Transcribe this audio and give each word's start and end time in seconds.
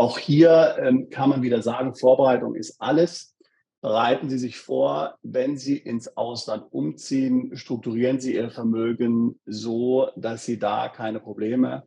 Auch 0.00 0.18
hier 0.18 0.78
ähm, 0.80 1.10
kann 1.10 1.28
man 1.28 1.42
wieder 1.42 1.60
sagen, 1.60 1.94
Vorbereitung 1.94 2.54
ist 2.54 2.80
alles. 2.80 3.36
Bereiten 3.82 4.30
Sie 4.30 4.38
sich 4.38 4.56
vor, 4.56 5.18
wenn 5.22 5.58
Sie 5.58 5.76
ins 5.76 6.16
Ausland 6.16 6.64
umziehen, 6.72 7.54
strukturieren 7.54 8.18
Sie 8.18 8.34
Ihr 8.34 8.50
Vermögen 8.50 9.38
so, 9.44 10.08
dass 10.16 10.46
Sie 10.46 10.58
da 10.58 10.88
keine 10.88 11.20
Probleme 11.20 11.82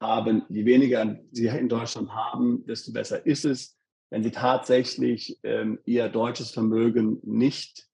haben. 0.00 0.44
Je 0.48 0.64
weniger 0.64 1.18
Sie 1.30 1.48
in 1.48 1.68
Deutschland 1.68 2.10
haben, 2.10 2.64
desto 2.64 2.90
besser 2.90 3.26
ist 3.26 3.44
es. 3.44 3.76
Wenn 4.08 4.22
Sie 4.22 4.30
tatsächlich 4.30 5.38
ähm, 5.42 5.78
Ihr 5.84 6.08
deutsches 6.08 6.52
Vermögen 6.52 7.20
nicht 7.22 7.86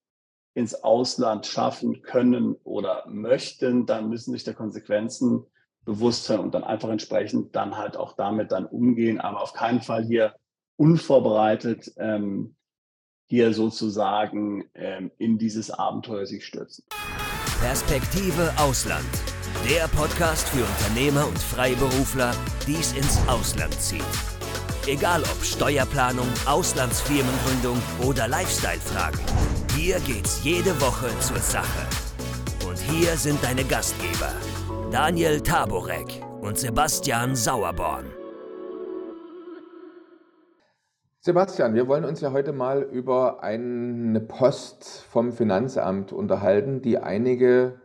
ins 0.54 0.84
Ausland 0.84 1.46
schaffen 1.46 2.00
können 2.02 2.54
oder 2.62 3.08
möchten, 3.08 3.86
dann 3.86 4.08
müssen 4.08 4.34
sich 4.34 4.44
der 4.44 4.54
Konsequenzen 4.54 5.46
bewusst 5.84 6.24
sein 6.24 6.40
und 6.40 6.54
dann 6.54 6.64
einfach 6.64 6.88
entsprechend 6.88 7.54
dann 7.54 7.76
halt 7.76 7.96
auch 7.96 8.14
damit 8.16 8.52
dann 8.52 8.66
umgehen, 8.66 9.20
aber 9.20 9.40
auf 9.42 9.52
keinen 9.52 9.80
Fall 9.80 10.04
hier 10.04 10.34
unvorbereitet 10.76 11.92
ähm, 11.98 12.56
hier 13.26 13.54
sozusagen 13.54 14.64
ähm, 14.74 15.10
in 15.18 15.38
dieses 15.38 15.70
Abenteuer 15.70 16.26
sich 16.26 16.44
stürzen. 16.44 16.84
Perspektive 17.60 18.52
Ausland. 18.58 19.06
Der 19.68 19.88
Podcast 19.88 20.48
für 20.50 20.64
Unternehmer 20.64 21.26
und 21.26 21.38
Freiberufler, 21.38 22.32
die 22.66 22.74
es 22.74 22.92
ins 22.92 23.18
Ausland 23.28 23.72
zieht. 23.80 24.04
Egal 24.86 25.22
ob 25.22 25.42
Steuerplanung, 25.42 26.28
Auslandsfirmengründung 26.44 27.80
oder 28.06 28.28
Lifestyle-Fragen. 28.28 29.20
Hier 29.74 29.98
geht's 30.00 30.44
jede 30.44 30.78
Woche 30.82 31.08
zur 31.20 31.38
Sache. 31.38 31.86
Und 32.68 32.78
hier 32.78 33.16
sind 33.16 33.42
deine 33.42 33.64
Gastgeber, 33.64 34.32
Daniel 34.90 35.40
Taborek 35.40 36.22
und 36.40 36.58
Sebastian 36.58 37.34
Sauerborn. 37.34 38.04
Sebastian, 41.20 41.74
wir 41.74 41.88
wollen 41.88 42.04
uns 42.04 42.20
ja 42.20 42.32
heute 42.32 42.52
mal 42.52 42.82
über 42.82 43.42
eine 43.42 44.20
Post 44.20 45.04
vom 45.08 45.32
Finanzamt 45.32 46.12
unterhalten, 46.12 46.82
die 46.82 46.98
einige 46.98 47.80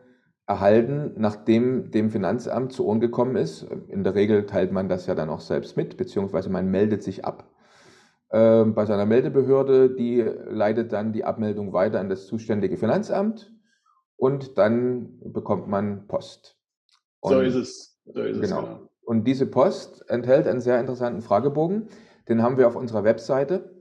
erhalten, 0.46 1.14
nachdem 1.16 1.90
dem 1.90 2.12
Finanzamt 2.12 2.74
zu 2.74 2.86
Ohren 2.86 3.00
gekommen 3.00 3.38
ist. 3.38 3.64
In 3.88 4.04
der 4.04 4.14
Regel 4.14 4.46
teilt 4.46 4.72
man 4.72 4.90
das 4.90 5.08
ja 5.08 5.16
dann 5.16 5.30
auch 5.30 5.42
selbst 5.42 5.78
mit, 5.78 5.96
beziehungsweise 5.98 6.50
man 6.50 6.70
meldet 6.70 7.02
sich 7.02 7.24
ab 7.24 7.50
äh, 8.30 8.66
bei 8.66 8.86
seiner 8.86 9.06
Meldebehörde. 9.06 9.96
Die 9.96 10.22
leitet 10.22 10.92
dann 10.92 11.14
die 11.14 11.24
Abmeldung 11.24 11.72
weiter 11.72 12.00
an 12.00 12.10
das 12.10 12.28
zuständige 12.28 12.78
Finanzamt 12.78 13.52
und 14.18 14.58
dann 14.58 15.18
bekommt 15.24 15.68
man 15.68 16.06
Post. 16.08 16.59
Und, 17.22 17.34
so 17.34 17.40
ist 17.42 17.56
es. 17.56 18.00
So 18.06 18.22
ist 18.22 18.42
genau. 18.42 18.62
es 18.62 18.66
genau. 18.66 18.90
Und 19.04 19.26
diese 19.26 19.46
Post 19.46 20.06
enthält 20.10 20.48
einen 20.48 20.62
sehr 20.62 20.80
interessanten 20.80 21.22
Fragebogen 21.22 21.90
den 22.30 22.44
haben 22.44 22.58
wir 22.58 22.68
auf 22.68 22.76
unserer 22.76 23.04
Webseite 23.04 23.72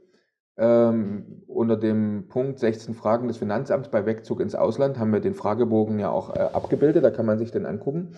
ähm, 0.56 1.42
unter 1.46 1.76
dem 1.76 2.26
Punkt 2.28 2.58
16 2.58 2.94
Fragen 2.94 3.28
des 3.28 3.36
Finanzamts 3.36 3.90
bei 3.90 4.06
Wegzug 4.06 4.40
ins 4.40 4.54
Ausland 4.54 4.98
haben 4.98 5.12
wir 5.12 5.20
den 5.20 5.34
Fragebogen 5.34 6.00
ja 6.00 6.10
auch 6.10 6.34
äh, 6.34 6.40
abgebildet, 6.40 7.04
da 7.04 7.10
kann 7.10 7.26
man 7.26 7.38
sich 7.38 7.52
den 7.52 7.66
angucken. 7.66 8.16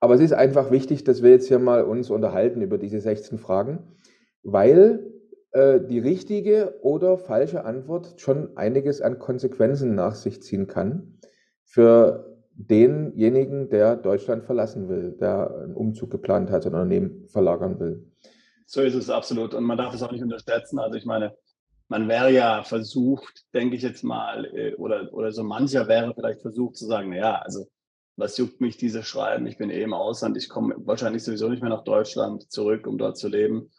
Aber 0.00 0.14
es 0.14 0.20
ist 0.20 0.32
einfach 0.32 0.70
wichtig, 0.70 1.04
dass 1.04 1.22
wir 1.22 1.30
jetzt 1.30 1.48
hier 1.48 1.58
mal 1.58 1.82
uns 1.82 2.10
unterhalten 2.10 2.62
über 2.62 2.78
diese 2.78 3.00
16 3.00 3.38
Fragen, 3.38 3.96
weil 4.42 5.12
äh, 5.50 5.80
die 5.80 5.98
richtige 5.98 6.78
oder 6.82 7.18
falsche 7.18 7.64
Antwort 7.64 8.14
schon 8.20 8.56
einiges 8.56 9.02
an 9.02 9.18
Konsequenzen 9.18 9.94
nach 9.94 10.14
sich 10.14 10.42
ziehen 10.42 10.68
kann 10.68 11.18
für 11.64 12.35
denjenigen, 12.56 13.68
der 13.68 13.96
Deutschland 13.96 14.44
verlassen 14.44 14.88
will, 14.88 15.16
der 15.20 15.54
einen 15.62 15.74
Umzug 15.74 16.10
geplant 16.10 16.50
hat, 16.50 16.66
ein 16.66 16.72
Unternehmen 16.72 17.28
verlagern 17.28 17.78
will. 17.78 18.10
So 18.66 18.80
ist 18.80 18.94
es 18.94 19.10
absolut. 19.10 19.54
Und 19.54 19.64
man 19.64 19.78
darf 19.78 19.94
es 19.94 20.02
auch 20.02 20.10
nicht 20.10 20.22
unterschätzen. 20.22 20.78
Also 20.78 20.96
ich 20.96 21.04
meine, 21.04 21.34
man 21.88 22.08
wäre 22.08 22.32
ja 22.32 22.62
versucht, 22.64 23.44
denke 23.54 23.76
ich 23.76 23.82
jetzt 23.82 24.02
mal, 24.02 24.44
äh, 24.46 24.74
oder, 24.74 25.12
oder 25.12 25.30
so 25.32 25.44
mancher 25.44 25.86
wäre 25.86 26.14
vielleicht 26.14 26.42
versucht 26.42 26.76
zu 26.76 26.86
sagen, 26.86 27.10
naja, 27.10 27.36
also 27.36 27.66
was 28.16 28.38
juckt 28.38 28.60
mich 28.60 28.78
dieses 28.78 29.06
Schreiben? 29.06 29.46
Ich 29.46 29.58
bin 29.58 29.70
eh 29.70 29.82
im 29.82 29.92
Ausland, 29.92 30.36
ich 30.36 30.48
komme 30.48 30.74
wahrscheinlich 30.78 31.22
sowieso 31.22 31.48
nicht 31.48 31.60
mehr 31.60 31.70
nach 31.70 31.84
Deutschland 31.84 32.50
zurück, 32.50 32.86
um 32.86 32.96
dort 32.96 33.18
zu 33.18 33.28
leben. 33.28 33.70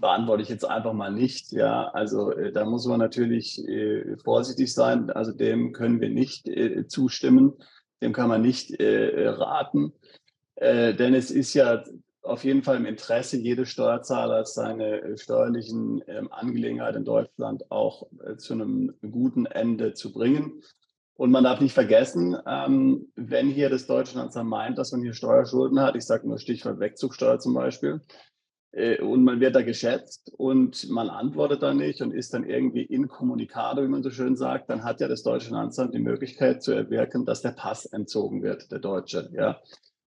Beantworte 0.00 0.42
ich 0.42 0.48
jetzt 0.48 0.64
einfach 0.64 0.92
mal 0.92 1.12
nicht. 1.12 1.52
Ja, 1.52 1.88
also 1.88 2.30
äh, 2.30 2.52
da 2.52 2.64
muss 2.64 2.86
man 2.86 2.98
natürlich 2.98 3.66
äh, 3.66 4.16
vorsichtig 4.22 4.72
sein. 4.72 5.10
Also 5.10 5.32
dem 5.32 5.72
können 5.72 6.00
wir 6.00 6.10
nicht 6.10 6.48
zustimmen, 6.88 7.54
dem 8.02 8.12
kann 8.12 8.28
man 8.28 8.42
nicht 8.42 8.78
äh, 8.80 9.28
raten. 9.28 9.92
Äh, 10.56 10.94
denn 10.94 11.14
es 11.14 11.30
ist 11.30 11.54
ja 11.54 11.84
auf 12.22 12.44
jeden 12.44 12.62
Fall 12.62 12.76
im 12.76 12.86
Interesse 12.86 13.36
jedes 13.36 13.68
Steuerzahlers, 13.68 14.54
seine 14.54 15.00
äh, 15.00 15.16
steuerlichen 15.16 16.02
ähm, 16.08 16.32
Angelegenheiten 16.32 16.98
in 16.98 17.04
Deutschland 17.04 17.70
auch 17.70 18.08
äh, 18.24 18.36
zu 18.36 18.54
einem 18.54 18.94
guten 19.10 19.46
Ende 19.46 19.94
zu 19.94 20.12
bringen. 20.12 20.62
Und 21.14 21.30
man 21.30 21.44
darf 21.44 21.60
nicht 21.60 21.72
vergessen, 21.72 22.36
ähm, 22.46 23.10
wenn 23.14 23.48
hier 23.48 23.70
das 23.70 23.86
deutsche 23.86 24.12
Finanzamt 24.12 24.50
meint, 24.50 24.76
dass 24.76 24.92
man 24.92 25.00
hier 25.00 25.14
Steuerschulden 25.14 25.80
hat, 25.80 25.96
ich 25.96 26.04
sage 26.04 26.28
nur 26.28 26.38
Stichwort 26.38 26.78
Wegzugsteuer 26.78 27.38
zum 27.38 27.54
Beispiel, 27.54 27.94
äh, 27.94 28.00
und 29.00 29.24
man 29.24 29.40
wird 29.40 29.56
da 29.56 29.62
geschätzt 29.62 30.32
und 30.36 30.90
man 30.90 31.08
antwortet 31.08 31.62
da 31.62 31.72
nicht 31.72 32.02
und 32.02 32.12
ist 32.12 32.34
dann 32.34 32.44
irgendwie 32.44 32.82
incommunicado, 32.82 33.82
wie 33.82 33.88
man 33.88 34.02
so 34.02 34.10
schön 34.10 34.36
sagt, 34.36 34.68
dann 34.68 34.84
hat 34.84 35.00
ja 35.00 35.08
das 35.08 35.22
deutsche 35.22 35.46
Finanzamt 35.46 35.94
die 35.94 35.98
Möglichkeit 35.98 36.62
zu 36.62 36.72
erwirken, 36.72 37.24
dass 37.24 37.40
der 37.40 37.52
Pass 37.52 37.86
entzogen 37.86 38.42
wird, 38.42 38.70
der 38.70 38.78
Deutsche. 38.78 39.30
Ja. 39.32 39.60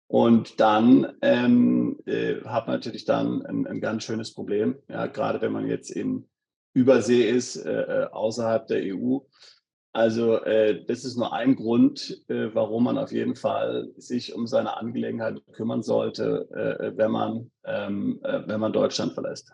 Und 0.06 0.60
dann 0.60 1.14
ähm, 1.22 1.98
äh, 2.06 2.36
hat 2.44 2.68
man 2.68 2.76
natürlich 2.76 3.04
dann 3.04 3.44
ein, 3.44 3.66
ein, 3.66 3.80
ganz 3.80 4.04
schönes 4.04 4.32
Problem, 4.32 4.76
ja, 4.88 5.06
gerade 5.06 5.40
wenn 5.40 5.52
man 5.52 5.66
jetzt 5.66 5.90
in 5.90 6.28
Übersee 6.72 7.28
ist, 7.28 7.56
äh, 7.56 7.82
äh 7.82 8.04
außerhalb 8.12 8.66
der 8.68 8.94
EU. 8.94 9.18
Also 9.92 10.42
äh, 10.42 10.84
das 10.86 11.04
ist 11.04 11.16
nur 11.16 11.34
ein 11.34 11.54
Grund, 11.54 12.24
äh, 12.28 12.54
warum 12.54 12.84
man 12.84 12.96
auf 12.96 13.12
jeden 13.12 13.36
Fall 13.36 13.90
sich 13.96 14.34
um 14.34 14.46
seine 14.46 14.76
Angelegenheiten 14.76 15.42
kümmern 15.52 15.82
sollte, 15.82 16.48
äh, 16.50 16.96
wenn, 16.96 17.10
man, 17.10 17.50
ähm, 17.64 18.18
wenn 18.22 18.58
man 18.58 18.72
Deutschland 18.72 19.12
verlässt. 19.12 19.52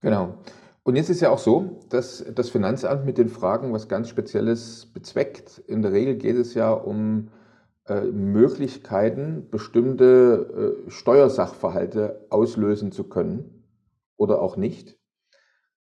Genau. 0.00 0.38
Und 0.82 0.96
jetzt 0.96 1.08
ist 1.08 1.22
ja 1.22 1.30
auch 1.30 1.38
so, 1.38 1.80
dass 1.88 2.22
das 2.34 2.50
Finanzamt 2.50 3.06
mit 3.06 3.16
den 3.16 3.30
Fragen 3.30 3.72
was 3.72 3.88
ganz 3.88 4.10
Spezielles 4.10 4.92
bezweckt. 4.92 5.58
In 5.66 5.80
der 5.80 5.92
Regel 5.92 6.16
geht 6.16 6.36
es 6.36 6.52
ja 6.52 6.72
um 6.72 7.30
äh, 7.86 8.02
Möglichkeiten, 8.02 9.48
bestimmte 9.50 10.84
äh, 10.86 10.90
Steuersachverhalte 10.90 12.26
auslösen 12.28 12.92
zu 12.92 13.04
können 13.04 13.64
oder 14.16 14.42
auch 14.42 14.58
nicht, 14.58 14.98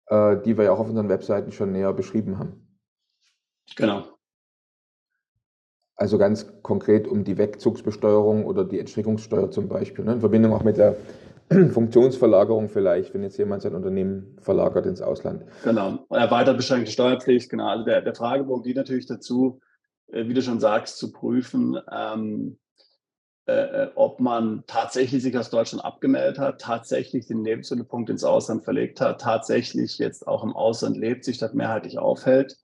äh, 0.06 0.38
die 0.38 0.58
wir 0.58 0.66
ja 0.66 0.72
auch 0.72 0.80
auf 0.80 0.90
unseren 0.90 1.10
Webseiten 1.10 1.52
schon 1.52 1.72
näher 1.72 1.94
beschrieben 1.94 2.38
haben. 2.38 2.71
Genau. 3.76 4.06
Also 5.96 6.18
ganz 6.18 6.48
konkret 6.64 7.08
um 7.08 7.24
die 7.24 7.38
Wegzugsbesteuerung 7.38 8.46
oder 8.46 8.66
die 8.66 8.80
Entstrickungssteuer 8.80 9.52
zum 9.52 9.68
Beispiel, 9.68 10.04
ne? 10.04 10.14
in 10.14 10.20
Verbindung 10.20 10.54
auch 10.54 10.64
mit 10.64 10.78
der 10.78 10.96
Funktionsverlagerung 11.50 12.70
vielleicht, 12.70 13.14
wenn 13.14 13.24
jetzt 13.24 13.38
jemand 13.38 13.62
sein 13.62 13.76
Unternehmen 13.76 14.36
verlagert 14.42 14.88
ins 14.88 15.02
Ausland. 15.02 15.44
Genau, 15.64 16.06
erweitert 16.10 16.58
beschränkte 16.58 16.92
Steuerpflicht, 16.92 17.50
genau. 17.50 17.68
Also 17.68 17.86
der, 17.86 18.02
der 18.02 18.16
Fragebogen 18.16 18.64
dient 18.64 18.78
natürlich 18.78 19.06
dazu, 19.06 19.60
äh, 20.12 20.28
wie 20.28 20.34
du 20.34 20.42
schon 20.42 20.60
sagst, 20.60 20.98
zu 20.98 21.12
prüfen, 21.12 21.78
ähm, 21.92 22.58
äh, 23.46 23.54
äh, 23.54 23.92
ob 23.96 24.20
man 24.20 24.64
tatsächlich 24.66 25.22
sich 25.22 25.38
aus 25.38 25.52
Deutschland 25.52 25.86
abgemeldet 25.86 26.40
hat, 26.40 26.62
tatsächlich 26.62 27.28
den 27.28 27.44
Lebensmittelpunkt 27.44 28.10
ins 28.10 28.24
Ausland 28.24 28.64
verlegt 28.64 29.02
hat, 29.02 29.22
tatsächlich 29.22 30.00
jetzt 30.00 30.28
auch 30.28 30.44
im 30.44 30.56
Ausland 30.56 30.98
lebt, 30.98 31.26
sich 31.26 31.38
dort 31.38 31.54
mehrheitlich 31.54 32.00
aufhält 32.00 32.58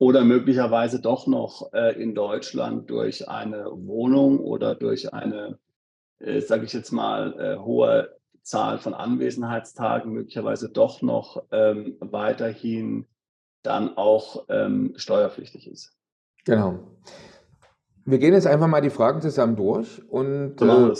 oder 0.00 0.24
möglicherweise 0.24 0.98
doch 0.98 1.26
noch 1.26 1.74
äh, 1.74 2.02
in 2.02 2.14
Deutschland 2.14 2.88
durch 2.88 3.28
eine 3.28 3.66
Wohnung 3.66 4.40
oder 4.40 4.74
durch 4.74 5.12
eine, 5.12 5.58
äh, 6.20 6.40
sage 6.40 6.64
ich 6.64 6.72
jetzt 6.72 6.90
mal, 6.90 7.38
äh, 7.38 7.58
hohe 7.58 8.16
Zahl 8.42 8.78
von 8.78 8.94
Anwesenheitstagen 8.94 10.10
möglicherweise 10.10 10.70
doch 10.70 11.02
noch 11.02 11.42
ähm, 11.52 11.98
weiterhin 12.00 13.06
dann 13.62 13.98
auch 13.98 14.46
ähm, 14.48 14.94
steuerpflichtig 14.96 15.70
ist. 15.70 15.94
Genau. 16.46 16.78
Wir 18.06 18.18
gehen 18.18 18.32
jetzt 18.32 18.46
einfach 18.46 18.68
mal 18.68 18.80
die 18.80 18.88
Fragen 18.88 19.20
zusammen 19.20 19.54
durch 19.54 20.02
und 20.08 20.62
äh, 20.62 20.94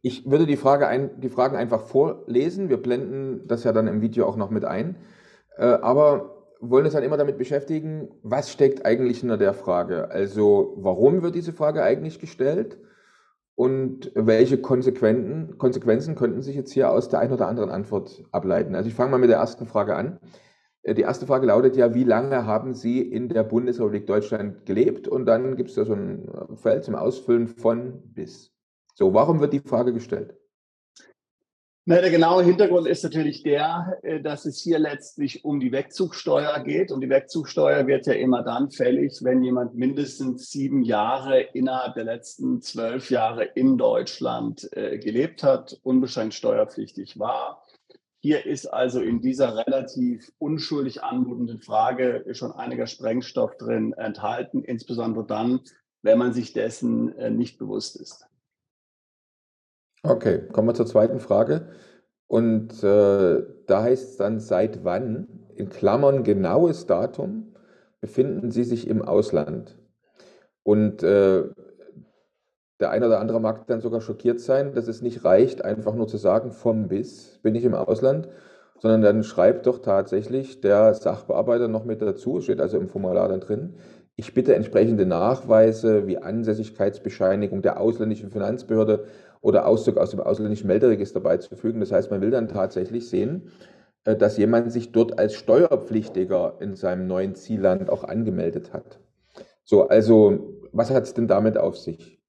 ich 0.00 0.30
würde 0.30 0.46
die, 0.46 0.56
Frage 0.56 0.86
ein, 0.86 1.20
die 1.20 1.28
Fragen 1.28 1.56
einfach 1.56 1.80
vorlesen. 1.80 2.68
Wir 2.68 2.80
blenden 2.80 3.48
das 3.48 3.64
ja 3.64 3.72
dann 3.72 3.88
im 3.88 4.00
Video 4.00 4.26
auch 4.26 4.36
noch 4.36 4.50
mit 4.50 4.64
ein. 4.64 4.94
Äh, 5.56 5.64
aber 5.64 6.33
wollen 6.70 6.84
uns 6.84 6.94
dann 6.94 7.02
immer 7.02 7.16
damit 7.16 7.38
beschäftigen, 7.38 8.08
was 8.22 8.50
steckt 8.50 8.86
eigentlich 8.86 9.20
hinter 9.20 9.38
der 9.38 9.54
Frage? 9.54 10.10
Also 10.10 10.74
warum 10.76 11.22
wird 11.22 11.34
diese 11.34 11.52
Frage 11.52 11.82
eigentlich 11.82 12.18
gestellt? 12.18 12.78
Und 13.56 14.10
welche 14.14 14.58
Konsequenzen, 14.58 15.58
Konsequenzen 15.58 16.16
könnten 16.16 16.42
sich 16.42 16.56
jetzt 16.56 16.72
hier 16.72 16.90
aus 16.90 17.08
der 17.08 17.20
einen 17.20 17.32
oder 17.32 17.46
anderen 17.46 17.70
Antwort 17.70 18.24
ableiten? 18.32 18.74
Also 18.74 18.88
ich 18.88 18.94
fange 18.94 19.12
mal 19.12 19.18
mit 19.18 19.30
der 19.30 19.38
ersten 19.38 19.66
Frage 19.66 19.94
an. 19.94 20.18
Äh, 20.82 20.94
die 20.94 21.02
erste 21.02 21.26
Frage 21.26 21.46
lautet 21.46 21.76
ja, 21.76 21.94
wie 21.94 22.04
lange 22.04 22.46
haben 22.46 22.74
Sie 22.74 23.00
in 23.00 23.28
der 23.28 23.44
Bundesrepublik 23.44 24.06
Deutschland 24.06 24.66
gelebt? 24.66 25.06
Und 25.08 25.26
dann 25.26 25.56
gibt 25.56 25.70
es 25.70 25.76
da 25.76 25.84
so 25.84 25.94
ein 25.94 26.28
äh, 26.28 26.56
Feld 26.56 26.84
zum 26.84 26.94
Ausfüllen 26.94 27.48
von 27.48 28.02
bis. 28.12 28.52
So, 28.94 29.14
warum 29.14 29.40
wird 29.40 29.52
die 29.52 29.60
Frage 29.60 29.92
gestellt? 29.92 30.36
Na, 31.86 32.00
der 32.00 32.10
genaue 32.10 32.42
Hintergrund 32.44 32.88
ist 32.88 33.04
natürlich 33.04 33.42
der, 33.42 33.98
äh, 34.02 34.18
dass 34.18 34.46
es 34.46 34.62
hier 34.62 34.78
letztlich 34.78 35.44
um 35.44 35.60
die 35.60 35.70
Wegzugsteuer 35.70 36.58
geht. 36.60 36.90
Und 36.90 37.02
die 37.02 37.10
Wegzugsteuer 37.10 37.86
wird 37.86 38.06
ja 38.06 38.14
immer 38.14 38.42
dann 38.42 38.70
fällig, 38.70 39.18
wenn 39.20 39.42
jemand 39.42 39.74
mindestens 39.74 40.50
sieben 40.50 40.82
Jahre 40.82 41.42
innerhalb 41.52 41.92
der 41.92 42.04
letzten 42.04 42.62
zwölf 42.62 43.10
Jahre 43.10 43.44
in 43.44 43.76
Deutschland 43.76 44.66
äh, 44.72 44.98
gelebt 44.98 45.42
hat, 45.42 45.78
unbeschränkt 45.82 46.32
steuerpflichtig 46.32 47.18
war. 47.18 47.62
Hier 48.22 48.46
ist 48.46 48.64
also 48.64 49.02
in 49.02 49.20
dieser 49.20 49.54
relativ 49.54 50.32
unschuldig 50.38 51.02
anmutenden 51.02 51.60
Frage 51.60 52.24
schon 52.32 52.52
einiger 52.52 52.86
Sprengstoff 52.86 53.58
drin 53.58 53.92
enthalten, 53.92 54.64
insbesondere 54.64 55.26
dann, 55.26 55.60
wenn 56.00 56.16
man 56.16 56.32
sich 56.32 56.54
dessen 56.54 57.14
äh, 57.18 57.28
nicht 57.28 57.58
bewusst 57.58 58.00
ist. 58.00 58.26
Okay, 60.06 60.42
kommen 60.52 60.68
wir 60.68 60.74
zur 60.74 60.84
zweiten 60.84 61.18
Frage. 61.18 61.62
Und 62.26 62.82
äh, 62.84 63.42
da 63.66 63.82
heißt 63.82 64.10
es 64.10 64.16
dann, 64.18 64.38
seit 64.38 64.84
wann, 64.84 65.28
in 65.54 65.70
Klammern 65.70 66.24
genaues 66.24 66.86
Datum, 66.86 67.54
befinden 68.02 68.50
Sie 68.50 68.64
sich 68.64 68.86
im 68.86 69.00
Ausland? 69.00 69.78
Und 70.62 71.02
äh, 71.02 71.44
der 72.80 72.90
eine 72.90 73.06
oder 73.06 73.20
andere 73.20 73.40
mag 73.40 73.66
dann 73.66 73.80
sogar 73.80 74.02
schockiert 74.02 74.40
sein, 74.40 74.74
dass 74.74 74.88
es 74.88 75.00
nicht 75.00 75.24
reicht, 75.24 75.64
einfach 75.64 75.94
nur 75.94 76.06
zu 76.06 76.18
sagen, 76.18 76.50
vom 76.50 76.88
bis 76.88 77.38
bin 77.42 77.54
ich 77.54 77.64
im 77.64 77.74
Ausland, 77.74 78.28
sondern 78.80 79.00
dann 79.00 79.24
schreibt 79.24 79.66
doch 79.66 79.78
tatsächlich 79.78 80.60
der 80.60 80.92
Sachbearbeiter 80.92 81.68
noch 81.68 81.86
mit 81.86 82.02
dazu, 82.02 82.42
steht 82.42 82.60
also 82.60 82.76
im 82.76 82.88
Formular 82.88 83.28
dann 83.28 83.40
drin, 83.40 83.76
ich 84.16 84.34
bitte 84.34 84.54
entsprechende 84.54 85.06
Nachweise 85.06 86.06
wie 86.06 86.18
Ansässigkeitsbescheinigung 86.18 87.62
der 87.62 87.80
ausländischen 87.80 88.30
Finanzbehörde 88.30 89.06
oder 89.40 89.66
Auszug 89.66 89.98
aus 89.98 90.10
dem 90.10 90.20
ausländischen 90.20 90.68
Melderegister 90.68 91.20
beizufügen. 91.20 91.80
Das 91.80 91.92
heißt, 91.92 92.10
man 92.10 92.20
will 92.20 92.30
dann 92.30 92.48
tatsächlich 92.48 93.08
sehen, 93.08 93.50
äh, 94.04 94.16
dass 94.16 94.36
jemand 94.36 94.70
sich 94.72 94.92
dort 94.92 95.18
als 95.18 95.34
Steuerpflichtiger 95.34 96.56
in 96.60 96.76
seinem 96.76 97.06
neuen 97.06 97.34
Zielland 97.34 97.90
auch 97.90 98.04
angemeldet 98.04 98.72
hat. 98.72 99.00
So, 99.64 99.88
also 99.88 100.62
was 100.72 100.90
hat 100.90 101.04
es 101.04 101.14
denn 101.14 101.28
damit 101.28 101.56
auf 101.56 101.76
sich? 101.76 102.20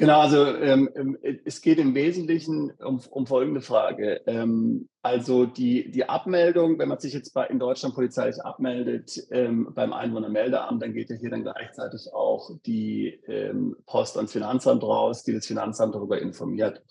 Genau, 0.00 0.20
also 0.20 0.46
ähm, 0.46 0.88
ähm, 0.94 1.18
es 1.44 1.60
geht 1.60 1.78
im 1.78 1.94
Wesentlichen 1.94 2.70
um, 2.78 3.02
um 3.10 3.26
folgende 3.26 3.60
Frage. 3.60 4.22
Ähm, 4.26 4.88
also 5.02 5.44
die, 5.44 5.90
die 5.90 6.08
Abmeldung, 6.08 6.78
wenn 6.78 6.88
man 6.88 6.98
sich 6.98 7.12
jetzt 7.12 7.34
bei, 7.34 7.46
in 7.48 7.58
Deutschland 7.58 7.94
polizeilich 7.94 8.40
abmeldet 8.42 9.26
ähm, 9.30 9.68
beim 9.74 9.92
Einwohnermeldeamt, 9.92 10.80
dann 10.80 10.94
geht 10.94 11.10
ja 11.10 11.16
hier 11.16 11.28
dann 11.28 11.42
gleichzeitig 11.42 12.14
auch 12.14 12.50
die 12.64 13.20
ähm, 13.26 13.76
Post 13.84 14.16
ans 14.16 14.32
Finanzamt 14.32 14.82
raus, 14.82 15.22
die 15.22 15.34
das 15.34 15.46
Finanzamt 15.46 15.94
darüber 15.94 16.18
informiert. 16.18 16.82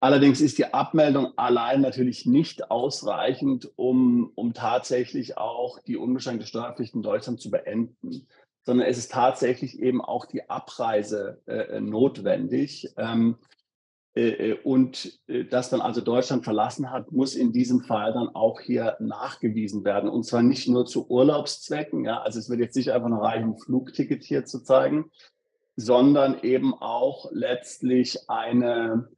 Allerdings 0.00 0.40
ist 0.40 0.58
die 0.58 0.74
Abmeldung 0.74 1.34
allein 1.36 1.82
natürlich 1.82 2.26
nicht 2.26 2.68
ausreichend, 2.68 3.70
um, 3.76 4.32
um 4.34 4.54
tatsächlich 4.54 5.38
auch 5.38 5.78
die 5.86 5.96
unbeschränkte 5.96 6.48
Steuerpflicht 6.48 6.96
in 6.96 7.02
Deutschland 7.02 7.40
zu 7.40 7.52
beenden 7.52 8.26
sondern 8.62 8.86
es 8.86 8.98
ist 8.98 9.12
tatsächlich 9.12 9.78
eben 9.78 10.00
auch 10.00 10.26
die 10.26 10.48
Abreise 10.48 11.40
äh, 11.46 11.76
äh 11.76 11.80
notwendig. 11.80 12.92
Ähm, 12.96 13.36
äh, 14.14 14.50
äh, 14.50 14.58
und 14.64 15.20
äh, 15.28 15.44
dass 15.44 15.70
man 15.70 15.80
also 15.80 16.00
Deutschland 16.00 16.42
verlassen 16.42 16.90
hat, 16.90 17.12
muss 17.12 17.36
in 17.36 17.52
diesem 17.52 17.80
Fall 17.80 18.12
dann 18.12 18.28
auch 18.28 18.60
hier 18.60 18.96
nachgewiesen 18.98 19.84
werden. 19.84 20.10
Und 20.10 20.24
zwar 20.24 20.42
nicht 20.42 20.68
nur 20.68 20.84
zu 20.84 21.08
Urlaubszwecken, 21.08 22.04
ja, 22.04 22.20
also 22.20 22.38
es 22.40 22.50
wird 22.50 22.60
jetzt 22.60 22.76
nicht 22.76 22.92
einfach 22.92 23.08
nur 23.08 23.22
reichen, 23.22 23.50
ein 23.50 23.58
Flugticket 23.58 24.24
hier 24.24 24.44
zu 24.44 24.64
zeigen, 24.64 25.10
sondern 25.76 26.40
eben 26.42 26.74
auch 26.74 27.30
letztlich 27.32 28.28
eine 28.28 29.08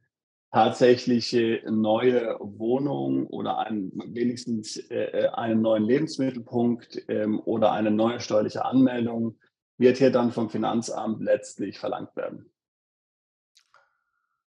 tatsächliche 0.53 1.63
neue 1.67 2.37
Wohnung 2.39 3.25
oder 3.25 3.57
ein, 3.57 3.91
wenigstens 4.05 4.77
äh, 4.91 5.27
einen 5.33 5.61
neuen 5.61 5.83
Lebensmittelpunkt 5.83 7.05
ähm, 7.09 7.41
oder 7.43 7.71
eine 7.71 7.89
neue 7.89 8.19
steuerliche 8.19 8.63
Anmeldung 8.63 9.35
wird 9.79 9.97
hier 9.97 10.11
dann 10.11 10.31
vom 10.31 10.51
Finanzamt 10.51 11.21
letztlich 11.21 11.79
verlangt 11.79 12.15
werden. 12.15 12.51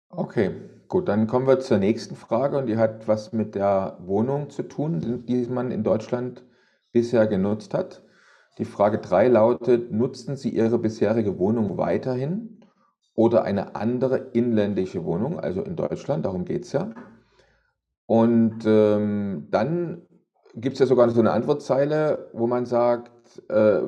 Okay, 0.09 0.55
gut, 0.87 1.07
dann 1.07 1.27
kommen 1.27 1.47
wir 1.47 1.59
zur 1.59 1.77
nächsten 1.77 2.15
Frage 2.15 2.57
und 2.57 2.65
die 2.65 2.77
hat 2.77 3.07
was 3.07 3.31
mit 3.31 3.53
der 3.53 3.97
Wohnung 4.01 4.49
zu 4.49 4.63
tun, 4.63 5.23
die 5.27 5.45
man 5.45 5.69
in 5.69 5.83
Deutschland 5.83 6.43
bisher 6.91 7.27
genutzt 7.27 7.75
hat. 7.75 8.03
Die 8.57 8.65
Frage 8.65 8.97
3 8.97 9.27
lautet, 9.27 9.91
nutzen 9.91 10.35
Sie 10.35 10.49
Ihre 10.49 10.79
bisherige 10.79 11.37
Wohnung 11.37 11.77
weiterhin 11.77 12.60
oder 13.15 13.43
eine 13.43 13.75
andere 13.75 14.17
inländische 14.33 15.03
Wohnung, 15.05 15.39
also 15.39 15.61
in 15.61 15.75
Deutschland, 15.75 16.25
darum 16.25 16.45
geht 16.45 16.65
es 16.65 16.71
ja. 16.71 16.91
Und 18.05 18.59
ähm, 18.65 19.47
dann 19.51 20.01
gibt 20.55 20.73
es 20.73 20.79
ja 20.79 20.85
sogar 20.85 21.09
so 21.09 21.19
eine 21.19 21.31
Antwortzeile, 21.31 22.29
wo 22.33 22.47
man 22.47 22.65
sagt, 22.65 23.41
äh, 23.49 23.81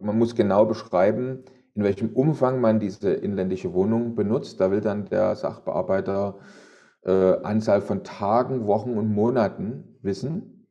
man 0.00 0.18
muss 0.18 0.34
genau 0.34 0.64
beschreiben, 0.64 1.44
in 1.74 1.84
welchem 1.84 2.10
Umfang 2.10 2.60
man 2.60 2.80
diese 2.80 3.12
inländische 3.12 3.72
Wohnung 3.72 4.14
benutzt. 4.14 4.60
Da 4.60 4.70
will 4.70 4.80
dann 4.80 5.04
der 5.06 5.36
Sachbearbeiter 5.36 6.38
äh, 7.04 7.34
Anzahl 7.42 7.80
von 7.80 8.04
Tagen, 8.04 8.66
Wochen 8.66 8.96
und 8.96 9.12
Monaten 9.12 9.98
wissen. 10.02 10.66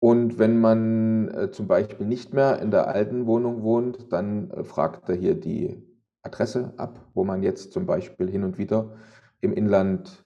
Und 0.00 0.38
wenn 0.38 0.60
man 0.60 1.28
äh, 1.28 1.50
zum 1.50 1.66
Beispiel 1.66 2.06
nicht 2.06 2.32
mehr 2.32 2.60
in 2.60 2.70
der 2.70 2.88
alten 2.88 3.26
Wohnung 3.26 3.62
wohnt, 3.62 4.12
dann 4.12 4.50
äh, 4.50 4.64
fragt 4.64 5.08
er 5.08 5.16
hier 5.16 5.34
die 5.34 5.87
Adresse 6.28 6.72
ab, 6.76 7.00
wo 7.14 7.24
man 7.24 7.42
jetzt 7.42 7.72
zum 7.72 7.86
Beispiel 7.86 8.30
hin 8.30 8.44
und 8.44 8.58
wieder 8.58 8.92
im 9.40 9.52
Inland 9.52 10.24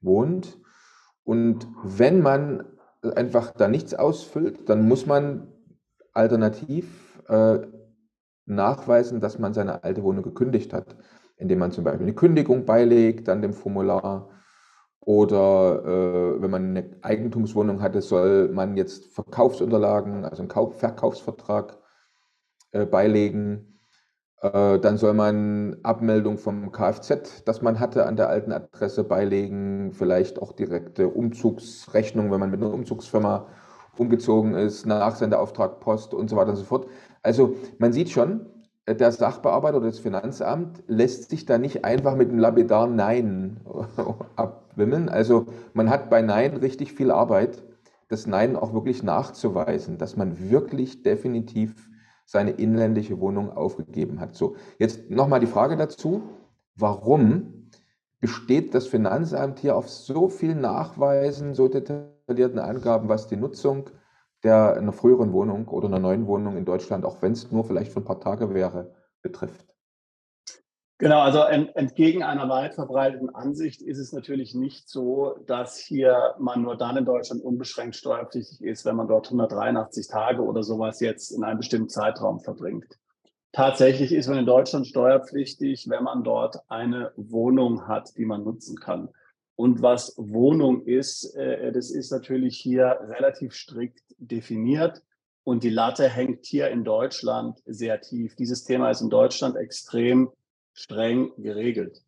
wohnt. 0.00 0.58
Und 1.24 1.66
wenn 1.82 2.20
man 2.20 2.64
einfach 3.14 3.52
da 3.52 3.68
nichts 3.68 3.94
ausfüllt, 3.94 4.68
dann 4.68 4.86
muss 4.88 5.06
man 5.06 5.48
alternativ 6.12 7.22
äh, 7.28 7.58
nachweisen, 8.46 9.20
dass 9.20 9.38
man 9.38 9.54
seine 9.54 9.84
alte 9.84 10.02
Wohnung 10.02 10.22
gekündigt 10.22 10.72
hat, 10.72 10.96
indem 11.36 11.58
man 11.58 11.72
zum 11.72 11.84
Beispiel 11.84 12.06
eine 12.06 12.14
Kündigung 12.14 12.64
beilegt 12.64 13.28
an 13.28 13.42
dem 13.42 13.52
Formular 13.52 14.30
oder 15.00 15.84
äh, 15.84 16.42
wenn 16.42 16.50
man 16.50 16.76
eine 16.76 16.96
Eigentumswohnung 17.02 17.82
hatte, 17.82 18.00
soll 18.00 18.48
man 18.48 18.76
jetzt 18.76 19.06
Verkaufsunterlagen, 19.12 20.24
also 20.24 20.42
einen 20.42 20.48
Kauf 20.48 20.78
Verkaufsvertrag 20.78 21.78
äh, 22.72 22.86
beilegen 22.86 23.73
äh, 24.42 24.78
dann 24.78 24.96
soll 24.96 25.14
man 25.14 25.76
Abmeldung 25.82 26.38
vom 26.38 26.72
Kfz, 26.72 27.44
das 27.44 27.62
man 27.62 27.80
hatte, 27.80 28.06
an 28.06 28.16
der 28.16 28.28
alten 28.28 28.52
Adresse 28.52 29.04
beilegen, 29.04 29.92
vielleicht 29.92 30.40
auch 30.40 30.52
direkte 30.52 31.08
Umzugsrechnung, 31.08 32.30
wenn 32.30 32.40
man 32.40 32.50
mit 32.50 32.60
einer 32.60 32.72
Umzugsfirma 32.72 33.46
umgezogen 33.96 34.54
ist, 34.54 34.86
Nachsendeauftrag, 34.86 35.80
Post 35.80 36.14
und 36.14 36.28
so 36.28 36.36
weiter 36.36 36.50
und 36.50 36.56
so 36.56 36.64
fort. 36.64 36.86
Also 37.22 37.56
man 37.78 37.92
sieht 37.92 38.10
schon, 38.10 38.46
äh, 38.86 38.94
der 38.94 39.12
Sachbearbeiter 39.12 39.78
oder 39.78 39.86
das 39.86 39.98
Finanzamt 39.98 40.82
lässt 40.86 41.30
sich 41.30 41.46
da 41.46 41.58
nicht 41.58 41.84
einfach 41.84 42.16
mit 42.16 42.28
einem 42.28 42.38
lapidaren 42.38 42.96
Nein 42.96 43.60
abwimmeln. 44.36 45.08
Also 45.08 45.46
man 45.72 45.90
hat 45.90 46.10
bei 46.10 46.22
Nein 46.22 46.56
richtig 46.56 46.92
viel 46.92 47.10
Arbeit, 47.10 47.62
das 48.08 48.26
Nein 48.26 48.56
auch 48.56 48.74
wirklich 48.74 49.02
nachzuweisen, 49.02 49.98
dass 49.98 50.16
man 50.16 50.50
wirklich 50.50 51.02
definitiv 51.02 51.88
seine 52.24 52.52
inländische 52.52 53.20
Wohnung 53.20 53.50
aufgegeben 53.50 54.20
hat. 54.20 54.34
So, 54.34 54.56
jetzt 54.78 55.10
nochmal 55.10 55.40
die 55.40 55.46
Frage 55.46 55.76
dazu, 55.76 56.22
warum 56.74 57.70
besteht 58.20 58.74
das 58.74 58.86
Finanzamt 58.86 59.58
hier 59.58 59.76
auf 59.76 59.90
so 59.90 60.28
vielen 60.28 60.60
Nachweisen, 60.60 61.54
so 61.54 61.68
detaillierten 61.68 62.58
Angaben, 62.58 63.08
was 63.08 63.26
die 63.26 63.36
Nutzung 63.36 63.90
der 64.42 64.74
einer 64.76 64.92
früheren 64.92 65.32
Wohnung 65.32 65.68
oder 65.68 65.88
einer 65.88 65.98
neuen 65.98 66.26
Wohnung 66.26 66.56
in 66.56 66.64
Deutschland, 66.64 67.04
auch 67.04 67.22
wenn 67.22 67.32
es 67.32 67.50
nur 67.50 67.64
vielleicht 67.64 67.92
für 67.92 68.00
ein 68.00 68.04
paar 68.04 68.20
Tage 68.20 68.54
wäre, 68.54 68.94
betrifft? 69.22 69.73
Genau, 70.98 71.20
also 71.20 71.40
entgegen 71.40 72.22
einer 72.22 72.48
weit 72.48 72.74
verbreiteten 72.74 73.34
Ansicht 73.34 73.82
ist 73.82 73.98
es 73.98 74.12
natürlich 74.12 74.54
nicht 74.54 74.88
so, 74.88 75.36
dass 75.46 75.76
hier 75.76 76.34
man 76.38 76.62
nur 76.62 76.76
dann 76.76 76.96
in 76.96 77.04
Deutschland 77.04 77.42
unbeschränkt 77.42 77.96
steuerpflichtig 77.96 78.62
ist, 78.62 78.84
wenn 78.84 78.94
man 78.94 79.08
dort 79.08 79.26
183 79.26 80.06
Tage 80.06 80.42
oder 80.42 80.62
sowas 80.62 81.00
jetzt 81.00 81.32
in 81.32 81.42
einem 81.42 81.58
bestimmten 81.58 81.88
Zeitraum 81.88 82.38
verbringt. 82.38 82.96
Tatsächlich 83.50 84.12
ist 84.12 84.28
man 84.28 84.38
in 84.38 84.46
Deutschland 84.46 84.86
steuerpflichtig, 84.86 85.88
wenn 85.88 86.04
man 86.04 86.22
dort 86.22 86.58
eine 86.68 87.12
Wohnung 87.16 87.88
hat, 87.88 88.16
die 88.16 88.24
man 88.24 88.44
nutzen 88.44 88.78
kann. 88.78 89.08
Und 89.56 89.82
was 89.82 90.14
Wohnung 90.16 90.82
ist, 90.82 91.34
äh, 91.36 91.72
das 91.72 91.90
ist 91.90 92.10
natürlich 92.10 92.56
hier 92.56 92.98
relativ 93.02 93.54
strikt 93.54 94.02
definiert. 94.18 95.02
Und 95.44 95.62
die 95.62 95.70
Latte 95.70 96.08
hängt 96.08 96.46
hier 96.46 96.68
in 96.70 96.84
Deutschland 96.84 97.60
sehr 97.66 98.00
tief. 98.00 98.34
Dieses 98.34 98.64
Thema 98.64 98.90
ist 98.90 99.02
in 99.02 99.10
Deutschland 99.10 99.56
extrem 99.56 100.30
streng 100.74 101.32
geregelt. 101.38 102.02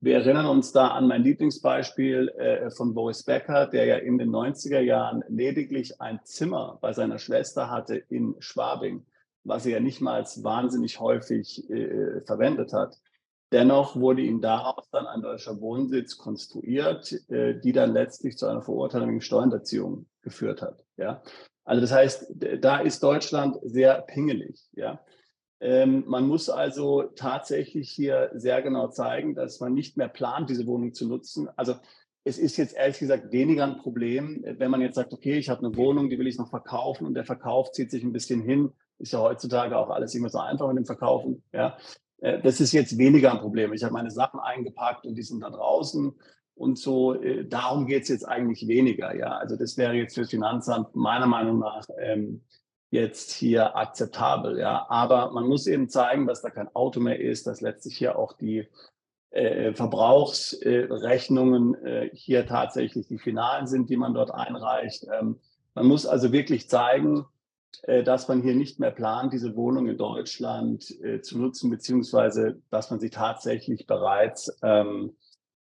Wir 0.00 0.16
erinnern 0.16 0.46
uns 0.46 0.72
da 0.72 0.88
an 0.88 1.08
mein 1.08 1.22
Lieblingsbeispiel 1.22 2.28
äh, 2.28 2.70
von 2.70 2.94
Boris 2.94 3.22
Becker, 3.22 3.66
der 3.66 3.86
ja 3.86 3.96
in 3.96 4.18
den 4.18 4.30
90er 4.30 4.80
Jahren 4.80 5.24
lediglich 5.28 6.00
ein 6.00 6.20
Zimmer 6.24 6.78
bei 6.80 6.92
seiner 6.92 7.18
Schwester 7.18 7.70
hatte 7.70 7.96
in 7.96 8.36
Schwabing, 8.38 9.06
was 9.44 9.64
er 9.64 9.72
ja 9.72 9.80
nicht 9.80 10.00
mal 10.00 10.22
wahnsinnig 10.22 11.00
häufig 11.00 11.68
äh, 11.70 12.20
verwendet 12.22 12.72
hat. 12.72 12.98
Dennoch 13.50 13.96
wurde 13.96 14.22
ihm 14.22 14.40
daraus 14.40 14.90
dann 14.90 15.06
ein 15.06 15.22
deutscher 15.22 15.60
Wohnsitz 15.60 16.18
konstruiert, 16.18 17.12
äh, 17.30 17.58
die 17.58 17.72
dann 17.72 17.92
letztlich 17.92 18.36
zu 18.36 18.46
einer 18.46 18.62
Verurteilung 18.62 19.08
wegen 19.08 19.20
Steuerhinterziehung 19.20 20.06
geführt 20.22 20.60
hat. 20.60 20.84
Ja? 20.96 21.22
Also 21.64 21.80
das 21.80 21.92
heißt, 21.92 22.34
da 22.60 22.80
ist 22.80 23.02
Deutschland 23.02 23.56
sehr 23.62 24.02
pingelig. 24.02 24.60
Ja? 24.72 25.00
Ähm, 25.64 26.04
man 26.06 26.28
muss 26.28 26.50
also 26.50 27.04
tatsächlich 27.16 27.90
hier 27.90 28.30
sehr 28.34 28.60
genau 28.60 28.88
zeigen, 28.88 29.34
dass 29.34 29.60
man 29.60 29.72
nicht 29.72 29.96
mehr 29.96 30.08
plant, 30.08 30.50
diese 30.50 30.66
Wohnung 30.66 30.92
zu 30.92 31.08
nutzen. 31.08 31.48
Also 31.56 31.76
es 32.22 32.36
ist 32.36 32.58
jetzt 32.58 32.76
ehrlich 32.76 32.98
gesagt 32.98 33.32
weniger 33.32 33.64
ein 33.64 33.78
Problem, 33.78 34.44
wenn 34.58 34.70
man 34.70 34.82
jetzt 34.82 34.96
sagt, 34.96 35.14
okay, 35.14 35.38
ich 35.38 35.48
habe 35.48 35.64
eine 35.64 35.74
Wohnung, 35.74 36.10
die 36.10 36.18
will 36.18 36.26
ich 36.26 36.36
noch 36.36 36.50
verkaufen 36.50 37.06
und 37.06 37.14
der 37.14 37.24
Verkauf 37.24 37.72
zieht 37.72 37.90
sich 37.90 38.04
ein 38.04 38.12
bisschen 38.12 38.42
hin. 38.42 38.72
Ist 38.98 39.14
ja 39.14 39.20
heutzutage 39.20 39.78
auch 39.78 39.88
alles 39.88 40.14
immer 40.14 40.28
so 40.28 40.38
einfach 40.38 40.68
mit 40.68 40.76
dem 40.76 40.84
Verkaufen. 40.84 41.42
Ja, 41.54 41.78
äh, 42.18 42.42
das 42.42 42.60
ist 42.60 42.72
jetzt 42.72 42.98
weniger 42.98 43.32
ein 43.32 43.40
Problem. 43.40 43.72
Ich 43.72 43.84
habe 43.84 43.94
meine 43.94 44.10
Sachen 44.10 44.40
eingepackt 44.40 45.06
und 45.06 45.14
die 45.14 45.22
sind 45.22 45.40
da 45.40 45.48
draußen 45.48 46.12
und 46.56 46.78
so. 46.78 47.14
Äh, 47.14 47.46
darum 47.46 47.86
geht 47.86 48.02
es 48.02 48.10
jetzt 48.10 48.28
eigentlich 48.28 48.68
weniger. 48.68 49.16
Ja, 49.16 49.38
also 49.38 49.56
das 49.56 49.78
wäre 49.78 49.94
jetzt 49.94 50.14
für 50.14 50.20
das 50.20 50.30
Finanzamt 50.30 50.94
meiner 50.94 51.26
Meinung 51.26 51.60
nach 51.60 51.86
ähm, 51.98 52.42
jetzt 52.94 53.32
hier 53.32 53.76
akzeptabel. 53.76 54.58
Ja, 54.58 54.86
aber 54.88 55.32
man 55.32 55.46
muss 55.46 55.66
eben 55.66 55.88
zeigen, 55.88 56.26
dass 56.26 56.42
da 56.42 56.50
kein 56.50 56.74
Auto 56.74 57.00
mehr 57.00 57.20
ist, 57.20 57.46
dass 57.46 57.60
letztlich 57.60 57.98
hier 57.98 58.16
auch 58.16 58.32
die 58.32 58.68
äh, 59.30 59.74
Verbrauchsrechnungen 59.74 61.74
äh, 61.84 62.10
hier 62.12 62.46
tatsächlich 62.46 63.08
die 63.08 63.18
finalen 63.18 63.66
sind, 63.66 63.90
die 63.90 63.96
man 63.96 64.14
dort 64.14 64.32
einreicht. 64.32 65.06
Ähm, 65.12 65.40
man 65.74 65.86
muss 65.86 66.06
also 66.06 66.30
wirklich 66.30 66.68
zeigen, 66.68 67.26
äh, 67.82 68.04
dass 68.04 68.28
man 68.28 68.42
hier 68.42 68.54
nicht 68.54 68.78
mehr 68.78 68.92
plant, 68.92 69.32
diese 69.32 69.56
Wohnung 69.56 69.88
in 69.88 69.98
Deutschland 69.98 70.88
äh, 71.02 71.20
zu 71.20 71.38
nutzen, 71.38 71.70
beziehungsweise 71.70 72.60
dass 72.70 72.90
man 72.90 73.00
sie 73.00 73.10
tatsächlich 73.10 73.88
bereits 73.88 74.56
ähm, 74.62 75.16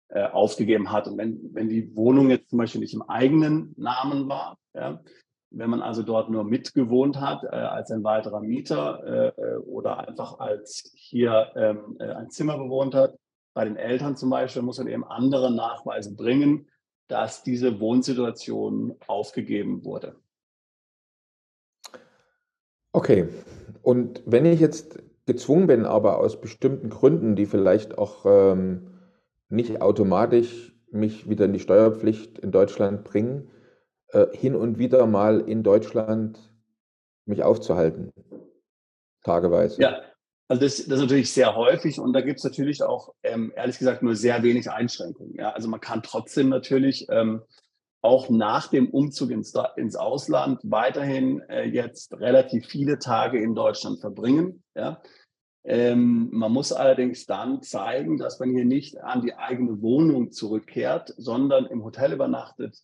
äh, 0.07 0.25
aufgegeben 0.25 0.91
hat. 0.91 1.07
Und 1.07 1.19
wenn, 1.19 1.53
wenn 1.53 1.69
die 1.69 1.95
Wohnung 1.95 2.31
jetzt 2.31 2.49
zum 2.49 2.57
Beispiel 2.57 2.81
nicht 2.81 2.95
im 2.95 3.03
eigenen 3.03 3.75
Namen 3.77 4.27
war, 4.27 4.57
ja, 4.73 4.99
wenn 5.51 5.69
man 5.69 5.81
also 5.81 6.03
dort 6.03 6.29
nur 6.29 6.43
mitgewohnt 6.43 7.19
hat 7.19 7.43
äh, 7.43 7.47
als 7.47 7.91
ein 7.91 8.03
weiterer 8.03 8.41
Mieter 8.41 9.33
äh, 9.37 9.55
oder 9.57 10.07
einfach 10.07 10.39
als 10.39 10.91
hier 10.95 11.51
ähm, 11.55 11.97
ein 11.99 12.29
Zimmer 12.29 12.57
bewohnt 12.57 12.95
hat, 12.95 13.17
bei 13.53 13.65
den 13.65 13.75
Eltern 13.75 14.15
zum 14.15 14.29
Beispiel 14.29 14.61
muss 14.61 14.77
man 14.77 14.87
eben 14.87 15.03
andere 15.03 15.51
Nachweise 15.51 16.15
bringen, 16.15 16.69
dass 17.07 17.43
diese 17.43 17.79
Wohnsituation 17.79 18.95
aufgegeben 19.07 19.83
wurde. 19.83 20.15
Okay, 22.91 23.27
und 23.81 24.21
wenn 24.25 24.45
ich 24.45 24.59
jetzt 24.59 24.99
gezwungen 25.25 25.67
bin, 25.67 25.85
aber 25.85 26.19
aus 26.19 26.39
bestimmten 26.41 26.89
Gründen, 26.89 27.35
die 27.35 27.45
vielleicht 27.45 27.97
auch 27.97 28.25
ähm, 28.25 28.99
nicht 29.49 29.81
automatisch 29.81 30.75
mich 30.91 31.29
wieder 31.29 31.45
in 31.45 31.53
die 31.53 31.59
Steuerpflicht 31.59 32.39
in 32.39 32.51
Deutschland 32.51 33.03
bringen, 33.03 33.49
äh, 34.11 34.27
hin 34.35 34.55
und 34.55 34.77
wieder 34.77 35.05
mal 35.05 35.41
in 35.41 35.63
Deutschland 35.63 36.39
mich 37.25 37.43
aufzuhalten, 37.43 38.11
tageweise. 39.23 39.81
Ja, 39.81 40.01
also 40.49 40.63
das, 40.63 40.77
das 40.77 40.95
ist 40.95 41.01
natürlich 41.01 41.31
sehr 41.31 41.55
häufig 41.55 41.99
und 41.99 42.11
da 42.13 42.21
gibt 42.21 42.39
es 42.39 42.43
natürlich 42.43 42.81
auch, 42.81 43.13
ähm, 43.21 43.53
ehrlich 43.55 43.77
gesagt, 43.77 44.01
nur 44.01 44.15
sehr 44.15 44.41
wenig 44.41 44.69
Einschränkungen. 44.69 45.35
Ja? 45.35 45.51
Also 45.51 45.69
man 45.69 45.79
kann 45.79 46.01
trotzdem 46.01 46.49
natürlich 46.49 47.05
ähm, 47.09 47.43
auch 48.01 48.29
nach 48.29 48.67
dem 48.67 48.89
Umzug 48.89 49.29
ins, 49.29 49.53
ins 49.75 49.95
Ausland 49.95 50.59
weiterhin 50.63 51.41
äh, 51.49 51.65
jetzt 51.65 52.13
relativ 52.19 52.65
viele 52.65 52.97
Tage 52.97 53.39
in 53.39 53.53
Deutschland 53.53 53.99
verbringen. 53.99 54.63
Ja? 54.75 55.03
Ähm, 55.65 56.29
man 56.31 56.51
muss 56.51 56.73
allerdings 56.73 57.27
dann 57.27 57.61
zeigen, 57.61 58.17
dass 58.17 58.39
man 58.39 58.49
hier 58.49 58.65
nicht 58.65 58.99
an 59.01 59.21
die 59.21 59.35
eigene 59.35 59.83
Wohnung 59.83 60.31
zurückkehrt, 60.31 61.13
sondern 61.17 61.67
im 61.67 61.83
Hotel 61.83 62.13
übernachtet, 62.13 62.79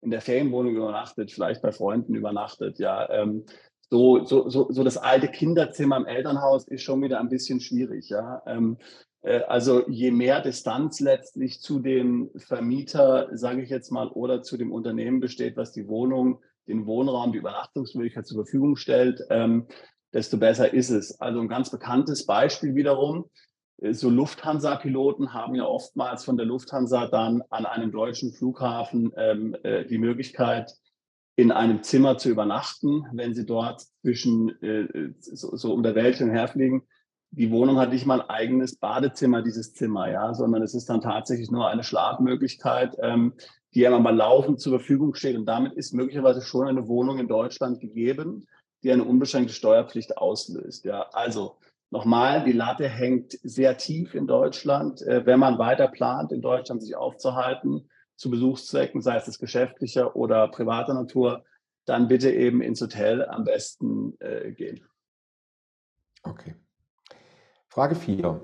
in 0.00 0.10
der 0.10 0.20
Ferienwohnung 0.20 0.76
übernachtet, 0.76 1.32
vielleicht 1.32 1.62
bei 1.62 1.72
Freunden 1.72 2.14
übernachtet. 2.14 2.78
Ja, 2.78 3.08
ähm, 3.10 3.44
so, 3.90 4.24
so, 4.24 4.48
so, 4.48 4.66
so 4.70 4.84
das 4.84 4.98
alte 4.98 5.28
Kinderzimmer 5.28 5.96
im 5.96 6.06
Elternhaus 6.06 6.68
ist 6.68 6.82
schon 6.82 7.02
wieder 7.02 7.20
ein 7.20 7.28
bisschen 7.28 7.60
schwierig. 7.60 8.08
Ja? 8.08 8.42
Ähm, 8.46 8.76
äh, 9.22 9.40
also 9.42 9.88
je 9.88 10.10
mehr 10.10 10.40
Distanz 10.40 11.00
letztlich 11.00 11.60
zu 11.60 11.80
dem 11.80 12.30
Vermieter, 12.36 13.28
sage 13.32 13.62
ich 13.62 13.70
jetzt 13.70 13.90
mal, 13.90 14.08
oder 14.08 14.42
zu 14.42 14.56
dem 14.56 14.72
Unternehmen 14.72 15.20
besteht, 15.20 15.56
was 15.56 15.72
die 15.72 15.88
Wohnung, 15.88 16.40
den 16.66 16.86
Wohnraum, 16.86 17.32
die 17.32 17.38
Übernachtungsmöglichkeit 17.38 18.26
zur 18.26 18.44
Verfügung 18.44 18.76
stellt, 18.76 19.22
ähm, 19.30 19.66
desto 20.12 20.36
besser 20.36 20.72
ist 20.72 20.90
es. 20.90 21.20
Also 21.20 21.40
ein 21.40 21.48
ganz 21.48 21.70
bekanntes 21.70 22.26
Beispiel 22.26 22.74
wiederum, 22.74 23.30
so 23.92 24.10
Lufthansa-Piloten 24.10 25.32
haben 25.32 25.54
ja 25.54 25.64
oftmals 25.64 26.24
von 26.24 26.36
der 26.36 26.46
Lufthansa 26.46 27.06
dann 27.06 27.42
an 27.50 27.64
einem 27.64 27.92
deutschen 27.92 28.32
Flughafen 28.32 29.12
ähm, 29.16 29.56
äh, 29.62 29.84
die 29.84 29.98
Möglichkeit, 29.98 30.74
in 31.36 31.52
einem 31.52 31.84
Zimmer 31.84 32.18
zu 32.18 32.30
übernachten, 32.30 33.06
wenn 33.12 33.34
sie 33.34 33.46
dort 33.46 33.82
zwischen 34.02 34.60
äh, 34.60 35.12
so, 35.20 35.54
so 35.56 35.72
um 35.72 35.84
der 35.84 35.94
Welt 35.94 36.16
hinherfliegen. 36.16 36.82
Die 37.30 37.52
Wohnung 37.52 37.78
hat 37.78 37.92
nicht 37.92 38.06
mal 38.06 38.22
ein 38.22 38.28
eigenes 38.28 38.76
Badezimmer, 38.76 39.42
dieses 39.42 39.72
Zimmer, 39.74 40.10
ja, 40.10 40.34
sondern 40.34 40.62
es 40.62 40.74
ist 40.74 40.88
dann 40.88 41.00
tatsächlich 41.00 41.50
nur 41.50 41.68
eine 41.68 41.84
Schlafmöglichkeit, 41.84 42.96
ähm, 43.00 43.34
die 43.74 43.80
ja 43.80 43.96
mal 43.96 44.16
laufend 44.16 44.60
zur 44.60 44.78
Verfügung 44.78 45.14
steht. 45.14 45.36
Und 45.36 45.46
damit 45.46 45.74
ist 45.74 45.94
möglicherweise 45.94 46.42
schon 46.42 46.66
eine 46.66 46.88
Wohnung 46.88 47.18
in 47.18 47.28
Deutschland 47.28 47.78
gegeben, 47.78 48.48
die 48.82 48.90
eine 48.90 49.04
unbeschränkte 49.04 49.54
Steuerpflicht 49.54 50.18
auslöst. 50.18 50.84
Ja, 50.84 51.02
also 51.12 51.58
nochmal, 51.90 52.44
die 52.44 52.52
Latte 52.52 52.88
hängt 52.88 53.38
sehr 53.42 53.76
tief 53.76 54.14
in 54.14 54.26
Deutschland. 54.26 55.02
Äh, 55.02 55.26
wenn 55.26 55.40
man 55.40 55.58
weiter 55.58 55.88
plant, 55.88 56.32
in 56.32 56.40
Deutschland 56.40 56.82
sich 56.82 56.96
aufzuhalten, 56.96 57.88
zu 58.16 58.30
Besuchszwecken, 58.30 59.00
sei 59.00 59.16
es 59.16 59.38
geschäftlicher 59.38 60.16
oder 60.16 60.48
privater 60.48 60.94
Natur, 60.94 61.44
dann 61.84 62.08
bitte 62.08 62.30
eben 62.30 62.60
ins 62.60 62.80
Hotel 62.80 63.24
am 63.24 63.44
besten 63.44 64.16
äh, 64.20 64.52
gehen. 64.52 64.84
Okay. 66.22 66.54
Frage 67.68 67.94
4. 67.94 68.40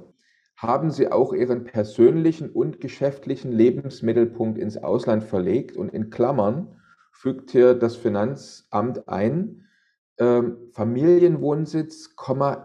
Haben 0.56 0.90
Sie 0.90 1.10
auch 1.10 1.32
Ihren 1.32 1.64
persönlichen 1.64 2.50
und 2.50 2.80
geschäftlichen 2.80 3.52
Lebensmittelpunkt 3.52 4.58
ins 4.58 4.76
Ausland 4.76 5.24
verlegt? 5.24 5.76
Und 5.76 5.92
in 5.92 6.08
Klammern 6.08 6.80
fügt 7.10 7.50
hier 7.50 7.74
das 7.74 7.96
Finanzamt 7.96 9.08
ein, 9.08 9.66
ähm, 10.18 10.56
Familienwohnsitz, 10.72 12.14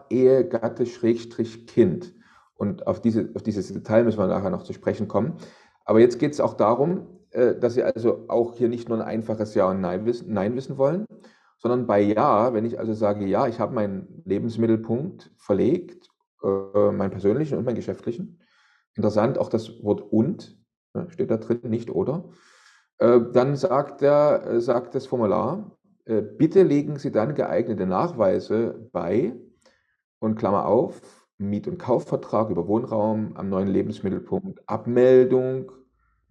Ehegatte, 0.10 0.86
Schrägstrich, 0.86 1.68
Kind. 1.68 2.14
Und 2.56 2.88
auf, 2.88 3.02
diese, 3.02 3.30
auf 3.36 3.42
dieses 3.42 3.72
Detail 3.72 4.04
müssen 4.04 4.20
wir 4.20 4.28
nachher 4.28 4.50
noch 4.50 4.64
zu 4.64 4.74
sprechen 4.74 5.08
kommen. 5.08 5.38
Aber 5.86 6.00
jetzt 6.00 6.20
geht 6.20 6.34
es 6.34 6.40
auch 6.40 6.54
darum, 6.56 7.08
äh, 7.32 7.56
dass 7.56 7.74
Sie 7.74 7.84
also 7.84 8.26
auch 8.28 8.56
hier 8.56 8.70
nicht 8.70 8.90
nur 8.90 9.00
ein 9.00 9.08
einfaches 9.08 9.56
Ja 9.56 9.70
und 9.70 9.82
Nein 9.82 10.06
wissen, 10.06 10.34
Nein 10.34 10.56
wissen 10.56 10.78
wollen, 10.78 11.06
sondern 11.58 11.88
bei 11.88 12.02
Ja, 12.02 12.54
wenn 12.54 12.66
ich 12.66 12.80
also 12.80 12.94
sage, 12.94 13.26
ja, 13.26 13.48
ich 13.48 13.60
habe 13.60 13.74
meinen 13.74 14.22
Lebensmittelpunkt 14.26 15.32
verlegt, 15.38 16.10
äh, 16.44 16.92
meinen 16.92 17.12
persönlichen 17.12 17.58
und 17.58 17.66
meinen 17.66 17.76
geschäftlichen. 17.76 18.40
Interessant, 18.96 19.38
auch 19.38 19.50
das 19.50 19.84
Wort 19.84 20.02
und 20.02 20.58
ne, 20.94 21.08
steht 21.10 21.32
da 21.32 21.38
drin, 21.38 21.62
nicht 21.64 21.90
oder. 21.90 22.30
Äh, 22.98 23.22
dann 23.32 23.56
sagt, 23.56 24.02
der, 24.02 24.60
sagt 24.62 24.96
das 24.96 25.06
Formular, 25.06 25.79
bitte 26.10 26.64
legen 26.64 26.98
Sie 26.98 27.12
dann 27.12 27.36
geeignete 27.36 27.86
Nachweise 27.86 28.90
bei 28.92 29.36
und 30.20 30.36
Klammer 30.36 30.66
auf, 30.66 31.02
Miet- 31.38 31.68
und 31.68 31.78
Kaufvertrag 31.78 32.50
über 32.50 32.68
Wohnraum 32.68 33.36
am 33.36 33.50
neuen 33.50 33.68
Lebensmittelpunkt, 33.68 34.62
Abmeldung 34.68 35.72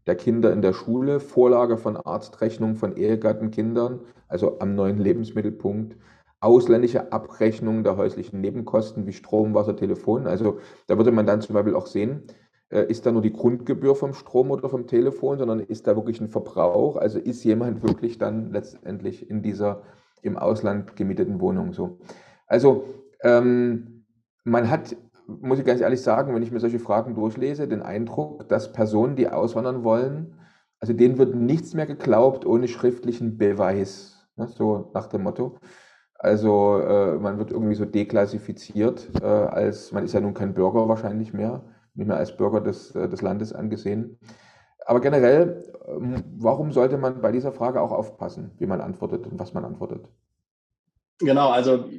der 0.06 0.16
Kinder 0.16 0.52
in 0.52 0.62
der 0.62 0.73
Schule, 0.73 1.20
Vorlage 1.20 1.78
von 1.78 1.97
Arztrechnung 1.97 2.76
von 2.76 2.97
Ehegattenkindern, 2.97 4.00
also 4.26 4.58
am 4.58 4.75
neuen 4.75 4.99
Lebensmittelpunkt, 4.99 5.97
ausländische 6.40 7.12
Abrechnung 7.12 7.85
der 7.85 7.97
häuslichen 7.97 8.40
Nebenkosten 8.40 9.06
wie 9.06 9.12
Strom, 9.12 9.54
Wasser, 9.54 9.76
Telefon. 9.76 10.26
Also 10.26 10.61
da 10.87 10.97
würde 10.97 11.12
man 11.12 11.26
dann 11.26 11.40
zum 11.40 11.54
Beispiel 11.54 11.75
auch 11.75 11.87
sehen, 11.87 12.25
äh, 12.26 12.32
ist 12.71 13.07
da 13.07 13.13
nur 13.13 13.23
die 13.23 13.33
Grundgebühr 13.33 13.95
vom 13.97 14.13
Strom 14.13 14.51
oder 14.51 14.69
vom 14.69 14.87
Telefon, 14.87 15.39
sondern 15.39 15.61
ist 15.61 15.87
da 15.87 15.97
wirklich 15.97 16.21
ein 16.21 16.29
Verbrauch? 16.29 16.97
Also 16.97 17.19
ist 17.19 17.45
jemand 17.45 17.83
wirklich 17.83 18.19
dann 18.19 18.53
letztendlich 18.53 19.31
in 19.31 19.43
dieser 19.43 19.83
im 20.21 20.37
Ausland 20.37 20.97
gemieteten 20.97 21.41
Wohnung 21.41 21.73
so? 21.73 21.99
Also 22.47 22.85
ähm, 23.23 24.05
man 24.45 24.71
hat 24.71 24.97
muss 25.29 25.59
ich 25.59 25.65
ganz 25.67 25.83
ehrlich 25.83 26.01
sagen, 26.01 26.35
wenn 26.35 26.43
ich 26.43 26.51
mir 26.51 26.61
solche 26.61 26.79
Fragen 26.79 27.15
durchlese, 27.15 27.69
den 27.69 27.83
Eindruck, 27.83 28.49
dass 28.49 28.73
Personen, 28.73 29.15
die 29.15 29.29
auswandern 29.29 29.85
wollen, 29.85 30.35
also 30.81 30.93
denen 30.93 31.19
wird 31.19 31.35
nichts 31.35 31.75
mehr 31.75 31.87
geglaubt 31.87 32.47
ohne 32.47 32.67
schriftlichen 32.69 33.37
Beweis. 33.37 34.27
Ne, 34.37 34.49
so 34.49 34.91
nach 34.95 35.07
dem 35.07 35.23
Motto. 35.25 35.59
Also 36.15 36.79
äh, 36.81 37.17
man 37.19 37.39
wird 37.39 37.51
irgendwie 37.53 37.75
so 37.75 37.85
deklassifiziert, 37.85 39.09
äh, 39.21 39.27
als 39.27 39.93
man 39.93 40.05
ist 40.05 40.15
ja 40.15 40.21
nun 40.21 40.35
kein 40.35 40.55
Bürger 40.55 40.89
wahrscheinlich 40.89 41.33
mehr, 41.33 41.63
nicht 41.99 42.07
mehr 42.07 42.17
als 42.17 42.37
Bürger 42.37 42.61
des, 42.61 42.95
äh, 42.95 43.09
des 43.09 43.23
Landes 43.23 43.52
angesehen. 43.52 44.19
Aber 44.87 45.00
generell, 45.00 45.64
ähm, 45.87 46.25
warum 46.38 46.73
sollte 46.73 46.97
man 46.97 47.21
bei 47.21 47.33
dieser 47.33 47.52
Frage 47.52 47.83
auch 47.83 47.90
aufpassen, 47.90 48.52
wie 48.59 48.67
man 48.67 48.81
antwortet 48.81 49.26
und 49.26 49.38
was 49.38 49.52
man 49.52 49.64
antwortet? 49.64 50.07
Genau, 51.19 51.50
also 51.50 51.90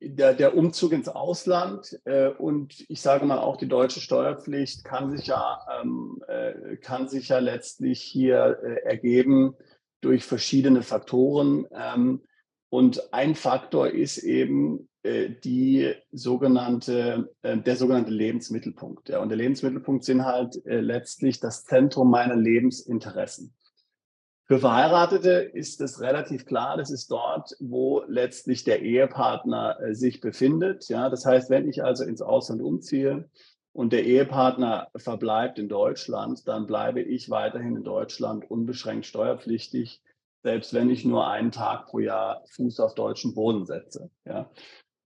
der, 0.00 0.32
der, 0.32 0.56
Umzug 0.56 0.92
ins 0.92 1.08
Ausland 1.08 2.00
äh, 2.04 2.28
und 2.28 2.88
ich 2.88 3.02
sage 3.02 3.26
mal 3.26 3.38
auch 3.38 3.56
die 3.56 3.68
deutsche 3.68 4.00
Steuerpflicht 4.00 4.84
kann 4.84 5.10
sich 5.10 5.26
ja, 5.26 5.58
ähm, 5.82 6.22
äh, 6.28 6.76
kann 6.76 7.08
sich 7.08 7.28
ja 7.28 7.40
letztlich 7.40 8.00
hier 8.00 8.58
äh, 8.62 8.88
ergeben 8.88 9.56
durch 10.00 10.24
verschiedene 10.24 10.82
Faktoren. 10.82 11.66
Ähm, 11.72 12.22
und 12.70 13.12
ein 13.12 13.34
Faktor 13.34 13.88
ist 13.88 14.18
eben 14.18 14.88
die 15.04 15.94
sogenannte, 16.12 17.30
äh, 17.42 17.56
der 17.56 17.76
sogenannte 17.76 18.10
Lebensmittelpunkt. 18.10 19.08
Ja. 19.08 19.20
Und 19.20 19.30
der 19.30 19.38
Lebensmittelpunkt 19.38 20.04
sind 20.04 20.24
halt 20.24 20.64
äh, 20.66 20.80
letztlich 20.80 21.40
das 21.40 21.64
Zentrum 21.64 22.10
meiner 22.10 22.36
Lebensinteressen. 22.36 23.54
Für 24.44 24.58
Verheiratete 24.58 25.30
ist 25.30 25.80
es 25.80 26.00
relativ 26.00 26.44
klar, 26.44 26.76
das 26.76 26.90
ist 26.90 27.10
dort, 27.10 27.54
wo 27.60 28.02
letztlich 28.08 28.64
der 28.64 28.82
Ehepartner 28.82 29.78
sich 29.92 30.20
befindet. 30.20 30.88
Ja, 30.88 31.08
das 31.08 31.24
heißt, 31.24 31.50
wenn 31.50 31.68
ich 31.68 31.84
also 31.84 32.02
ins 32.02 32.20
Ausland 32.20 32.60
umziehe 32.60 33.30
und 33.72 33.92
der 33.92 34.04
Ehepartner 34.04 34.88
verbleibt 34.96 35.60
in 35.60 35.68
Deutschland, 35.68 36.48
dann 36.48 36.66
bleibe 36.66 37.00
ich 37.00 37.30
weiterhin 37.30 37.76
in 37.76 37.84
Deutschland 37.84 38.50
unbeschränkt 38.50 39.06
steuerpflichtig, 39.06 40.02
selbst 40.42 40.74
wenn 40.74 40.90
ich 40.90 41.04
nur 41.04 41.28
einen 41.28 41.52
Tag 41.52 41.86
pro 41.86 42.00
Jahr 42.00 42.42
Fuß 42.50 42.80
auf 42.80 42.96
deutschen 42.96 43.34
Boden 43.34 43.66
setze. 43.66 44.10
Ja. 44.24 44.50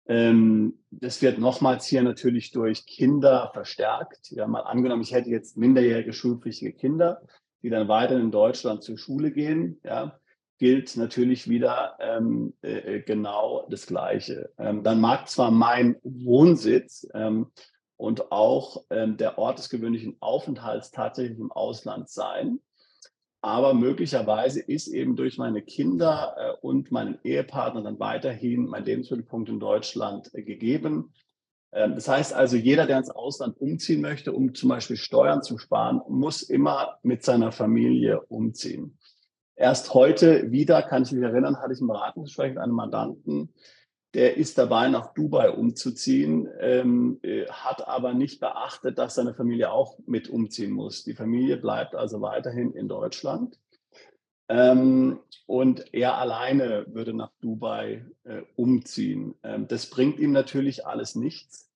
Ähm, 0.08 0.80
das 0.92 1.22
wird 1.22 1.40
nochmals 1.40 1.86
hier 1.86 2.04
natürlich 2.04 2.52
durch 2.52 2.86
Kinder 2.86 3.50
verstärkt. 3.54 4.32
Ja, 4.32 4.48
mal 4.48 4.62
angenommen, 4.62 5.02
ich 5.02 5.14
hätte 5.14 5.30
jetzt 5.30 5.58
minderjährige 5.58 6.14
schulpflichtige 6.14 6.74
Kinder, 6.74 7.22
die 7.62 7.70
dann 7.70 7.88
weiter 7.88 8.20
in 8.20 8.32
Deutschland 8.32 8.84
zur 8.84 8.98
Schule 8.98 9.32
gehen, 9.32 9.80
ja, 9.84 10.20
gilt 10.60 10.96
natürlich 10.98 11.50
wieder 11.50 11.98
ähm, 12.00 12.54
äh, 12.62 13.02
genau 13.02 13.66
das 13.70 13.88
Gleiche. 13.88 14.52
Ähm, 14.58 14.84
dann 14.84 15.02
mag 15.02 15.30
zwar 15.30 15.52
mein 15.52 15.98
Wohnsitz 16.04 17.08
ähm, 17.14 17.52
und 17.98 18.32
auch 18.32 18.84
ähm, 18.90 19.18
der 19.18 19.38
Ort 19.38 19.60
des 19.60 19.70
gewöhnlichen 19.70 20.18
Aufenthalts 20.20 20.92
tatsächlich 20.92 21.40
im 21.40 21.52
Ausland 21.52 22.10
sein, 22.10 22.60
aber 23.44 23.74
möglicherweise 23.74 24.62
ist 24.62 24.88
eben 24.88 25.18
durch 25.18 25.38
meine 25.38 25.62
Kinder 25.62 26.34
äh, 26.38 26.66
und 26.66 26.94
meinen 26.94 27.20
Ehepartner 27.26 27.82
dann 27.82 28.00
weiterhin 28.00 28.68
mein 28.68 28.86
Lebensmittelpunkt 28.86 29.50
in 29.50 29.60
Deutschland 29.60 30.34
äh, 30.34 30.44
gegeben. 30.44 31.12
Ähm, 31.74 31.96
das 31.96 32.08
heißt 32.08 32.34
also, 32.34 32.56
jeder, 32.56 32.86
der 32.86 33.00
ins 33.00 33.10
Ausland 33.10 33.60
umziehen 33.60 34.00
möchte, 34.00 34.32
um 34.32 34.56
zum 34.56 34.70
Beispiel 34.70 34.96
Steuern 34.96 35.44
zu 35.44 35.58
sparen, 35.58 36.02
muss 36.08 36.42
immer 36.42 37.00
mit 37.04 37.26
seiner 37.26 37.52
Familie 37.52 38.22
umziehen. 38.22 38.98
Erst 39.58 39.94
heute 39.94 40.50
wieder, 40.54 40.82
kann 40.82 41.04
ich 41.04 41.12
mich 41.12 41.24
erinnern, 41.24 41.58
hatte 41.58 41.74
ich 41.74 41.82
ein 41.82 41.88
Beratungsgespräch 41.88 42.54
mit 42.54 42.60
einem 42.60 42.76
Mandanten, 42.76 43.54
der 44.14 44.38
ist 44.38 44.58
dabei, 44.58 44.90
nach 44.90 45.14
Dubai 45.14 45.50
umzuziehen, 45.50 46.48
ähm, 46.60 47.20
äh, 47.24 47.48
hat 47.48 47.88
aber 47.88 48.14
nicht 48.14 48.40
beachtet, 48.40 48.98
dass 48.98 49.16
seine 49.16 49.34
Familie 49.34 49.72
auch 49.72 49.98
mit 50.06 50.30
umziehen 50.30 50.72
muss. 50.72 51.04
Die 51.04 51.16
Familie 51.16 51.58
bleibt 51.58 51.96
also 51.96 52.22
weiterhin 52.22 52.74
in 52.74 52.88
Deutschland. 52.88 53.58
Ähm, 54.50 55.20
und 55.48 55.94
er 55.94 56.18
alleine 56.18 56.86
würde 56.90 57.14
nach 57.14 57.32
Dubai 57.42 58.06
äh, 58.24 58.42
umziehen. 58.56 59.36
Ähm, 59.42 59.68
das 59.68 59.90
bringt 59.90 60.20
ihm 60.20 60.32
natürlich 60.32 60.86
alles 60.86 61.16
nichts. 61.16 61.72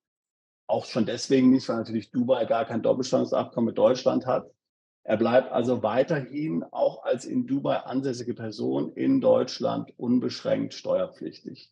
Auch 0.68 0.86
schon 0.86 1.06
deswegen 1.06 1.50
nicht, 1.50 1.68
weil 1.70 1.78
natürlich 1.78 2.12
Dubai 2.12 2.46
gar 2.46 2.66
kein 2.66 2.84
Doppelstandsabkommen 2.84 3.68
mit 3.68 3.78
Deutschland 3.78 4.26
hat. 4.28 4.52
Er 5.04 5.18
bleibt 5.18 5.52
also 5.54 5.82
weiterhin 5.82 6.64
auch 6.66 7.04
als 7.04 7.24
in 7.26 7.48
Dubai 7.48 7.78
ansässige 7.78 8.34
Person 8.34 8.92
in 8.94 9.22
Deutschland 9.22 9.94
unbeschränkt 9.98 10.74
steuerpflichtig. 10.74 11.72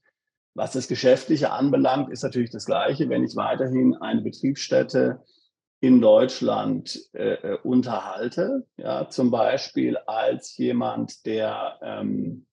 Was 0.55 0.71
das 0.71 0.87
Geschäftliche 0.87 1.51
anbelangt, 1.51 2.09
ist 2.09 2.23
natürlich 2.23 2.49
das 2.49 2.65
Gleiche. 2.65 3.09
Wenn 3.09 3.25
ich 3.25 3.35
weiterhin 3.35 3.95
eine 3.95 4.21
Betriebsstätte 4.21 5.21
in 5.81 6.01
Deutschland 6.01 6.97
äh, 7.13 7.33
äh, 7.33 7.57
unterhalte, 7.61 8.65
ja, 8.77 9.09
zum 9.09 9.31
Beispiel 9.31 9.97
als 9.97 10.57
jemand, 10.57 11.25
der 11.25 11.77
ähm, 11.81 12.45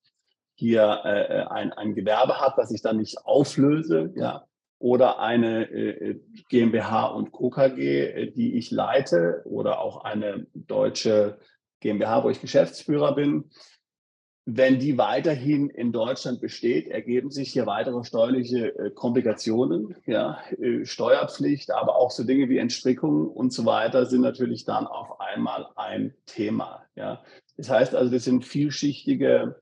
hier 0.56 1.00
äh, 1.04 1.38
äh 1.38 1.44
ein, 1.44 1.72
ein 1.72 1.94
Gewerbe 1.94 2.40
hat, 2.40 2.58
was 2.58 2.72
ich 2.72 2.82
dann 2.82 2.96
nicht 2.96 3.24
auflöse, 3.24 4.12
ja, 4.16 4.46
oder 4.80 5.20
eine 5.20 5.70
äh, 5.70 6.20
GmbH 6.48 7.06
und 7.06 7.30
Co. 7.30 7.50
KG, 7.50 8.04
äh, 8.04 8.32
die 8.32 8.58
ich 8.58 8.72
leite, 8.72 9.42
oder 9.44 9.80
auch 9.80 10.02
eine 10.02 10.48
deutsche 10.54 11.38
GmbH, 11.78 12.24
wo 12.24 12.30
ich 12.30 12.40
Geschäftsführer 12.40 13.14
bin, 13.14 13.50
wenn 14.44 14.80
die 14.80 14.98
weiterhin 14.98 15.70
in 15.70 15.92
Deutschland 15.92 16.40
besteht, 16.40 16.88
ergeben 16.88 17.30
sich 17.30 17.52
hier 17.52 17.66
weitere 17.66 18.02
steuerliche 18.02 18.76
äh, 18.76 18.90
Komplikationen. 18.90 19.94
Ja, 20.04 20.40
äh, 20.58 20.84
Steuerpflicht, 20.84 21.70
aber 21.70 21.96
auch 21.96 22.10
so 22.10 22.24
Dinge 22.24 22.48
wie 22.48 22.58
Entstrickung 22.58 23.28
und 23.28 23.52
so 23.52 23.64
weiter 23.64 24.06
sind 24.06 24.22
natürlich 24.22 24.64
dann 24.64 24.86
auf 24.86 25.20
einmal 25.20 25.68
ein 25.76 26.14
Thema. 26.26 26.84
Ja, 26.96 27.22
das 27.56 27.70
heißt 27.70 27.94
also, 27.94 28.10
das 28.10 28.24
sind 28.24 28.44
vielschichtige, 28.44 29.60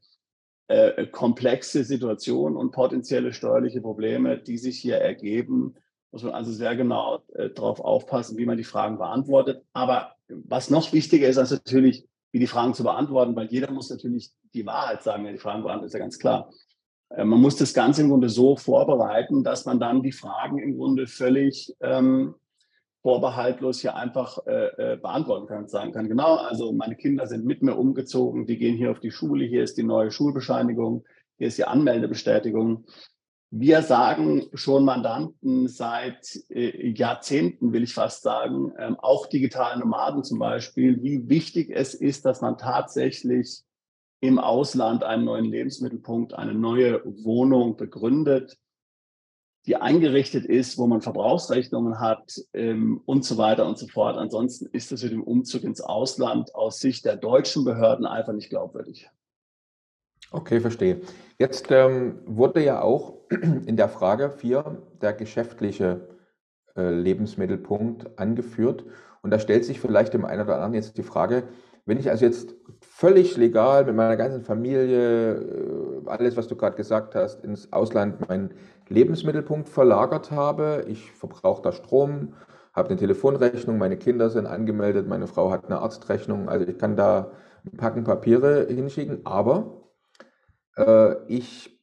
äh, 0.68 1.06
komplexe 1.08 1.84
Situationen 1.84 2.56
und 2.56 2.70
potenzielle 2.70 3.34
steuerliche 3.34 3.82
Probleme, 3.82 4.38
die 4.38 4.56
sich 4.56 4.78
hier 4.78 4.96
ergeben. 4.96 5.74
Muss 6.10 6.22
man 6.22 6.32
also 6.32 6.52
sehr 6.52 6.74
genau 6.74 7.22
äh, 7.34 7.50
darauf 7.50 7.80
aufpassen, 7.80 8.38
wie 8.38 8.46
man 8.46 8.56
die 8.56 8.64
Fragen 8.64 8.96
beantwortet. 8.96 9.62
Aber 9.74 10.14
was 10.28 10.70
noch 10.70 10.92
wichtiger 10.94 11.28
ist, 11.28 11.36
als 11.36 11.50
natürlich 11.50 12.06
wie 12.32 12.38
die 12.38 12.46
Fragen 12.46 12.74
zu 12.74 12.82
beantworten, 12.82 13.34
weil 13.36 13.48
jeder 13.48 13.70
muss 13.70 13.90
natürlich 13.90 14.30
die 14.54 14.66
Wahrheit 14.66 15.02
sagen, 15.02 15.24
wenn 15.24 15.34
die 15.34 15.38
Fragen 15.38 15.62
beantwortet, 15.62 15.88
ist 15.88 15.94
ja 15.94 16.00
ganz 16.00 16.18
klar. 16.18 16.50
Äh, 17.10 17.24
man 17.24 17.40
muss 17.40 17.56
das 17.56 17.74
Ganze 17.74 18.02
im 18.02 18.08
Grunde 18.08 18.28
so 18.28 18.56
vorbereiten, 18.56 19.44
dass 19.44 19.64
man 19.64 19.80
dann 19.80 20.02
die 20.02 20.12
Fragen 20.12 20.58
im 20.58 20.76
Grunde 20.76 21.06
völlig 21.06 21.74
ähm, 21.80 22.34
vorbehaltlos 23.02 23.80
hier 23.80 23.96
einfach 23.96 24.38
äh, 24.46 24.92
äh, 24.92 24.96
beantworten 24.96 25.46
kann 25.46 25.62
und 25.62 25.70
sagen 25.70 25.92
kann, 25.92 26.08
genau, 26.08 26.36
also 26.36 26.72
meine 26.72 26.96
Kinder 26.96 27.26
sind 27.26 27.46
mit 27.46 27.62
mir 27.62 27.76
umgezogen, 27.76 28.46
die 28.46 28.58
gehen 28.58 28.76
hier 28.76 28.90
auf 28.90 29.00
die 29.00 29.10
Schule, 29.10 29.44
hier 29.46 29.62
ist 29.62 29.78
die 29.78 29.82
neue 29.82 30.10
Schulbescheinigung, 30.10 31.04
hier 31.38 31.48
ist 31.48 31.58
die 31.58 31.64
Anmeldebestätigung. 31.64 32.84
Wir 33.52 33.82
sagen 33.82 34.48
schon 34.54 34.84
Mandanten 34.84 35.66
seit 35.66 36.38
äh, 36.50 36.88
Jahrzehnten, 36.90 37.72
will 37.72 37.82
ich 37.82 37.94
fast 37.94 38.22
sagen, 38.22 38.72
ähm, 38.78 38.96
auch 39.00 39.26
digitale 39.26 39.80
Nomaden 39.80 40.22
zum 40.22 40.38
Beispiel, 40.38 41.02
wie 41.02 41.28
wichtig 41.28 41.70
es 41.74 41.94
ist, 41.94 42.24
dass 42.24 42.40
man 42.42 42.58
tatsächlich 42.58 43.62
im 44.20 44.38
Ausland 44.38 45.02
einen 45.02 45.24
neuen 45.24 45.46
Lebensmittelpunkt, 45.46 46.34
eine 46.34 46.54
neue 46.54 47.02
Wohnung 47.24 47.76
begründet, 47.76 48.56
die 49.66 49.76
eingerichtet 49.76 50.44
ist, 50.44 50.78
wo 50.78 50.86
man 50.86 51.00
Verbrauchsrechnungen 51.00 51.98
hat 51.98 52.40
ähm, 52.54 53.02
und 53.04 53.24
so 53.24 53.36
weiter 53.36 53.66
und 53.66 53.78
so 53.78 53.88
fort. 53.88 54.16
Ansonsten 54.16 54.66
ist 54.66 54.92
das 54.92 55.02
mit 55.02 55.10
dem 55.12 55.24
Umzug 55.24 55.64
ins 55.64 55.80
Ausland 55.80 56.54
aus 56.54 56.78
Sicht 56.78 57.04
der 57.04 57.16
deutschen 57.16 57.64
Behörden 57.64 58.06
einfach 58.06 58.32
nicht 58.32 58.48
glaubwürdig. 58.48 59.10
Okay, 60.32 60.60
verstehe. 60.60 61.00
Jetzt 61.38 61.70
ähm, 61.70 62.20
wurde 62.24 62.62
ja 62.62 62.82
auch 62.82 63.14
in 63.66 63.76
der 63.76 63.88
Frage 63.88 64.30
4 64.30 64.78
der 65.00 65.12
geschäftliche 65.12 66.08
äh, 66.76 66.90
Lebensmittelpunkt 66.90 68.18
angeführt. 68.18 68.84
Und 69.22 69.32
da 69.32 69.40
stellt 69.40 69.64
sich 69.64 69.80
vielleicht 69.80 70.14
dem 70.14 70.24
einen 70.24 70.42
oder 70.42 70.54
anderen 70.54 70.74
jetzt 70.74 70.96
die 70.98 71.02
Frage, 71.02 71.42
wenn 71.84 71.98
ich 71.98 72.08
also 72.10 72.24
jetzt 72.24 72.54
völlig 72.80 73.36
legal 73.36 73.84
mit 73.84 73.96
meiner 73.96 74.16
ganzen 74.16 74.42
Familie, 74.42 75.32
äh, 75.32 76.06
alles, 76.06 76.36
was 76.36 76.46
du 76.46 76.54
gerade 76.54 76.76
gesagt 76.76 77.16
hast, 77.16 77.42
ins 77.44 77.72
Ausland 77.72 78.28
meinen 78.28 78.54
Lebensmittelpunkt 78.88 79.68
verlagert 79.68 80.30
habe, 80.30 80.84
ich 80.86 81.10
verbrauche 81.10 81.62
da 81.62 81.72
Strom, 81.72 82.34
habe 82.72 82.90
eine 82.90 82.98
Telefonrechnung, 82.98 83.78
meine 83.78 83.96
Kinder 83.96 84.30
sind 84.30 84.46
angemeldet, 84.46 85.08
meine 85.08 85.26
Frau 85.26 85.50
hat 85.50 85.64
eine 85.64 85.80
Arztrechnung, 85.80 86.48
also 86.48 86.66
ich 86.68 86.78
kann 86.78 86.94
da 86.94 87.32
Packen 87.76 88.04
Papiere 88.04 88.66
hinschicken, 88.68 89.26
aber 89.26 89.79
äh, 90.76 91.16
ich 91.26 91.78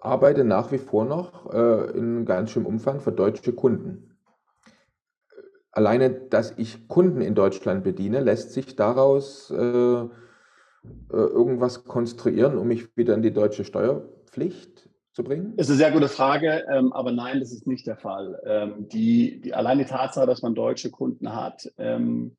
arbeite 0.00 0.44
nach 0.44 0.72
wie 0.72 0.78
vor 0.78 1.04
noch 1.04 1.52
äh, 1.52 1.90
in 1.96 2.24
ganz 2.24 2.50
schönem 2.50 2.66
Umfang 2.66 3.00
für 3.00 3.12
deutsche 3.12 3.52
Kunden. 3.52 4.16
Alleine, 5.70 6.10
dass 6.10 6.58
ich 6.58 6.88
Kunden 6.88 7.22
in 7.22 7.34
Deutschland 7.34 7.82
bediene, 7.84 8.20
lässt 8.20 8.52
sich 8.52 8.76
daraus 8.76 9.50
äh, 9.50 10.06
irgendwas 11.10 11.84
konstruieren, 11.84 12.58
um 12.58 12.68
mich 12.68 12.94
wieder 12.96 13.14
in 13.14 13.22
die 13.22 13.32
deutsche 13.32 13.64
Steuerpflicht 13.64 14.90
zu 15.12 15.24
bringen? 15.24 15.54
Das 15.56 15.66
ist 15.66 15.72
eine 15.72 15.78
sehr 15.78 15.92
gute 15.92 16.08
Frage, 16.08 16.64
ähm, 16.72 16.92
aber 16.92 17.12
nein, 17.12 17.40
das 17.40 17.52
ist 17.52 17.66
nicht 17.66 17.86
der 17.86 17.96
Fall. 17.96 18.40
Ähm, 18.44 18.88
die, 18.88 19.40
die, 19.40 19.54
allein 19.54 19.78
die 19.78 19.84
Tatsache, 19.84 20.26
dass 20.26 20.42
man 20.42 20.54
deutsche 20.54 20.90
Kunden 20.90 21.34
hat, 21.34 21.70
ähm, 21.78 22.36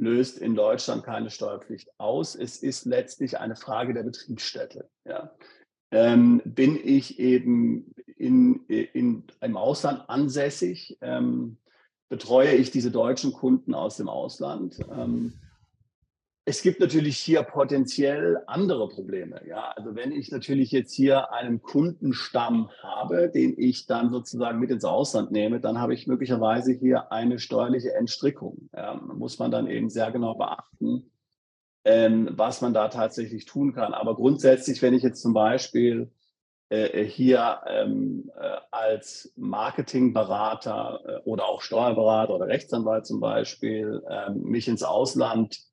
löst 0.00 0.38
in 0.38 0.54
Deutschland 0.54 1.04
keine 1.04 1.30
Steuerpflicht 1.30 1.90
aus. 1.98 2.34
Es 2.34 2.62
ist 2.62 2.84
letztlich 2.84 3.38
eine 3.38 3.56
Frage 3.56 3.94
der 3.94 4.02
Betriebsstätte. 4.02 4.88
Ja. 5.04 5.32
Ähm, 5.90 6.42
bin 6.44 6.78
ich 6.82 7.18
eben 7.18 7.94
in, 8.16 8.64
in, 8.66 9.24
im 9.40 9.56
Ausland 9.56 10.08
ansässig, 10.08 10.98
ähm, 11.00 11.56
betreue 12.10 12.54
ich 12.54 12.70
diese 12.70 12.90
deutschen 12.90 13.32
Kunden 13.32 13.74
aus 13.74 13.96
dem 13.96 14.08
Ausland, 14.08 14.78
ähm, 14.90 15.32
es 16.48 16.62
gibt 16.62 16.80
natürlich 16.80 17.18
hier 17.18 17.42
potenziell 17.42 18.42
andere 18.46 18.88
Probleme. 18.88 19.42
Ja, 19.46 19.70
also 19.76 19.94
wenn 19.94 20.12
ich 20.12 20.32
natürlich 20.32 20.72
jetzt 20.72 20.94
hier 20.94 21.30
einen 21.30 21.60
Kundenstamm 21.60 22.70
habe, 22.82 23.28
den 23.28 23.54
ich 23.58 23.84
dann 23.84 24.10
sozusagen 24.10 24.58
mit 24.58 24.70
ins 24.70 24.86
Ausland 24.86 25.30
nehme, 25.30 25.60
dann 25.60 25.78
habe 25.78 25.92
ich 25.92 26.06
möglicherweise 26.06 26.72
hier 26.72 27.12
eine 27.12 27.38
steuerliche 27.38 27.92
Entstrickung. 27.92 28.70
Ja, 28.74 28.94
muss 28.94 29.38
man 29.38 29.50
dann 29.50 29.66
eben 29.66 29.90
sehr 29.90 30.10
genau 30.10 30.36
beachten, 30.36 31.10
ähm, 31.84 32.30
was 32.32 32.62
man 32.62 32.72
da 32.72 32.88
tatsächlich 32.88 33.44
tun 33.44 33.74
kann. 33.74 33.92
Aber 33.92 34.14
grundsätzlich, 34.14 34.80
wenn 34.80 34.94
ich 34.94 35.02
jetzt 35.02 35.20
zum 35.20 35.34
Beispiel 35.34 36.10
äh, 36.70 37.04
hier 37.04 37.60
ähm, 37.66 38.30
äh, 38.40 38.56
als 38.70 39.34
Marketingberater 39.36 41.00
äh, 41.04 41.28
oder 41.28 41.44
auch 41.44 41.60
Steuerberater 41.60 42.34
oder 42.34 42.46
Rechtsanwalt 42.46 43.04
zum 43.04 43.20
Beispiel 43.20 44.02
ähm, 44.08 44.44
mich 44.44 44.66
ins 44.66 44.82
Ausland 44.82 45.68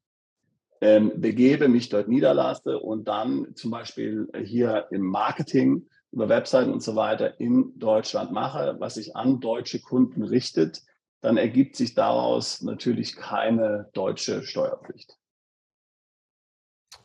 ähm, 0.81 1.21
begebe, 1.21 1.67
mich 1.67 1.89
dort 1.89 2.07
niederlasse 2.07 2.79
und 2.79 3.07
dann 3.07 3.55
zum 3.55 3.71
Beispiel 3.71 4.27
hier 4.43 4.87
im 4.91 5.01
Marketing 5.01 5.87
über 6.11 6.29
Webseiten 6.29 6.71
und 6.71 6.81
so 6.81 6.95
weiter 6.95 7.39
in 7.39 7.77
Deutschland 7.77 8.31
mache, 8.31 8.77
was 8.79 8.95
sich 8.95 9.15
an 9.15 9.39
deutsche 9.39 9.81
Kunden 9.81 10.23
richtet, 10.23 10.81
dann 11.21 11.37
ergibt 11.37 11.75
sich 11.75 11.93
daraus 11.93 12.61
natürlich 12.61 13.15
keine 13.15 13.89
deutsche 13.93 14.43
Steuerpflicht. 14.43 15.17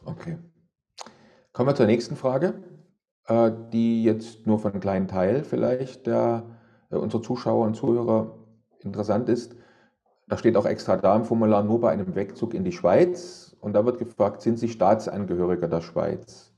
Okay. 0.05 0.39
Kommen 1.53 1.69
wir 1.69 1.75
zur 1.75 1.87
nächsten 1.87 2.17
Frage, 2.17 2.63
äh, 3.27 3.51
die 3.73 4.05
jetzt 4.05 4.47
nur 4.47 4.59
von 4.59 4.73
einem 4.73 4.81
kleinen 4.81 5.09
Teil 5.09 5.45
vielleicht 5.45 6.07
der, 6.07 6.59
äh, 6.91 6.97
unserer 6.97 7.23
Zuschauer 7.23 7.67
und 7.67 7.75
Zuhörer 7.75 8.39
interessant 8.81 9.29
ist. 9.29 9.57
Da 10.29 10.39
steht 10.39 10.57
auch 10.57 10.67
extra 10.67 10.97
da 10.97 11.17
im 11.17 11.25
Formular 11.25 11.65
nur 11.65 11.81
bei 11.81 11.91
einem 11.91 12.15
Wegzug 12.15 12.55
in 12.55 12.65
die 12.65 12.73
Schweiz 12.73 13.50
und 13.61 13.73
da 13.75 13.85
wird 13.85 13.99
gefragt, 13.99 14.43
sind 14.43 14.59
Sie 14.59 14.69
Staatsangehöriger 14.69 15.69
der 15.69 15.81
Schweiz? 15.81 16.53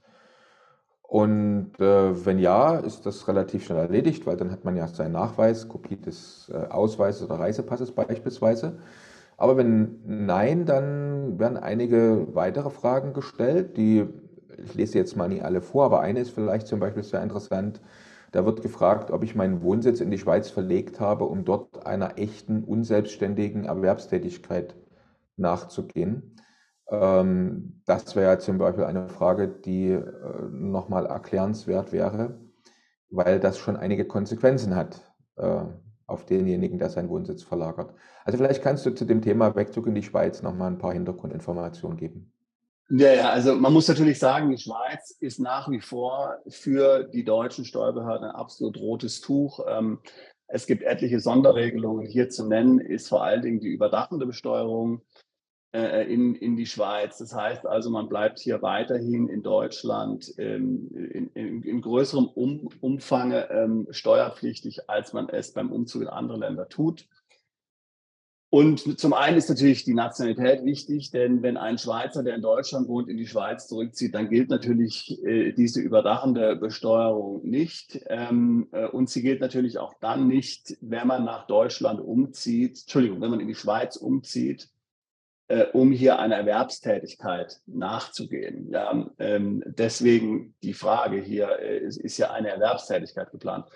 Und 1.02 1.78
äh, 1.78 2.24
wenn 2.24 2.38
ja, 2.38 2.78
ist 2.78 3.04
das 3.04 3.28
relativ 3.28 3.66
schnell 3.66 3.78
erledigt, 3.78 4.26
weil 4.26 4.38
dann 4.38 4.50
hat 4.50 4.64
man 4.64 4.76
ja 4.76 4.88
seinen 4.88 5.12
Nachweis, 5.12 5.68
Kopie 5.68 5.96
des 5.96 6.50
äh, 6.50 6.68
Ausweises 6.68 7.22
oder 7.22 7.38
Reisepasses 7.38 7.92
beispielsweise. 7.92 8.78
Aber 9.36 9.56
wenn 9.58 10.00
nein, 10.06 10.64
dann 10.64 11.38
werden 11.38 11.58
einige 11.58 12.28
weitere 12.34 12.70
Fragen 12.70 13.12
gestellt, 13.12 13.76
die, 13.76 14.06
ich 14.64 14.74
lese 14.74 14.98
jetzt 14.98 15.16
mal 15.16 15.28
nicht 15.28 15.44
alle 15.44 15.60
vor, 15.60 15.84
aber 15.84 16.00
eine 16.00 16.20
ist 16.20 16.30
vielleicht 16.30 16.66
zum 16.66 16.80
Beispiel 16.80 17.02
sehr 17.02 17.22
interessant. 17.22 17.82
Da 18.30 18.46
wird 18.46 18.62
gefragt, 18.62 19.10
ob 19.10 19.22
ich 19.22 19.34
meinen 19.34 19.62
Wohnsitz 19.62 20.00
in 20.00 20.10
die 20.10 20.18
Schweiz 20.18 20.48
verlegt 20.48 20.98
habe, 21.00 21.24
um 21.24 21.44
dort 21.44 21.86
einer 21.86 22.18
echten, 22.18 22.64
unselbstständigen 22.64 23.66
Erwerbstätigkeit 23.66 24.74
nachzugehen. 25.36 26.36
Ähm, 26.88 27.82
das 27.86 28.14
wäre 28.16 28.38
zum 28.38 28.58
Beispiel 28.58 28.84
eine 28.84 29.08
Frage, 29.08 29.48
die 29.48 29.90
äh, 29.90 30.02
nochmal 30.50 31.06
erklärenswert 31.06 31.92
wäre, 31.92 32.38
weil 33.10 33.40
das 33.40 33.58
schon 33.58 33.76
einige 33.76 34.06
Konsequenzen 34.06 34.74
hat 34.76 35.00
äh, 35.36 35.64
auf 36.06 36.26
denjenigen, 36.26 36.78
der 36.78 36.90
seinen 36.90 37.08
Wohnsitz 37.08 37.42
verlagert. 37.42 37.94
Also 38.24 38.38
vielleicht 38.38 38.62
kannst 38.62 38.84
du 38.86 38.90
zu 38.90 39.04
dem 39.04 39.22
Thema 39.22 39.54
Wegzug 39.56 39.86
in 39.86 39.94
die 39.94 40.02
Schweiz 40.02 40.42
nochmal 40.42 40.70
ein 40.70 40.78
paar 40.78 40.92
Hintergrundinformationen 40.92 41.96
geben. 41.96 42.32
Ja, 42.90 43.12
ja, 43.14 43.30
also 43.30 43.54
man 43.54 43.72
muss 43.72 43.88
natürlich 43.88 44.18
sagen, 44.18 44.50
die 44.50 44.58
Schweiz 44.58 45.16
ist 45.18 45.40
nach 45.40 45.70
wie 45.70 45.80
vor 45.80 46.36
für 46.48 47.04
die 47.04 47.24
deutschen 47.24 47.64
Steuerbehörden 47.64 48.28
ein 48.28 48.34
absolut 48.34 48.76
rotes 48.76 49.22
Tuch. 49.22 49.60
Ähm, 49.66 50.00
es 50.46 50.66
gibt 50.66 50.82
etliche 50.82 51.18
Sonderregelungen. 51.18 52.04
Hier 52.04 52.28
zu 52.28 52.46
nennen 52.46 52.78
ist 52.78 53.08
vor 53.08 53.24
allen 53.24 53.40
Dingen 53.40 53.60
die 53.60 53.70
überdachende 53.70 54.26
Besteuerung 54.26 55.00
in, 55.72 56.34
in 56.34 56.56
die 56.56 56.66
Schweiz. 56.66 57.18
Das 57.18 57.34
heißt 57.34 57.66
also, 57.66 57.88
man 57.88 58.08
bleibt 58.08 58.38
hier 58.38 58.60
weiterhin 58.60 59.28
in 59.28 59.42
Deutschland 59.42 60.34
ähm, 60.36 60.90
in, 60.92 61.30
in, 61.34 61.62
in, 61.62 61.80
größerem 61.80 62.26
um, 62.26 62.68
Umfang 62.80 63.32
ähm, 63.32 63.86
steuerpflichtig, 63.90 64.90
als 64.90 65.14
man 65.14 65.30
es 65.30 65.52
beim 65.52 65.72
Umzug 65.72 66.02
in 66.02 66.08
andere 66.08 66.38
Länder 66.38 66.68
tut. 66.68 67.06
Und 68.54 69.00
zum 69.00 69.14
einen 69.14 69.38
ist 69.38 69.48
natürlich 69.48 69.84
die 69.84 69.94
Nationalität 69.94 70.62
wichtig, 70.62 71.10
denn 71.10 71.42
wenn 71.42 71.56
ein 71.56 71.78
Schweizer, 71.78 72.22
der 72.22 72.34
in 72.34 72.42
Deutschland 72.42 72.86
wohnt, 72.86 73.08
in 73.08 73.16
die 73.16 73.26
Schweiz 73.26 73.66
zurückzieht, 73.66 74.14
dann 74.14 74.28
gilt 74.28 74.50
natürlich 74.50 75.24
äh, 75.24 75.52
diese 75.52 75.80
überdachende 75.80 76.56
Besteuerung 76.56 77.48
nicht. 77.48 77.98
Ähm, 78.08 78.68
äh, 78.72 78.88
und 78.88 79.08
sie 79.08 79.22
gilt 79.22 79.40
natürlich 79.40 79.78
auch 79.78 79.94
dann 80.02 80.28
nicht, 80.28 80.76
wenn 80.82 81.06
man 81.06 81.24
nach 81.24 81.46
Deutschland 81.46 81.98
umzieht, 81.98 82.82
Entschuldigung, 82.82 83.22
wenn 83.22 83.30
man 83.30 83.40
in 83.40 83.48
die 83.48 83.54
Schweiz 83.54 83.96
umzieht 83.96 84.68
äh, 85.52 85.66
um 85.74 85.92
hier 85.92 86.18
einer 86.18 86.36
Erwerbstätigkeit 86.36 87.60
nachzugehen. 87.66 88.70
Ja, 88.70 89.10
ähm, 89.18 89.62
deswegen 89.66 90.54
die 90.62 90.72
Frage 90.72 91.20
hier, 91.20 91.58
äh, 91.58 91.78
ist, 91.80 91.98
ist 91.98 92.16
ja 92.16 92.30
eine 92.30 92.48
Erwerbstätigkeit 92.48 93.30
geplant. 93.30 93.66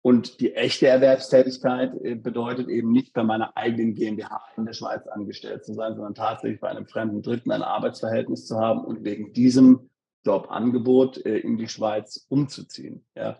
Und 0.00 0.38
die 0.38 0.54
echte 0.54 0.86
Erwerbstätigkeit 0.86 1.92
äh, 2.04 2.14
bedeutet 2.14 2.68
eben 2.68 2.92
nicht 2.92 3.14
bei 3.14 3.24
meiner 3.24 3.56
eigenen 3.56 3.94
GmbH 3.94 4.42
in 4.56 4.64
der 4.64 4.74
Schweiz 4.74 5.08
angestellt 5.08 5.64
zu 5.64 5.74
sein, 5.74 5.96
sondern 5.96 6.14
tatsächlich 6.14 6.60
bei 6.60 6.68
einem 6.68 6.86
fremden 6.86 7.20
Dritten 7.20 7.50
ein 7.50 7.62
Arbeitsverhältnis 7.62 8.46
zu 8.46 8.60
haben 8.60 8.84
und 8.84 9.02
wegen 9.02 9.32
diesem 9.32 9.90
Jobangebot 10.24 11.26
äh, 11.26 11.38
in 11.38 11.56
die 11.56 11.68
Schweiz 11.68 12.26
umzuziehen. 12.28 13.04
Ja. 13.16 13.38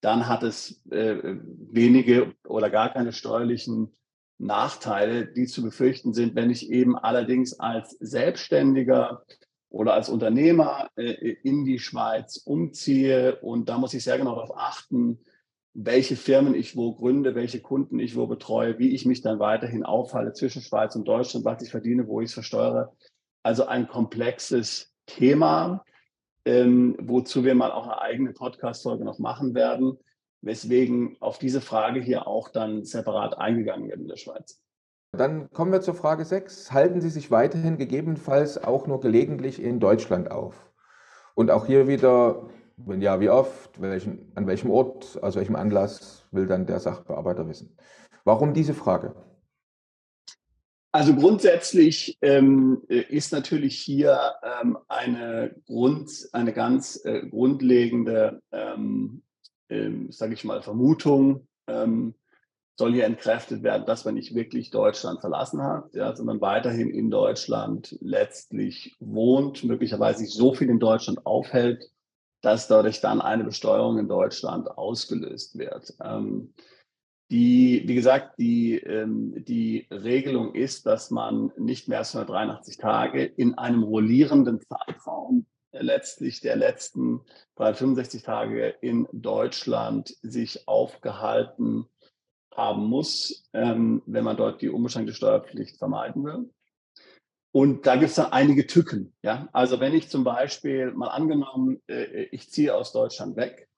Dann 0.00 0.26
hat 0.26 0.42
es 0.42 0.84
äh, 0.90 1.36
wenige 1.70 2.34
oder 2.48 2.70
gar 2.70 2.92
keine 2.92 3.12
steuerlichen 3.12 3.92
Nachteile, 4.38 5.26
die 5.26 5.46
zu 5.46 5.62
befürchten 5.62 6.12
sind, 6.12 6.34
wenn 6.34 6.50
ich 6.50 6.70
eben 6.70 6.96
allerdings 6.96 7.58
als 7.58 7.92
Selbstständiger 8.00 9.22
oder 9.70 9.94
als 9.94 10.08
Unternehmer 10.08 10.88
äh, 10.96 11.36
in 11.42 11.64
die 11.64 11.78
Schweiz 11.78 12.36
umziehe. 12.44 13.36
Und 13.36 13.68
da 13.68 13.78
muss 13.78 13.94
ich 13.94 14.04
sehr 14.04 14.18
genau 14.18 14.34
darauf 14.34 14.56
achten, 14.56 15.20
welche 15.74 16.16
Firmen 16.16 16.54
ich 16.54 16.76
wo 16.76 16.94
gründe, 16.94 17.34
welche 17.34 17.60
Kunden 17.60 17.98
ich 17.98 18.16
wo 18.16 18.26
betreue, 18.26 18.78
wie 18.78 18.94
ich 18.94 19.04
mich 19.04 19.20
dann 19.20 19.38
weiterhin 19.38 19.84
aufhalte 19.84 20.32
zwischen 20.32 20.62
Schweiz 20.62 20.96
und 20.96 21.06
Deutschland, 21.06 21.44
was 21.44 21.62
ich 21.62 21.70
verdiene, 21.70 22.06
wo 22.06 22.20
ich 22.20 22.28
es 22.28 22.34
versteuere. 22.34 22.94
Also 23.42 23.66
ein 23.66 23.86
komplexes 23.86 24.92
Thema, 25.06 25.84
ähm, 26.44 26.96
wozu 26.98 27.44
wir 27.44 27.54
mal 27.54 27.72
auch 27.72 27.84
eine 27.84 28.00
eigene 28.00 28.32
Podcast-Folge 28.32 29.04
noch 29.04 29.18
machen 29.18 29.54
werden 29.54 29.98
weswegen 30.46 31.16
auf 31.20 31.38
diese 31.38 31.60
Frage 31.60 32.00
hier 32.00 32.26
auch 32.26 32.48
dann 32.48 32.84
separat 32.84 33.36
eingegangen 33.36 33.88
wird 33.88 34.00
in 34.00 34.08
der 34.08 34.16
Schweiz. 34.16 34.60
Dann 35.12 35.50
kommen 35.50 35.72
wir 35.72 35.80
zur 35.80 35.94
Frage 35.94 36.24
6. 36.24 36.72
Halten 36.72 37.00
Sie 37.00 37.10
sich 37.10 37.30
weiterhin 37.30 37.78
gegebenenfalls 37.78 38.62
auch 38.62 38.86
nur 38.86 39.00
gelegentlich 39.00 39.60
in 39.60 39.80
Deutschland 39.80 40.30
auf? 40.30 40.70
Und 41.34 41.50
auch 41.50 41.66
hier 41.66 41.88
wieder, 41.88 42.48
wenn 42.76 43.02
ja, 43.02 43.20
wie 43.20 43.28
oft, 43.28 43.80
welchen, 43.80 44.32
an 44.34 44.46
welchem 44.46 44.70
Ort, 44.70 45.22
aus 45.22 45.36
welchem 45.36 45.56
Anlass 45.56 46.26
will 46.30 46.46
dann 46.46 46.66
der 46.66 46.80
Sachbearbeiter 46.80 47.48
wissen? 47.48 47.76
Warum 48.24 48.54
diese 48.54 48.74
Frage? 48.74 49.14
Also 50.92 51.14
grundsätzlich 51.14 52.16
ähm, 52.22 52.82
ist 52.88 53.32
natürlich 53.32 53.78
hier 53.78 54.18
ähm, 54.42 54.78
eine, 54.88 55.54
Grund, 55.66 56.10
eine 56.32 56.52
ganz 56.54 57.04
äh, 57.04 57.26
grundlegende 57.28 58.40
ähm, 58.50 59.22
ähm, 59.68 60.10
sage 60.10 60.34
ich 60.34 60.44
mal, 60.44 60.62
Vermutung 60.62 61.46
ähm, 61.66 62.14
soll 62.78 62.92
hier 62.92 63.04
entkräftet 63.04 63.62
werden, 63.62 63.86
dass 63.86 64.04
man 64.04 64.14
nicht 64.14 64.34
wirklich 64.34 64.70
Deutschland 64.70 65.20
verlassen 65.20 65.62
hat, 65.62 65.94
ja, 65.94 66.14
sondern 66.14 66.40
weiterhin 66.40 66.90
in 66.90 67.10
Deutschland 67.10 67.96
letztlich 68.00 68.94
wohnt, 69.00 69.64
möglicherweise 69.64 70.20
sich 70.20 70.34
so 70.34 70.52
viel 70.52 70.68
in 70.68 70.78
Deutschland 70.78 71.24
aufhält, 71.24 71.90
dass 72.42 72.68
dadurch 72.68 73.00
dann 73.00 73.20
eine 73.20 73.44
Besteuerung 73.44 73.98
in 73.98 74.08
Deutschland 74.08 74.68
ausgelöst 74.68 75.56
wird. 75.58 75.94
Ähm, 76.02 76.52
die, 77.30 77.82
wie 77.86 77.94
gesagt, 77.94 78.38
die, 78.38 78.76
ähm, 78.76 79.44
die 79.44 79.88
Regelung 79.90 80.54
ist, 80.54 80.86
dass 80.86 81.10
man 81.10 81.52
nicht 81.56 81.88
mehr 81.88 81.98
als 81.98 82.14
183 82.14 82.76
Tage 82.76 83.24
in 83.24 83.54
einem 83.54 83.82
rollierenden 83.82 84.60
Zeitraum 84.60 85.46
letztlich 85.80 86.40
der 86.40 86.56
letzten 86.56 87.20
365 87.56 88.22
Tage 88.22 88.68
in 88.80 89.08
Deutschland 89.12 90.16
sich 90.22 90.66
aufgehalten 90.68 91.86
haben 92.54 92.84
muss, 92.86 93.44
ähm, 93.52 94.02
wenn 94.06 94.24
man 94.24 94.36
dort 94.36 94.62
die 94.62 94.70
unbeschränkte 94.70 95.14
Steuerpflicht 95.14 95.76
vermeiden 95.76 96.24
will. 96.24 96.50
Und 97.52 97.86
da 97.86 97.96
gibt 97.96 98.10
es 98.10 98.16
dann 98.16 98.32
einige 98.32 98.66
Tücken. 98.66 99.14
Ja? 99.22 99.48
Also 99.52 99.80
wenn 99.80 99.94
ich 99.94 100.08
zum 100.08 100.24
Beispiel 100.24 100.92
mal 100.92 101.08
angenommen, 101.08 101.82
äh, 101.86 102.24
ich 102.30 102.50
ziehe 102.50 102.74
aus 102.74 102.92
Deutschland 102.92 103.36
weg 103.36 103.68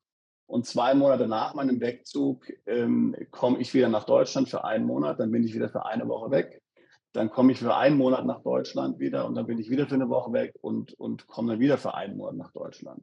und 0.47 0.67
zwei 0.67 0.95
Monate 0.95 1.29
nach 1.29 1.55
meinem 1.55 1.81
Wegzug 1.81 2.53
ähm, 2.67 3.15
komme 3.31 3.59
ich 3.59 3.75
wieder 3.75 3.89
nach 3.89 4.05
Deutschland 4.05 4.49
für 4.49 4.65
einen 4.65 4.87
Monat, 4.87 5.21
dann 5.21 5.31
bin 5.31 5.45
ich 5.45 5.55
wieder 5.55 5.69
für 5.69 5.87
eine 5.87 6.09
Woche 6.09 6.31
weg 6.31 6.63
dann 7.13 7.31
komme 7.31 7.53
ich 7.53 7.59
für 7.59 7.75
einen 7.75 7.97
Monat 7.97 8.27
nach 8.27 8.43
Deutschland 8.43 8.99
wieder 8.99 9.27
und 9.27 9.35
dann 9.35 9.47
bin 9.47 9.59
ich 9.59 9.71
wieder 9.71 9.87
für 9.87 9.95
eine 9.95 10.09
Woche 10.09 10.33
weg 10.33 10.55
und, 10.61 10.93
und 10.95 11.27
komme 11.27 11.53
dann 11.53 11.61
wieder 11.61 11.79
für 11.79 11.95
einen 11.95 12.17
Monat 12.17 12.37
nach 12.37 12.53
Deutschland. 12.53 13.03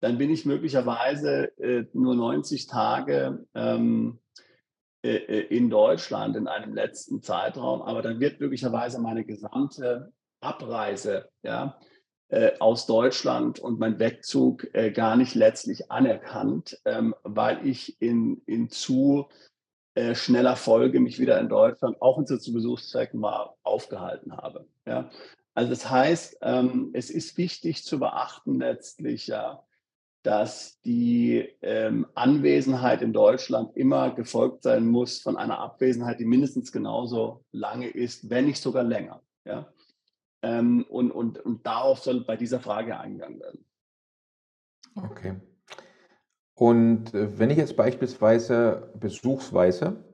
Dann 0.00 0.18
bin 0.18 0.30
ich 0.30 0.46
möglicherweise 0.46 1.56
äh, 1.58 1.84
nur 1.92 2.14
90 2.14 2.66
Tage 2.66 3.44
ähm, 3.54 4.18
äh, 5.02 5.16
äh, 5.16 5.56
in 5.56 5.70
Deutschland 5.70 6.36
in 6.36 6.46
einem 6.46 6.74
letzten 6.74 7.22
Zeitraum, 7.22 7.82
aber 7.82 8.02
dann 8.02 8.20
wird 8.20 8.40
möglicherweise 8.40 9.00
meine 9.00 9.24
gesamte 9.24 10.12
Abreise 10.40 11.28
ja, 11.42 11.78
äh, 12.28 12.52
aus 12.60 12.86
Deutschland 12.86 13.58
und 13.58 13.78
mein 13.78 13.98
Wegzug 13.98 14.68
äh, 14.74 14.90
gar 14.90 15.16
nicht 15.16 15.34
letztlich 15.34 15.90
anerkannt, 15.90 16.78
ähm, 16.84 17.14
weil 17.22 17.66
ich 17.66 18.00
in, 18.00 18.42
in 18.46 18.68
zu 18.68 19.28
äh, 19.94 20.14
schneller 20.14 20.56
Folge 20.56 21.00
mich 21.00 21.18
wieder 21.18 21.40
in 21.40 21.48
Deutschland 21.48 22.00
auch 22.00 22.22
zu 22.24 22.52
Besuchszwecken 22.52 23.18
mal 23.18 23.54
aufgehalten 23.62 24.36
habe. 24.36 24.66
Ja. 24.86 25.10
Also 25.54 25.70
das 25.70 25.90
heißt, 25.90 26.38
ähm, 26.42 26.90
es 26.92 27.10
ist 27.10 27.36
wichtig 27.36 27.84
zu 27.84 27.98
beachten 27.98 28.58
letztlich 28.58 29.26
ja, 29.26 29.64
dass 30.22 30.80
die 30.82 31.48
ähm, 31.62 32.06
Anwesenheit 32.14 33.02
in 33.02 33.12
Deutschland 33.12 33.76
immer 33.76 34.14
gefolgt 34.14 34.62
sein 34.62 34.86
muss 34.86 35.20
von 35.20 35.36
einer 35.36 35.58
Abwesenheit, 35.58 36.20
die 36.20 36.24
mindestens 36.24 36.72
genauso 36.72 37.44
lange 37.52 37.88
ist, 37.88 38.30
wenn 38.30 38.46
nicht 38.46 38.62
sogar 38.62 38.84
länger. 38.84 39.22
Ja? 39.44 39.72
Ähm, 40.42 40.84
und, 40.88 41.10
und, 41.10 41.38
und 41.38 41.66
darauf 41.66 41.98
soll 42.00 42.24
bei 42.24 42.36
dieser 42.36 42.60
Frage 42.60 42.98
eingegangen 42.98 43.40
werden. 43.40 43.64
Okay. 44.94 45.36
Und 46.60 47.14
äh, 47.14 47.38
wenn 47.38 47.48
ich 47.48 47.56
jetzt 47.56 47.74
beispielsweise 47.74 48.92
besuchsweise 49.00 50.04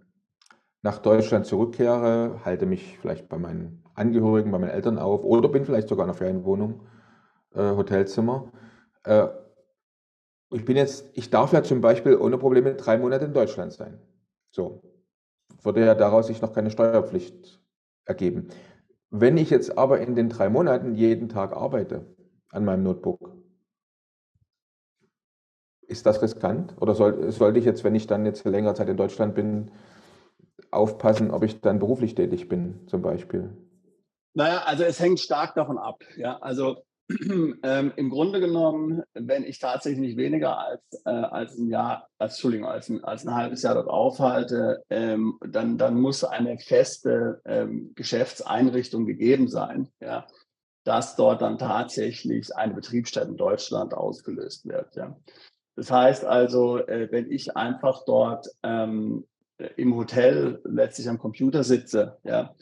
nach 0.81 0.99
Deutschland 0.99 1.45
zurückkehre, 1.45 2.45
halte 2.45 2.67
mich 2.67 2.97
vielleicht 3.01 3.29
bei 3.29 3.37
meinen 3.37 3.83
Angehörigen, 3.95 4.53
bei 4.53 4.61
meinen 4.61 4.71
Eltern 4.71 5.01
auf 5.01 5.25
oder 5.25 5.49
bin 5.49 5.65
vielleicht 5.65 5.89
sogar 5.89 6.05
in 6.05 6.11
einer 6.11 6.17
Ferienwohnung, 6.17 6.87
äh, 7.53 7.75
Hotelzimmer, 7.75 8.53
äh, 9.03 9.27
ich 10.53 10.65
bin 10.65 10.77
jetzt, 10.77 11.11
ich 11.15 11.31
darf 11.31 11.53
ja 11.53 11.65
zum 11.65 11.81
Beispiel 11.81 12.17
ohne 12.17 12.39
Probleme 12.39 12.77
drei 12.77 12.97
Monate 12.97 13.25
in 13.25 13.33
Deutschland 13.33 13.73
sein. 13.73 13.99
So. 14.53 14.83
Würde 15.65 15.85
ja 15.85 15.97
daraus 15.97 16.29
sich 16.29 16.41
noch 16.41 16.53
keine 16.53 16.71
Steuerpflicht 16.71 17.61
ergeben. 18.05 18.51
Wenn 19.11 19.37
ich 19.37 19.51
jetzt 19.51 19.77
aber 19.77 19.99
in 19.99 20.15
den 20.15 20.29
drei 20.29 20.49
Monaten 20.49 20.95
jeden 20.95 21.29
Tag 21.29 21.57
arbeite 21.57 22.07
an 22.53 22.65
meinem 22.65 22.85
Notebook, 22.85 23.33
ist 25.87 26.07
das 26.07 26.23
riskant? 26.23 26.75
Oder 26.81 26.95
soll, 26.95 27.31
sollte 27.31 27.59
ich 27.59 27.65
jetzt, 27.65 27.85
wenn 27.85 27.95
ich 27.95 28.07
dann 28.07 28.27
jetzt 28.27 28.43
für 28.43 28.51
längere 28.51 28.75
Zeit 28.75 28.89
in 28.89 28.97
Deutschland 28.97 29.35
bin, 29.35 29.71
aufpassen, 30.71 31.31
ob 31.31 31.43
ich 31.43 31.61
dann 31.61 31.79
beruflich 31.79 32.15
tätig 32.15 32.49
bin, 32.49 32.87
zum 32.87 33.03
Beispiel? 33.03 33.51
Naja, 34.35 34.63
also 34.67 34.85
es 34.85 35.01
hängt 35.01 35.21
stark 35.21 35.55
davon 35.55 35.79
ab. 35.79 36.03
Ja, 36.17 36.39
also 36.39 36.77
ähm, 37.63 37.93
Im 37.95 38.11
Grunde 38.11 38.41
genommen, 38.41 39.03
wenn 39.15 39.45
ich 39.45 39.61
tatsächlich 39.61 40.17
weniger 40.17 40.59
als, 40.59 40.83
äh, 41.05 41.11
als 41.11 41.57
ein 41.57 41.69
Jahr, 41.69 42.09
als, 42.19 42.35
Entschuldigung, 42.35 42.67
als 42.67 42.89
ein, 42.89 43.05
als 43.05 43.25
ein 43.25 43.35
halbes 43.35 43.63
Jahr 43.63 43.75
dort 43.75 43.89
aufhalte, 43.89 44.83
ähm, 44.91 45.39
dann, 45.41 45.79
dann 45.79 46.01
muss 46.01 46.25
eine 46.25 46.59
feste 46.59 47.41
ähm, 47.45 47.93
Geschäftseinrichtung 47.95 49.07
gegeben 49.07 49.47
sein, 49.47 49.89
ja, 50.01 50.27
dass 50.85 51.15
dort 51.15 51.43
dann 51.43 51.59
tatsächlich 51.59 52.55
eine 52.57 52.75
Betriebsstätte 52.75 53.29
in 53.29 53.37
Deutschland 53.37 53.95
ausgelöst 53.95 54.67
wird. 54.67 54.97
Ja. 54.97 55.17
Das 55.77 55.91
heißt 55.91 56.25
also, 56.25 56.79
äh, 56.79 57.09
wenn 57.13 57.31
ich 57.31 57.57
einfach 57.57 58.05
dort 58.07 58.49
ähm, 58.63 59.27
im 59.77 59.95
Hotel 59.95 60.61
letztlich 60.65 61.09
am 61.09 61.19
Computer 61.19 61.63
sitze, 61.65 62.19
ja, 62.25 62.55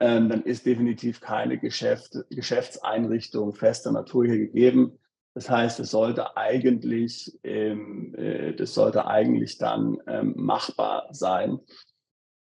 ähm, 0.00 0.28
dann 0.28 0.42
ist 0.42 0.66
definitiv 0.66 1.20
keine 1.20 1.58
Geschäft, 1.58 2.16
Geschäftseinrichtung 2.30 3.54
fester 3.54 3.92
Natur 3.92 4.26
hier 4.26 4.38
gegeben. 4.38 4.98
Das 5.34 5.48
heißt, 5.48 5.80
es 5.80 5.90
sollte 5.90 6.36
eigentlich, 6.36 7.38
ähm, 7.44 8.14
äh, 8.16 8.54
das 8.54 8.74
sollte 8.74 9.06
eigentlich 9.06 9.58
dann 9.58 9.98
ähm, 10.06 10.34
machbar 10.36 11.08
sein. 11.12 11.60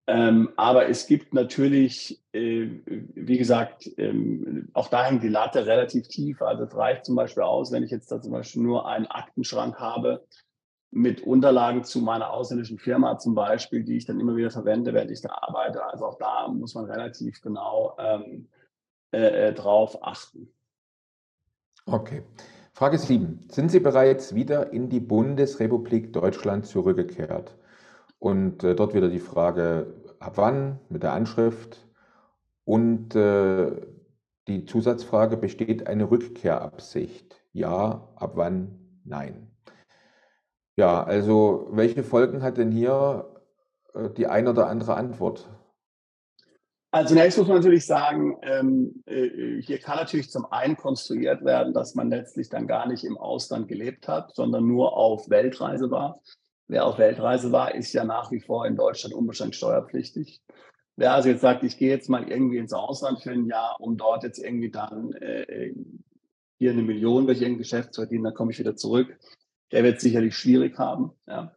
Ähm, 0.05 0.49
aber 0.57 0.89
es 0.89 1.07
gibt 1.07 1.33
natürlich, 1.33 2.21
äh, 2.33 2.67
wie 2.85 3.37
gesagt, 3.37 3.89
ähm, 3.97 4.69
auch 4.73 4.89
da 4.89 5.05
hängt 5.05 5.23
die 5.23 5.29
Latte 5.29 5.65
relativ 5.65 6.09
tief. 6.09 6.41
Also 6.41 6.63
es 6.63 6.75
reicht 6.75 7.05
zum 7.05 7.15
Beispiel 7.15 7.43
aus, 7.43 7.71
wenn 7.71 7.83
ich 7.83 7.91
jetzt 7.91 8.11
da 8.11 8.21
zum 8.21 8.33
Beispiel 8.33 8.61
nur 8.61 8.87
einen 8.87 9.07
Aktenschrank 9.07 9.79
habe 9.79 10.25
mit 10.91 11.21
Unterlagen 11.21 11.85
zu 11.85 11.99
meiner 11.99 12.31
ausländischen 12.31 12.79
Firma 12.79 13.17
zum 13.17 13.33
Beispiel, 13.33 13.83
die 13.83 13.95
ich 13.95 14.05
dann 14.05 14.19
immer 14.19 14.35
wieder 14.35 14.51
verwende, 14.51 14.93
während 14.93 15.09
ich 15.09 15.21
da 15.21 15.29
arbeite. 15.29 15.83
Also 15.85 16.05
auch 16.05 16.17
da 16.17 16.49
muss 16.49 16.75
man 16.75 16.85
relativ 16.85 17.41
genau 17.41 17.95
ähm, 17.97 18.49
äh, 19.11 19.47
äh 19.47 19.53
drauf 19.53 19.97
achten. 20.01 20.49
Okay. 21.85 22.23
Frage 22.73 22.97
7. 22.97 23.47
Sind 23.49 23.71
Sie 23.71 23.79
bereits 23.79 24.35
wieder 24.35 24.73
in 24.73 24.89
die 24.89 24.99
Bundesrepublik 24.99 26.11
Deutschland 26.11 26.65
zurückgekehrt? 26.65 27.55
Und 28.23 28.63
äh, 28.63 28.73
dort 28.73 28.93
wieder 28.93 29.09
die 29.09 29.19
Frage, 29.19 29.85
ab 30.19 30.37
wann 30.37 30.79
mit 30.87 31.03
der 31.03 31.11
Anschrift 31.11 31.85
und 32.63 33.13
äh, 33.15 33.69
die 34.47 34.63
Zusatzfrage, 34.63 35.35
besteht 35.35 35.87
eine 35.87 36.09
Rückkehrabsicht? 36.09 37.43
Ja, 37.51 38.07
ab 38.15 38.31
wann? 38.35 39.01
Nein. 39.03 39.51
Ja, 40.77 41.03
also 41.03 41.67
welche 41.71 42.01
Folgen 42.01 42.43
hat 42.43 42.55
denn 42.55 42.71
hier 42.71 43.29
äh, 43.93 44.09
die 44.11 44.27
ein 44.27 44.47
oder 44.47 44.67
andere 44.67 44.95
Antwort? 44.95 45.49
Also 46.91 47.09
zunächst 47.09 47.37
muss 47.37 47.49
man 47.49 47.57
natürlich 47.57 47.85
sagen, 47.85 48.37
ähm, 48.43 49.03
äh, 49.05 49.61
hier 49.61 49.79
kann 49.79 49.97
natürlich 49.97 50.31
zum 50.31 50.45
einen 50.49 50.77
konstruiert 50.77 51.43
werden, 51.43 51.73
dass 51.73 51.93
man 51.93 52.09
letztlich 52.09 52.47
dann 52.47 52.67
gar 52.67 52.87
nicht 52.87 53.03
im 53.03 53.17
Ausland 53.17 53.67
gelebt 53.67 54.07
hat, 54.07 54.33
sondern 54.33 54.65
nur 54.65 54.95
auf 54.95 55.29
Weltreise 55.29 55.91
war. 55.91 56.21
Wer 56.67 56.85
auf 56.85 56.97
Weltreise 56.97 57.51
war, 57.51 57.75
ist 57.75 57.93
ja 57.93 58.03
nach 58.03 58.31
wie 58.31 58.39
vor 58.39 58.65
in 58.65 58.75
Deutschland 58.75 59.13
unbeschränkt 59.13 59.55
steuerpflichtig. 59.55 60.41
Wer 60.95 61.13
also 61.13 61.29
jetzt 61.29 61.41
sagt, 61.41 61.63
ich 61.63 61.77
gehe 61.77 61.89
jetzt 61.89 62.09
mal 62.09 62.29
irgendwie 62.29 62.57
ins 62.57 62.73
Ausland 62.73 63.21
für 63.21 63.31
ein 63.31 63.47
Jahr, 63.47 63.77
um 63.79 63.97
dort 63.97 64.23
jetzt 64.23 64.37
irgendwie 64.37 64.69
dann 64.69 65.11
äh, 65.13 65.73
hier 66.59 66.71
eine 66.71 66.83
Million 66.83 67.25
durch 67.25 67.41
irgendein 67.41 67.59
Geschäft 67.59 67.93
zu 67.93 68.01
verdienen, 68.01 68.25
dann 68.25 68.33
komme 68.33 68.51
ich 68.51 68.59
wieder 68.59 68.75
zurück 68.75 69.17
der 69.73 69.83
wird 69.83 69.99
sicherlich 69.99 70.37
schwierig 70.37 70.77
haben, 70.77 71.11
ja. 71.27 71.51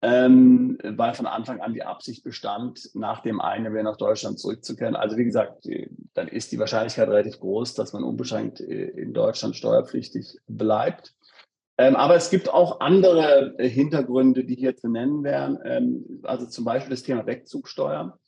ähm, 0.00 0.78
weil 0.82 1.12
von 1.14 1.26
Anfang 1.26 1.60
an 1.60 1.74
die 1.74 1.82
Absicht 1.82 2.22
bestand, 2.22 2.88
nach 2.94 3.20
dem 3.20 3.40
einen 3.40 3.72
wieder 3.72 3.82
nach 3.82 3.96
Deutschland 3.96 4.38
zurückzukehren. 4.38 4.94
Also 4.94 5.16
wie 5.16 5.24
gesagt, 5.24 5.68
dann 6.14 6.28
ist 6.28 6.52
die 6.52 6.58
Wahrscheinlichkeit 6.58 7.08
relativ 7.08 7.40
groß, 7.40 7.74
dass 7.74 7.92
man 7.92 8.04
unbeschränkt 8.04 8.60
äh, 8.60 8.90
in 8.90 9.12
Deutschland 9.12 9.56
steuerpflichtig 9.56 10.38
bleibt. 10.46 11.14
Ähm, 11.80 11.94
aber 11.94 12.16
es 12.16 12.28
gibt 12.28 12.52
auch 12.52 12.80
andere 12.80 13.54
äh, 13.58 13.68
Hintergründe, 13.68 14.44
die 14.44 14.56
hier 14.56 14.76
zu 14.76 14.88
nennen 14.88 15.22
wären. 15.22 15.60
Ähm, 15.64 16.20
also 16.24 16.46
zum 16.46 16.64
Beispiel 16.64 16.90
das 16.90 17.04
Thema 17.04 17.24
Wegzugsteuer. 17.24 18.18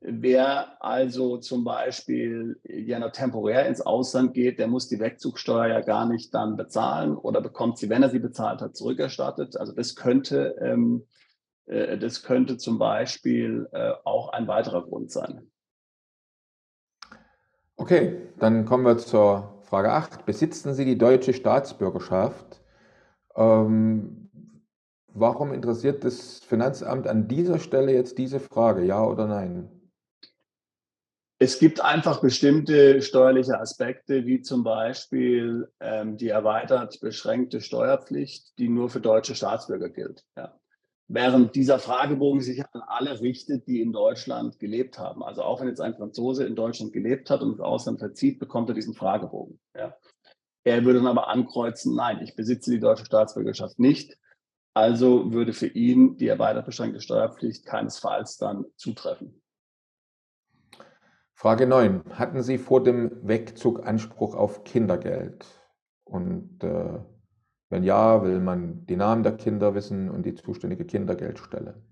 Wer 0.00 0.82
also 0.82 1.38
zum 1.38 1.64
Beispiel 1.64 2.58
ja 2.64 2.98
noch 2.98 3.10
temporär 3.10 3.66
ins 3.66 3.80
Ausland 3.80 4.32
geht, 4.32 4.58
der 4.58 4.68
muss 4.68 4.88
die 4.88 5.00
Wegzugsteuer 5.00 5.66
ja 5.66 5.80
gar 5.80 6.06
nicht 6.06 6.32
dann 6.32 6.56
bezahlen 6.56 7.16
oder 7.16 7.40
bekommt 7.42 7.78
sie, 7.78 7.90
wenn 7.90 8.02
er 8.02 8.08
sie 8.08 8.20
bezahlt 8.20 8.62
hat, 8.62 8.76
zurückerstattet. 8.76 9.58
Also 9.58 9.72
das 9.72 9.94
könnte, 9.94 10.56
ähm, 10.62 11.04
äh, 11.66 11.98
das 11.98 12.22
könnte 12.22 12.56
zum 12.56 12.78
Beispiel 12.78 13.68
äh, 13.72 13.92
auch 14.04 14.30
ein 14.30 14.48
weiterer 14.48 14.82
Grund 14.84 15.10
sein. 15.10 15.50
Okay, 17.76 18.16
dann 18.38 18.64
kommen 18.64 18.84
wir 18.84 18.96
zur 18.96 19.58
Frage 19.64 19.92
8. 19.92 20.24
Besitzen 20.24 20.72
Sie 20.72 20.86
die 20.86 20.96
deutsche 20.96 21.34
Staatsbürgerschaft? 21.34 22.62
Ähm, 23.38 24.30
warum 25.06 25.52
interessiert 25.52 26.02
das 26.02 26.40
Finanzamt 26.40 27.06
an 27.06 27.28
dieser 27.28 27.60
Stelle 27.60 27.92
jetzt 27.92 28.18
diese 28.18 28.40
Frage, 28.40 28.84
ja 28.84 29.04
oder 29.04 29.26
nein? 29.28 29.70
Es 31.40 31.60
gibt 31.60 31.80
einfach 31.80 32.20
bestimmte 32.20 33.00
steuerliche 33.00 33.60
Aspekte, 33.60 34.26
wie 34.26 34.40
zum 34.40 34.64
Beispiel 34.64 35.70
ähm, 35.78 36.16
die 36.16 36.30
erweitert 36.30 36.98
beschränkte 37.00 37.60
Steuerpflicht, 37.60 38.58
die 38.58 38.68
nur 38.68 38.90
für 38.90 39.00
deutsche 39.00 39.36
Staatsbürger 39.36 39.88
gilt. 39.88 40.24
Ja. 40.36 40.58
Während 41.06 41.54
dieser 41.54 41.78
Fragebogen 41.78 42.40
sich 42.40 42.64
an 42.64 42.82
alle 42.84 43.20
richtet, 43.20 43.68
die 43.68 43.80
in 43.80 43.92
Deutschland 43.92 44.58
gelebt 44.58 44.98
haben. 44.98 45.22
Also 45.22 45.42
auch 45.42 45.60
wenn 45.60 45.68
jetzt 45.68 45.80
ein 45.80 45.94
Franzose 45.94 46.44
in 46.44 46.56
Deutschland 46.56 46.92
gelebt 46.92 47.30
hat 47.30 47.40
und 47.40 47.52
ins 47.52 47.60
Ausland 47.60 48.00
verzieht, 48.00 48.40
bekommt 48.40 48.68
er 48.68 48.74
diesen 48.74 48.94
Fragebogen. 48.94 49.60
Ja. 49.76 49.96
Er 50.68 50.84
würde 50.84 50.98
dann 50.98 51.08
aber 51.08 51.28
ankreuzen, 51.28 51.94
nein, 51.94 52.20
ich 52.22 52.36
besitze 52.36 52.70
die 52.70 52.80
deutsche 52.80 53.04
Staatsbürgerschaft 53.04 53.78
nicht. 53.78 54.18
Also 54.74 55.32
würde 55.32 55.52
für 55.52 55.66
ihn 55.66 56.16
die 56.16 56.28
erweitert 56.28 56.66
beschränkte 56.66 57.00
Steuerpflicht 57.00 57.66
keinesfalls 57.66 58.36
dann 58.36 58.64
zutreffen. 58.76 59.40
Frage 61.34 61.66
9. 61.66 62.02
Hatten 62.10 62.42
Sie 62.42 62.58
vor 62.58 62.82
dem 62.82 63.26
Wegzug 63.26 63.86
Anspruch 63.86 64.34
auf 64.34 64.64
Kindergeld? 64.64 65.46
Und 66.04 66.62
äh, 66.64 66.98
wenn 67.70 67.84
ja, 67.84 68.22
will 68.22 68.40
man 68.40 68.86
die 68.86 68.96
Namen 68.96 69.22
der 69.22 69.36
Kinder 69.36 69.74
wissen 69.74 70.10
und 70.10 70.24
die 70.24 70.34
zuständige 70.34 70.84
Kindergeldstelle. 70.84 71.82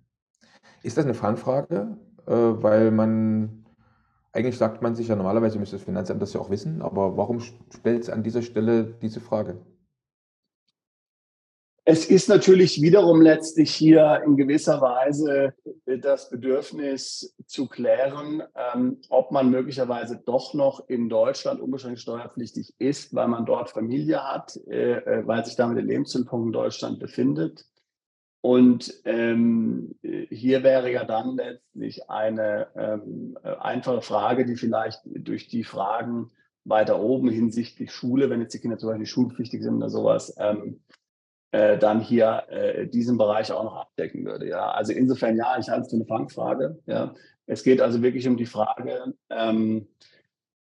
Ist 0.82 0.96
das 0.96 1.04
eine 1.04 1.14
Fangfrage? 1.14 1.96
Äh, 2.26 2.32
weil 2.32 2.90
man, 2.90 3.65
eigentlich 4.36 4.58
sagt 4.58 4.82
man 4.82 4.94
sich 4.94 5.08
ja 5.08 5.16
normalerweise, 5.16 5.58
müsste 5.58 5.76
das 5.76 5.84
Finanzamt 5.84 6.20
das 6.20 6.34
ja 6.34 6.40
auch 6.40 6.50
wissen, 6.50 6.82
aber 6.82 7.16
warum 7.16 7.40
stellt 7.40 8.02
es 8.02 8.10
an 8.10 8.22
dieser 8.22 8.42
Stelle 8.42 8.94
diese 9.00 9.20
Frage? 9.20 9.58
Es 11.88 12.04
ist 12.04 12.28
natürlich 12.28 12.82
wiederum 12.82 13.22
letztlich 13.22 13.72
hier 13.72 14.20
in 14.26 14.36
gewisser 14.36 14.80
Weise 14.80 15.54
das 15.86 16.28
Bedürfnis 16.30 17.36
zu 17.46 17.68
klären, 17.68 18.42
ähm, 18.74 19.00
ob 19.08 19.30
man 19.30 19.50
möglicherweise 19.50 20.20
doch 20.26 20.52
noch 20.52 20.88
in 20.88 21.08
Deutschland 21.08 21.60
unbeschränkt 21.60 22.00
steuerpflichtig 22.00 22.74
ist, 22.80 23.14
weil 23.14 23.28
man 23.28 23.46
dort 23.46 23.70
Familie 23.70 24.20
hat, 24.20 24.58
äh, 24.68 24.94
äh 24.94 25.26
weil 25.28 25.44
sich 25.44 25.54
damit 25.54 25.76
der 25.78 25.84
Lebensmittelpunkt 25.84 26.46
in 26.46 26.52
Deutschland 26.52 26.98
befindet. 26.98 27.64
Und 28.46 28.94
ähm, 29.04 29.96
hier 30.30 30.62
wäre 30.62 30.92
ja 30.92 31.04
dann 31.04 31.34
letztlich 31.34 32.08
eine 32.08 32.68
ähm, 32.76 33.36
einfache 33.42 34.02
Frage, 34.02 34.46
die 34.46 34.54
vielleicht 34.54 35.00
durch 35.04 35.48
die 35.48 35.64
Fragen 35.64 36.30
weiter 36.62 37.00
oben 37.00 37.28
hinsichtlich 37.28 37.90
Schule, 37.90 38.30
wenn 38.30 38.40
jetzt 38.40 38.54
die 38.54 38.60
Kinder 38.60 38.78
zum 38.78 38.90
Beispiel 38.90 39.06
schulpflichtig 39.06 39.64
sind 39.64 39.78
oder 39.78 39.90
sowas, 39.90 40.32
ähm, 40.38 40.78
äh, 41.50 41.76
dann 41.76 42.00
hier 42.00 42.44
äh, 42.48 42.86
diesen 42.86 43.18
Bereich 43.18 43.50
auch 43.50 43.64
noch 43.64 43.74
abdecken 43.74 44.24
würde. 44.24 44.46
Ja, 44.46 44.70
also 44.70 44.92
insofern 44.92 45.36
ja, 45.36 45.58
ich 45.58 45.68
halte 45.68 45.82
es 45.82 45.90
für 45.90 45.96
eine 45.96 46.06
Fangfrage. 46.06 46.78
Ja, 46.86 47.16
es 47.46 47.64
geht 47.64 47.80
also 47.80 48.00
wirklich 48.00 48.28
um 48.28 48.36
die 48.36 48.46
Frage, 48.46 49.12
ähm, 49.28 49.88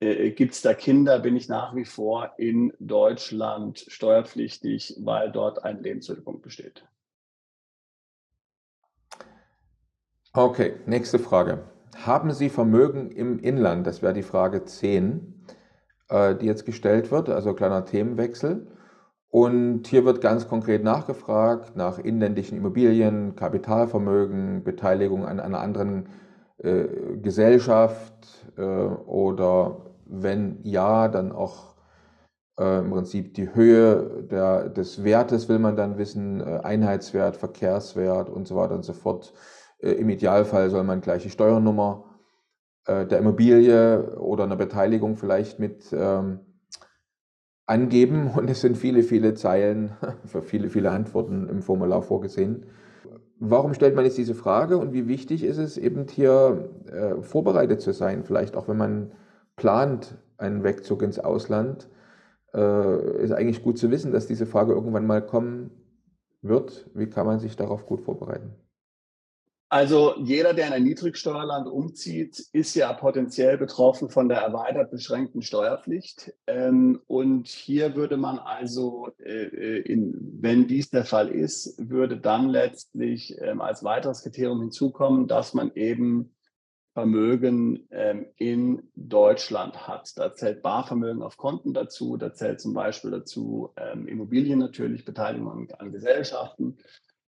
äh, 0.02 0.32
gibt 0.32 0.52
es 0.52 0.62
da 0.62 0.74
Kinder, 0.74 1.20
bin 1.20 1.38
ich 1.38 1.48
nach 1.48 1.74
wie 1.78 1.86
vor 1.86 2.34
in 2.38 2.74
Deutschland 2.80 3.86
steuerpflichtig, 3.88 4.98
weil 5.00 5.32
dort 5.32 5.64
ein 5.64 5.82
Lebensmittelpunkt 5.82 6.42
besteht. 6.42 6.84
Okay, 10.34 10.74
nächste 10.86 11.18
Frage. 11.18 11.64
Haben 12.06 12.32
Sie 12.34 12.50
Vermögen 12.50 13.10
im 13.10 13.40
Inland? 13.40 13.88
Das 13.88 14.04
wäre 14.04 14.14
die 14.14 14.22
Frage 14.22 14.64
10, 14.64 15.44
äh, 16.10 16.36
die 16.36 16.46
jetzt 16.46 16.68
gestellt 16.68 17.10
wird, 17.10 17.30
also 17.30 17.56
kleiner 17.56 17.84
Themenwechsel. 17.84 18.68
Und 19.32 19.88
hier 19.88 20.06
wird 20.06 20.22
ganz 20.22 20.48
konkret 20.48 20.84
nachgefragt 20.84 21.76
nach 21.76 21.98
inländischen 21.98 22.60
Immobilien, 22.60 23.36
Kapitalvermögen, 23.36 24.64
Beteiligung 24.64 25.26
an 25.26 25.40
einer 25.40 25.62
anderen 25.62 26.10
äh, 26.60 26.86
Gesellschaft 27.20 28.46
äh, 28.56 28.62
oder 28.62 29.78
wenn 30.06 30.60
ja, 30.62 31.08
dann 31.08 31.32
auch 31.32 31.76
äh, 32.60 32.80
im 32.82 32.92
Prinzip 32.92 33.34
die 33.34 33.56
Höhe 33.56 34.28
der, 34.30 34.70
des 34.70 35.04
Wertes 35.04 35.50
will 35.50 35.60
man 35.60 35.76
dann 35.76 35.98
wissen, 35.98 36.40
äh, 36.40 36.60
Einheitswert, 36.62 37.36
Verkehrswert 37.36 38.30
und 38.30 38.48
so 38.48 38.56
weiter 38.56 38.76
und 38.76 38.86
so 38.86 38.94
fort. 38.94 39.34
Äh, 39.80 39.92
Im 39.92 40.10
Idealfall 40.10 40.70
soll 40.70 40.84
man 40.84 41.02
gleich 41.02 41.24
die 41.24 41.30
Steuernummer 41.30 42.06
äh, 42.86 43.06
der 43.06 43.20
Immobilie 43.20 44.18
oder 44.18 44.44
einer 44.44 44.56
Beteiligung 44.56 45.16
vielleicht 45.16 45.60
mit 45.60 45.94
ähm, 45.94 46.40
angeben 47.66 48.32
und 48.36 48.50
es 48.50 48.62
sind 48.62 48.78
viele, 48.78 49.04
viele 49.04 49.34
Zeilen 49.34 49.92
für 50.26 50.42
viele, 50.42 50.70
viele 50.70 50.92
Antworten 50.92 51.48
im 51.50 51.62
Formular 51.62 52.02
vorgesehen. 52.02 52.66
Warum 53.42 53.74
stellt 53.74 53.96
man 53.96 54.04
jetzt 54.04 54.18
diese 54.18 54.36
Frage 54.36 54.78
und 54.78 54.92
wie 54.92 55.08
wichtig 55.08 55.46
ist 55.46 55.60
es 55.60 55.78
eben 55.78 56.08
hier 56.10 56.70
äh, 56.88 57.22
vorbereitet 57.22 57.80
zu 57.80 57.94
sein, 57.94 58.26
vielleicht 58.26 58.58
auch 58.58 58.68
wenn 58.68 58.76
man 58.76 59.12
plant 59.56 60.18
einen 60.38 60.64
Wegzug 60.64 61.04
ins 61.04 61.20
Ausland, 61.20 61.90
äh, 62.54 63.24
ist 63.24 63.32
eigentlich 63.32 63.64
gut 63.64 63.78
zu 63.78 63.92
wissen, 63.92 64.12
dass 64.12 64.28
diese 64.28 64.46
Frage 64.46 64.74
irgendwann 64.74 65.08
mal 65.08 65.26
kommen 65.26 65.72
wird. 66.42 66.90
Wie 66.94 67.08
kann 67.08 67.26
man 67.26 67.40
sich 67.40 67.56
darauf 67.56 67.86
gut 67.86 68.02
vorbereiten? 68.02 68.56
Also 69.72 70.16
jeder, 70.18 70.56
der 70.56 70.66
in 70.68 70.74
ein 70.74 70.84
Niedrigsteuerland 70.84 71.68
umzieht, 71.68 72.44
ist 72.54 72.74
ja 72.74 72.92
potenziell 72.92 73.56
betroffen 73.60 74.10
von 74.10 74.28
der 74.28 74.40
erweitert 74.40 74.90
beschränkten 74.90 75.44
Steuerpflicht. 75.44 76.34
Ähm, 76.48 77.00
und 77.06 77.48
hier 77.48 77.96
würde 77.96 78.18
man 78.18 78.40
also, 78.40 79.10
äh, 79.20 79.44
äh, 79.44 80.12
wenn 80.42 80.66
dies 80.68 80.90
der 80.90 81.06
Fall 81.06 81.30
ist, 81.30 81.76
würde 81.78 82.18
dann 82.18 82.50
letztlich 82.50 83.40
ähm, 83.40 83.62
als 83.62 83.84
weiteres 83.84 84.24
Kriterium 84.24 84.60
hinzukommen, 84.60 85.28
dass 85.28 85.54
man 85.54 85.72
eben 85.76 86.36
Vermögen 86.96 87.88
ähm, 87.92 88.26
in 88.38 88.90
Deutschland 88.96 89.88
hat. 89.88 90.18
Da 90.18 90.34
zählt 90.34 90.64
Barvermögen 90.64 91.22
auf 91.22 91.38
Konten 91.38 91.76
dazu, 91.76 92.18
da 92.18 92.34
zählt 92.34 92.60
zum 92.60 92.74
Beispiel 92.74 93.12
dazu 93.12 93.72
Immobilien 94.08 94.58
natürlich, 94.58 95.06
Beteiligung 95.06 95.70
an 95.78 95.92
Gesellschaften 95.92 96.80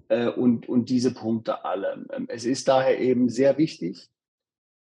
äh, 0.09 0.27
und, 0.27 0.67
und 0.69 0.89
diese 0.89 1.13
Punkte 1.13 1.65
alle. 1.65 2.05
Ähm, 2.11 2.25
es 2.29 2.45
ist 2.45 2.67
daher 2.67 2.99
eben 2.99 3.29
sehr 3.29 3.57
wichtig, 3.57 4.09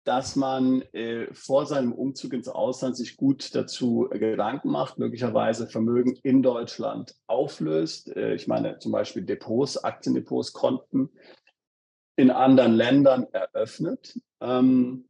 dass 0.08 0.36
man 0.36 0.80
äh, 0.92 1.26
vor 1.34 1.66
seinem 1.66 1.92
Umzug 1.92 2.32
ins 2.32 2.48
Ausland 2.48 2.96
sich 2.96 3.18
gut 3.18 3.54
dazu 3.54 4.08
äh, 4.10 4.18
Gedanken 4.18 4.70
macht, 4.70 4.98
möglicherweise 4.98 5.66
Vermögen 5.66 6.18
in 6.22 6.42
Deutschland 6.42 7.14
auflöst. 7.26 8.16
Äh, 8.16 8.34
ich 8.34 8.46
meine 8.46 8.78
zum 8.78 8.92
Beispiel 8.92 9.22
Depots, 9.22 9.76
Aktiendepots, 9.84 10.54
Konten 10.54 11.10
in 12.16 12.30
anderen 12.30 12.72
Ländern 12.72 13.26
eröffnet 13.32 14.18
ähm, 14.40 15.04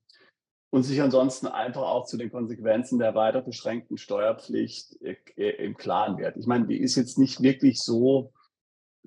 und 0.71 0.83
sich 0.83 1.01
ansonsten 1.01 1.47
einfach 1.47 1.83
auch 1.83 2.07
zu 2.07 2.16
den 2.16 2.33
Konsequenzen 2.33 2.99
der 2.99 3.14
weiter 3.14 3.40
beschränkten 3.40 3.99
Steuerpflicht 3.99 5.01
äh, 5.01 5.51
im 5.64 5.77
Klaren 5.77 6.18
wird. 6.18 6.37
Ich 6.37 6.47
meine, 6.47 6.66
die 6.66 6.81
ist 6.81 6.97
jetzt 6.97 7.18
nicht 7.18 7.40
wirklich 7.40 7.81
so 7.81 8.33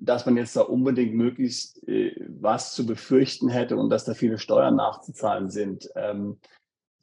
dass 0.04 0.26
man 0.26 0.36
jetzt 0.36 0.56
da 0.56 0.62
unbedingt 0.62 1.14
möglichst 1.14 1.86
äh, 1.88 2.14
was 2.28 2.74
zu 2.74 2.84
befürchten 2.86 3.48
hätte 3.48 3.76
und 3.76 3.90
dass 3.90 4.04
da 4.04 4.14
viele 4.14 4.38
Steuern 4.38 4.76
nachzuzahlen 4.76 5.48
sind. 5.48 5.88
Ähm, 5.94 6.38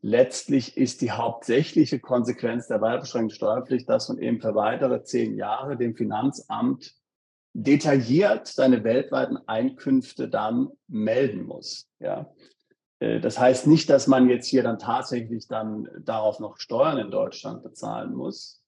letztlich 0.01 0.75
ist 0.75 1.01
die 1.01 1.11
hauptsächliche 1.11 1.99
Konsequenz 1.99 2.67
der 2.67 2.81
weiterbeschränkten 2.81 3.35
Steuerpflicht, 3.35 3.87
dass 3.89 4.09
man 4.09 4.17
eben 4.19 4.41
für 4.41 4.53
weitere 4.55 5.03
zehn 5.03 5.35
Jahre 5.35 5.77
dem 5.77 5.95
Finanzamt 5.95 6.95
detailliert 7.53 8.47
seine 8.47 8.83
weltweiten 8.83 9.37
Einkünfte 9.47 10.27
dann 10.27 10.69
melden 10.87 11.43
muss. 11.43 11.89
Ja. 11.99 12.31
Äh, 12.99 13.19
das 13.21 13.39
heißt 13.39 13.67
nicht, 13.67 13.89
dass 13.89 14.07
man 14.07 14.29
jetzt 14.29 14.47
hier 14.47 14.63
dann 14.63 14.77
tatsächlich 14.77 15.47
dann 15.47 15.87
darauf 16.03 16.39
noch 16.39 16.57
Steuern 16.57 16.97
in 16.97 17.11
Deutschland 17.11 17.63
bezahlen 17.63 18.13
muss, 18.13 18.58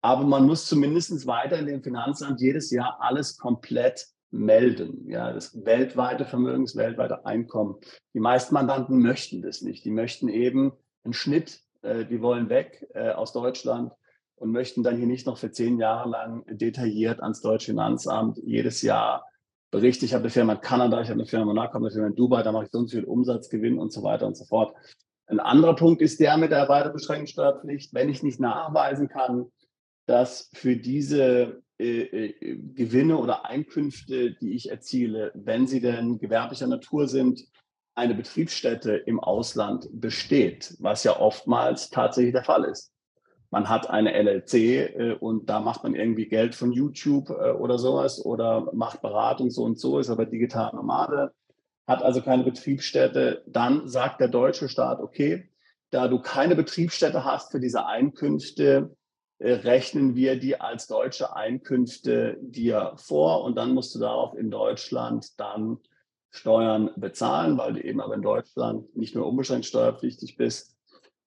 aber 0.00 0.24
man 0.24 0.46
muss 0.46 0.66
zumindest 0.66 1.26
weiter 1.26 1.58
in 1.58 1.66
dem 1.66 1.82
Finanzamt 1.82 2.40
jedes 2.40 2.70
Jahr 2.70 2.98
alles 3.00 3.36
komplett 3.36 4.06
melden. 4.30 5.08
Ja, 5.08 5.32
das 5.32 5.64
weltweite 5.64 6.24
Vermögen, 6.24 6.64
das 6.64 6.76
weltweite 6.76 7.24
Einkommen. 7.24 7.76
Die 8.14 8.20
meisten 8.20 8.54
Mandanten 8.54 9.00
möchten 9.00 9.42
das 9.42 9.62
nicht. 9.62 9.84
Die 9.84 9.90
möchten 9.90 10.28
eben 10.28 10.72
einen 11.04 11.14
Schnitt, 11.14 11.62
äh, 11.82 12.04
die 12.04 12.20
wollen 12.20 12.48
weg 12.48 12.86
äh, 12.94 13.10
aus 13.10 13.32
Deutschland 13.32 13.92
und 14.36 14.52
möchten 14.52 14.82
dann 14.82 14.96
hier 14.96 15.06
nicht 15.06 15.26
noch 15.26 15.38
für 15.38 15.50
zehn 15.50 15.78
Jahre 15.78 16.08
lang 16.08 16.44
detailliert 16.46 17.20
ans 17.20 17.40
deutsche 17.40 17.72
Finanzamt 17.72 18.38
jedes 18.44 18.82
Jahr 18.82 19.24
berichten. 19.70 20.04
Ich 20.04 20.14
habe 20.14 20.24
eine 20.24 20.30
Firma 20.30 20.54
in 20.54 20.60
Kanada, 20.60 21.00
ich 21.00 21.08
habe 21.08 21.20
eine 21.20 21.26
Firma 21.26 21.42
in 21.42 21.48
Monaco, 21.48 21.78
eine 21.78 21.90
Firma 21.90 22.08
in 22.08 22.14
Dubai, 22.14 22.42
da 22.42 22.52
mache 22.52 22.64
ich 22.64 22.70
so 22.70 22.86
viel 22.86 23.04
Umsatzgewinn 23.04 23.78
und 23.78 23.92
so 23.92 24.02
weiter 24.02 24.26
und 24.26 24.36
so 24.36 24.44
fort. 24.44 24.74
Ein 25.26 25.40
anderer 25.40 25.74
Punkt 25.74 26.00
ist 26.00 26.20
der 26.20 26.36
mit 26.38 26.52
der 26.52 26.68
weiter 26.68 26.90
beschränkten 26.90 27.26
Steuerpflicht. 27.26 27.92
Wenn 27.92 28.08
ich 28.08 28.22
nicht 28.22 28.40
nachweisen 28.40 29.08
kann, 29.08 29.46
dass 30.08 30.50
für 30.54 30.76
diese 30.76 31.62
äh, 31.78 32.00
äh, 32.00 32.56
Gewinne 32.74 33.18
oder 33.18 33.44
Einkünfte, 33.44 34.32
die 34.32 34.54
ich 34.54 34.70
erziele, 34.70 35.30
wenn 35.34 35.66
sie 35.66 35.80
denn 35.80 36.18
gewerblicher 36.18 36.66
Natur 36.66 37.06
sind, 37.06 37.44
eine 37.94 38.14
Betriebsstätte 38.14 38.94
im 38.94 39.20
Ausland 39.20 39.88
besteht, 39.92 40.74
was 40.78 41.04
ja 41.04 41.18
oftmals 41.20 41.90
tatsächlich 41.90 42.32
der 42.32 42.44
Fall 42.44 42.64
ist. 42.64 42.90
Man 43.50 43.68
hat 43.68 43.90
eine 43.90 44.12
LLC 44.12 44.54
äh, 44.54 45.16
und 45.20 45.50
da 45.50 45.60
macht 45.60 45.82
man 45.82 45.94
irgendwie 45.94 46.26
Geld 46.26 46.54
von 46.54 46.72
YouTube 46.72 47.28
äh, 47.28 47.50
oder 47.50 47.78
sowas 47.78 48.24
oder 48.24 48.70
macht 48.72 49.02
Beratung 49.02 49.50
so 49.50 49.64
und 49.64 49.78
so, 49.78 49.98
ist 49.98 50.10
aber 50.10 50.24
digital 50.24 50.74
Nomade, 50.74 51.32
hat 51.86 52.02
also 52.02 52.22
keine 52.22 52.44
Betriebsstätte. 52.44 53.42
Dann 53.46 53.88
sagt 53.88 54.20
der 54.20 54.28
deutsche 54.28 54.70
Staat, 54.70 55.00
okay, 55.00 55.50
da 55.90 56.08
du 56.08 56.18
keine 56.18 56.56
Betriebsstätte 56.56 57.24
hast 57.26 57.52
für 57.52 57.60
diese 57.60 57.86
Einkünfte, 57.86 58.96
rechnen 59.40 60.16
wir 60.16 60.38
die 60.38 60.60
als 60.60 60.86
deutsche 60.86 61.34
Einkünfte 61.34 62.38
dir 62.40 62.92
vor 62.96 63.44
und 63.44 63.56
dann 63.56 63.74
musst 63.74 63.94
du 63.94 63.98
darauf 63.98 64.34
in 64.36 64.50
Deutschland 64.50 65.38
dann 65.38 65.78
Steuern 66.30 66.90
bezahlen, 66.96 67.56
weil 67.56 67.74
du 67.74 67.82
eben 67.82 68.00
aber 68.00 68.14
in 68.14 68.22
Deutschland 68.22 68.94
nicht 68.96 69.14
mehr 69.14 69.24
unbeschränkt 69.24 69.66
steuerpflichtig 69.66 70.36
bist, 70.36 70.76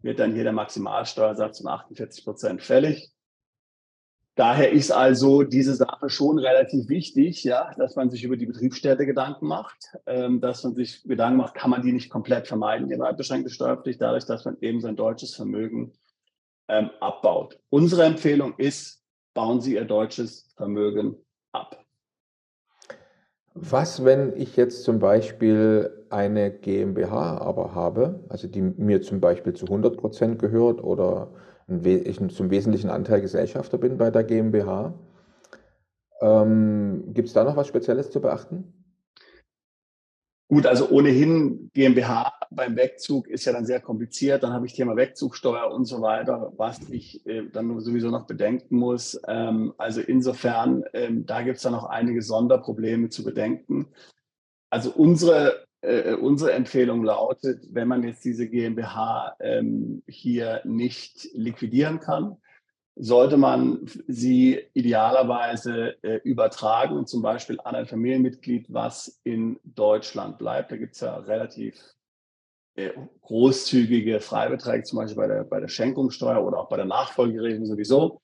wird 0.02 0.20
dann 0.20 0.34
hier 0.34 0.44
der 0.44 0.54
Maximalsteuersatz 0.54 1.60
von 1.60 1.68
48 1.68 2.24
Prozent 2.24 2.62
fällig. 2.62 3.12
Daher 4.36 4.72
ist 4.72 4.92
also 4.92 5.44
diese 5.44 5.76
Sache 5.76 6.10
schon 6.10 6.40
relativ 6.40 6.88
wichtig, 6.88 7.44
ja, 7.44 7.74
dass 7.78 7.96
man 7.96 8.10
sich 8.10 8.24
über 8.24 8.38
die 8.38 8.46
Betriebsstätte 8.46 9.06
Gedanken 9.06 9.46
macht, 9.46 9.98
ähm, 10.06 10.40
dass 10.40 10.64
man 10.64 10.74
sich 10.74 11.04
Gedanken 11.04 11.38
macht, 11.38 11.54
kann 11.54 11.70
man 11.70 11.82
die 11.82 11.92
nicht 11.92 12.10
komplett 12.10 12.48
vermeiden, 12.48 12.88
die 12.88 12.98
beschränkte 13.16 13.52
Steuerpflicht, 13.52 14.02
dadurch, 14.02 14.26
dass 14.26 14.46
man 14.46 14.58
eben 14.62 14.80
sein 14.80 14.96
deutsches 14.96 15.36
Vermögen 15.36 15.92
ähm, 16.72 16.90
abbaut. 17.00 17.60
Unsere 17.70 18.04
Empfehlung 18.06 18.56
ist, 18.58 19.04
bauen 19.34 19.62
Sie 19.62 19.76
Ihr 19.76 19.86
deutsches 19.86 20.52
Vermögen 20.56 21.18
ab. 21.52 21.86
Was, 23.54 24.06
wenn 24.06 24.36
ich 24.38 24.56
jetzt 24.56 24.84
zum 24.86 25.00
Beispiel 25.00 26.06
eine 26.10 26.52
GmbH 26.52 27.38
aber 27.40 27.76
habe, 27.76 28.24
also 28.30 28.48
die 28.48 28.62
mir 28.62 29.02
zum 29.02 29.20
Beispiel 29.20 29.54
zu 29.54 29.66
100 29.66 29.98
Prozent 29.98 30.40
gehört 30.40 30.82
oder 30.82 31.34
ich 31.68 32.18
zum 32.30 32.50
wesentlichen 32.50 32.90
Anteil 32.90 33.22
Gesellschafter 33.22 33.78
bin 33.78 33.98
bei 33.98 34.10
der 34.10 34.24
GmbH 34.24 34.94
Ähm, 36.22 37.14
Gibt 37.14 37.28
es 37.28 37.34
da 37.34 37.44
noch 37.44 37.56
was 37.56 37.68
Spezielles 37.68 38.12
zu 38.12 38.22
beachten? 38.22 38.74
Gut, 40.48 40.66
also 40.66 40.90
ohnehin 40.90 41.70
GmbH 41.74 42.34
beim 42.52 42.76
Wegzug 42.76 43.28
ist 43.28 43.46
ja 43.46 43.54
dann 43.54 43.66
sehr 43.66 43.80
kompliziert. 43.80 44.44
Dann 44.44 44.54
habe 44.54 44.66
ich 44.66 44.74
Thema 44.74 44.96
Wegzugsteuer 44.96 45.72
und 45.72 45.86
so 45.86 46.02
weiter, 46.02 46.52
was 46.58 46.80
ich 46.90 47.26
äh, 47.26 47.44
dann 47.52 47.80
sowieso 47.80 48.10
noch 48.10 48.28
bedenken 48.28 48.78
muss. 48.78 49.20
Ähm, 49.28 49.74
also 49.78 50.02
insofern, 50.02 50.84
ähm, 50.94 51.26
da 51.26 51.42
gibt 51.42 51.58
es 51.58 51.64
dann 51.64 51.72
noch 51.72 51.86
einige 51.86 52.22
Sonderprobleme 52.22 53.10
zu 53.10 53.24
bedenken. 53.24 53.88
Also 54.70 54.92
unsere, 54.92 55.66
äh, 55.82 56.14
unsere 56.14 56.52
Empfehlung 56.52 57.04
lautet, 57.04 57.68
wenn 57.72 57.88
man 57.88 58.04
jetzt 58.04 58.26
diese 58.26 58.48
GmbH 58.48 59.36
ähm, 59.40 60.04
hier 60.08 60.62
nicht 60.66 61.30
liquidieren 61.34 62.02
kann, 62.02 62.36
sollte 62.96 63.38
man 63.38 63.80
sie 64.08 64.60
idealerweise 64.74 66.04
äh, 66.04 66.20
übertragen, 66.26 67.08
zum 67.08 67.22
Beispiel 67.22 67.60
an 67.64 67.76
ein 67.76 67.88
Familienmitglied, 67.88 68.74
was 68.74 69.22
in 69.24 69.58
Deutschland 69.64 70.38
bleibt. 70.38 70.74
Da 70.74 70.78
gibt 70.78 70.96
es 70.96 71.00
ja 71.00 71.16
relativ 71.16 71.82
großzügige 73.22 74.20
Freibeträge, 74.20 74.84
zum 74.84 75.00
Beispiel 75.00 75.18
bei 75.18 75.28
der, 75.28 75.44
bei 75.44 75.60
der 75.60 75.68
Schenkungssteuer 75.68 76.44
oder 76.44 76.60
auch 76.60 76.70
bei 76.70 76.78
der 76.78 76.86
Nachfolgeregelung 76.86 77.66
sowieso. 77.66 78.22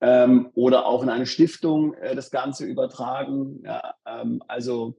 Ähm, 0.00 0.50
oder 0.54 0.86
auch 0.86 1.02
in 1.02 1.08
eine 1.08 1.26
Stiftung 1.26 1.94
äh, 1.94 2.14
das 2.14 2.30
Ganze 2.30 2.64
übertragen. 2.64 3.62
Ja, 3.64 3.94
ähm, 4.06 4.42
also 4.46 4.96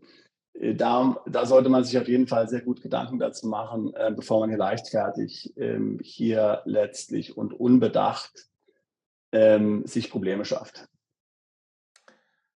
äh, 0.54 0.76
da, 0.76 1.18
da, 1.26 1.46
sollte 1.46 1.70
man 1.70 1.84
sich 1.84 1.98
auf 1.98 2.08
jeden 2.08 2.28
Fall 2.28 2.50
sehr 2.50 2.62
gut 2.62 2.82
Gedanken 2.82 3.18
dazu 3.18 3.48
machen, 3.48 3.94
äh, 3.94 4.12
bevor 4.14 4.42
man 4.42 4.50
hier 4.50 4.58
leichtfertig 4.58 5.54
ähm, 5.58 6.00
hier 6.04 6.62
letztlich 6.66 7.38
und 7.38 7.54
unbedacht 7.54 8.48
ähm, 9.32 9.86
sich 9.86 10.10
Probleme 10.10 10.44
schafft. 10.44 10.90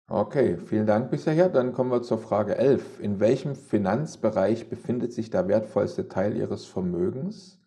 Okay, 0.08 0.58
vielen 0.58 0.86
Dank 0.86 1.12
bisher. 1.12 1.47
Dann 1.49 1.72
kommen 1.72 1.89
wir 1.89 2.01
zur 2.01 2.18
Frage 2.18 2.58
11. 2.58 2.99
In 2.99 3.20
welchem 3.20 3.56
Finanzbereich 3.56 4.70
befindet 4.70 5.14
sich 5.14 5.30
der 5.30 5.47
wertvollste 5.47 6.10
Teil 6.10 6.36
Ihres 6.36 6.66
Vermögens? 6.66 7.62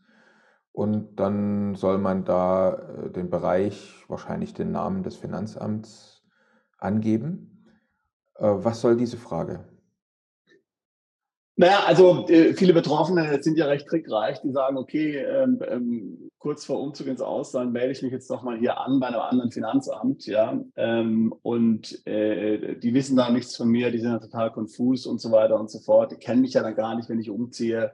Und 0.73 1.19
dann 1.19 1.75
soll 1.75 1.97
man 1.97 2.27
da 2.27 2.75
äh, 2.75 3.11
den 3.11 3.31
Bereich, 3.31 4.05
wahrscheinlich 4.09 4.53
den 4.53 4.71
Namen 4.73 5.03
des 5.03 5.17
Finanzamts 5.17 6.23
angeben. 6.77 7.67
Äh, 8.35 8.49
was 8.49 8.83
soll 8.83 8.99
diese 8.99 9.17
Frage? 9.17 9.65
Naja, 11.57 11.85
also 11.87 12.29
äh, 12.29 12.53
viele 12.53 12.75
Betroffene 12.75 13.43
sind 13.43 13.57
ja 13.57 13.65
recht 13.65 13.89
trickreich, 13.89 14.43
die 14.43 14.53
sagen, 14.53 14.77
okay, 14.77 15.17
ähm, 15.17 15.63
ähm, 15.67 16.26
kurz 16.39 16.65
vor 16.65 16.81
Umzug 16.81 17.07
ins 17.07 17.21
Ausland 17.21 17.73
melde 17.73 17.93
ich 17.93 18.03
mich 18.03 18.13
jetzt 18.13 18.31
doch 18.31 18.43
mal 18.43 18.59
hier 18.59 18.81
an 18.81 19.01
bei 19.01 19.09
einem 19.09 19.21
anderen 19.21 19.51
Finanzamt, 19.51 20.27
ja, 20.27 20.61
ähm, 20.77 21.35
und 21.43 22.07
äh, 22.07 22.77
die 22.77 22.95
wissen 22.95 23.17
da 23.17 23.31
nichts 23.31 23.57
von 23.57 23.69
mir, 23.69 23.91
die 23.91 23.99
sind 23.99 24.13
ja 24.13 24.19
total 24.19 24.53
konfus 24.53 25.07
und 25.07 25.21
so 25.21 25.33
weiter 25.33 25.59
und 25.59 25.71
so 25.71 25.81
fort, 25.81 26.13
die 26.13 26.17
kennen 26.17 26.43
mich 26.43 26.55
ja 26.55 26.63
dann 26.63 26.77
gar 26.77 26.95
nicht, 26.95 27.09
wenn 27.09 27.21
ich 27.21 27.31
umziehe 27.31 27.93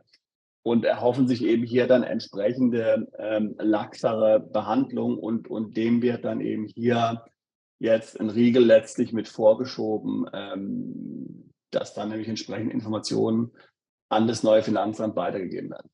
und 0.62 0.84
erhoffen 0.84 1.26
sich 1.28 1.45
eben 1.45 1.64
hier 1.64 1.86
dann 1.86 2.03
entsprechende 2.03 3.09
ähm, 3.18 3.55
laxere 3.59 4.40
Behandlung 4.40 5.18
und, 5.18 5.49
und 5.49 5.76
dem 5.76 6.03
wird 6.03 6.24
dann 6.24 6.40
eben 6.40 6.66
hier 6.66 7.24
jetzt 7.78 8.20
ein 8.20 8.30
Riegel 8.30 8.64
letztlich 8.64 9.12
mit 9.12 9.28
vorgeschoben, 9.28 10.26
ähm, 10.32 11.51
dass 11.70 11.95
dann 11.95 12.11
nämlich 12.11 12.28
entsprechende 12.28 12.72
Informationen 12.72 13.51
an 14.09 14.28
das 14.28 14.43
neue 14.43 14.62
Finanzamt 14.62 15.16
weitergegeben 15.16 15.70
werden. 15.70 15.90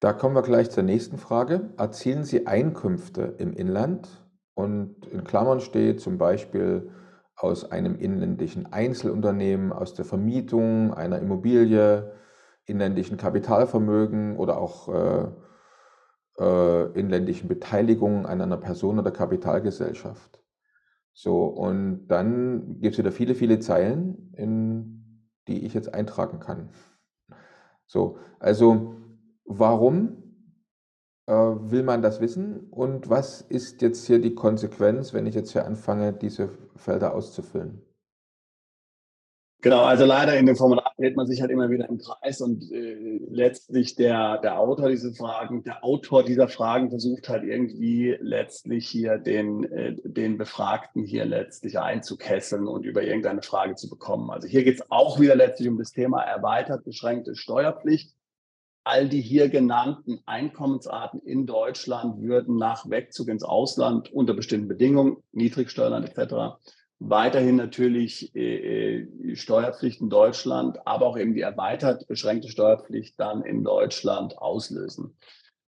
Da 0.00 0.14
kommen 0.14 0.34
wir 0.34 0.40
gleich 0.40 0.70
zur 0.70 0.82
nächsten 0.82 1.18
Frage. 1.18 1.74
Erzielen 1.76 2.24
Sie 2.24 2.46
Einkünfte 2.46 3.34
im 3.36 3.52
Inland? 3.52 4.08
Und 4.54 5.04
in 5.06 5.24
Klammern 5.24 5.60
steht 5.60 6.00
zum 6.00 6.16
Beispiel 6.16 6.90
aus 7.36 7.70
einem 7.70 7.96
inländischen 7.96 8.72
Einzelunternehmen, 8.72 9.74
aus 9.74 9.92
der 9.92 10.06
Vermietung 10.06 10.94
einer 10.94 11.18
Immobilie, 11.18 12.12
inländischen 12.64 13.18
Kapitalvermögen 13.18 14.38
oder 14.38 14.56
auch 14.56 14.88
äh, 14.88 15.26
äh, 16.38 16.98
inländischen 16.98 17.48
Beteiligungen 17.48 18.24
an 18.24 18.40
einer 18.40 18.56
Person 18.56 18.98
oder 18.98 19.10
Kapitalgesellschaft. 19.10 20.42
So, 21.12 21.44
und 21.44 22.06
dann 22.08 22.80
gibt 22.80 22.94
es 22.94 22.98
wieder 22.98 23.12
viele, 23.12 23.34
viele 23.34 23.58
Zeilen, 23.58 24.32
in 24.34 25.28
die 25.46 25.66
ich 25.66 25.74
jetzt 25.74 25.92
eintragen 25.92 26.40
kann. 26.40 26.70
So, 27.86 28.16
also 28.38 28.99
warum 29.50 30.22
äh, 31.26 31.32
will 31.32 31.82
man 31.82 32.02
das 32.02 32.20
wissen 32.20 32.68
und 32.70 33.10
was 33.10 33.40
ist 33.42 33.82
jetzt 33.82 34.06
hier 34.06 34.20
die 34.20 34.34
Konsequenz, 34.34 35.12
wenn 35.12 35.26
ich 35.26 35.34
jetzt 35.34 35.52
hier 35.52 35.66
anfange, 35.66 36.12
diese 36.12 36.50
Felder 36.76 37.14
auszufüllen? 37.14 37.82
Genau, 39.62 39.82
also 39.82 40.06
leider 40.06 40.38
in 40.38 40.46
dem 40.46 40.56
Formular 40.56 40.90
dreht 40.96 41.16
man 41.16 41.26
sich 41.26 41.42
halt 41.42 41.50
immer 41.50 41.68
wieder 41.68 41.86
im 41.90 41.98
Kreis 41.98 42.40
und 42.40 42.72
äh, 42.72 43.20
letztlich 43.28 43.94
der, 43.94 44.38
der 44.38 44.58
Autor 44.58 44.88
dieser 44.88 45.12
Fragen, 45.12 45.62
der 45.64 45.84
Autor 45.84 46.24
dieser 46.24 46.48
Fragen 46.48 46.88
versucht 46.88 47.28
halt 47.28 47.44
irgendwie 47.44 48.16
letztlich 48.20 48.88
hier 48.88 49.18
den, 49.18 49.64
äh, 49.64 49.96
den 50.02 50.38
Befragten 50.38 51.04
hier 51.04 51.26
letztlich 51.26 51.78
einzukesseln 51.78 52.66
und 52.66 52.86
über 52.86 53.02
irgendeine 53.02 53.42
Frage 53.42 53.74
zu 53.74 53.90
bekommen. 53.90 54.30
Also 54.30 54.48
hier 54.48 54.64
geht 54.64 54.76
es 54.76 54.90
auch 54.90 55.20
wieder 55.20 55.34
letztlich 55.34 55.68
um 55.68 55.76
das 55.76 55.92
Thema 55.92 56.22
erweitert 56.22 56.84
beschränkte 56.84 57.34
Steuerpflicht. 57.34 58.14
All 58.82 59.08
die 59.08 59.20
hier 59.20 59.50
genannten 59.50 60.20
Einkommensarten 60.24 61.20
in 61.20 61.46
Deutschland 61.46 62.22
würden 62.22 62.56
nach 62.56 62.88
Wegzug 62.88 63.28
ins 63.28 63.42
Ausland 63.42 64.10
unter 64.12 64.32
bestimmten 64.32 64.68
Bedingungen, 64.68 65.18
Niedrigsteuerland 65.32 66.08
etc., 66.08 66.58
weiterhin 66.98 67.56
natürlich 67.56 68.34
äh, 68.34 69.00
äh 69.00 69.36
Steuerpflicht 69.36 70.00
in 70.00 70.10
Deutschland, 70.10 70.86
aber 70.86 71.06
auch 71.06 71.18
eben 71.18 71.34
die 71.34 71.40
erweitert 71.40 72.06
beschränkte 72.08 72.48
Steuerpflicht 72.48 73.18
dann 73.18 73.42
in 73.42 73.64
Deutschland 73.64 74.38
auslösen. 74.38 75.16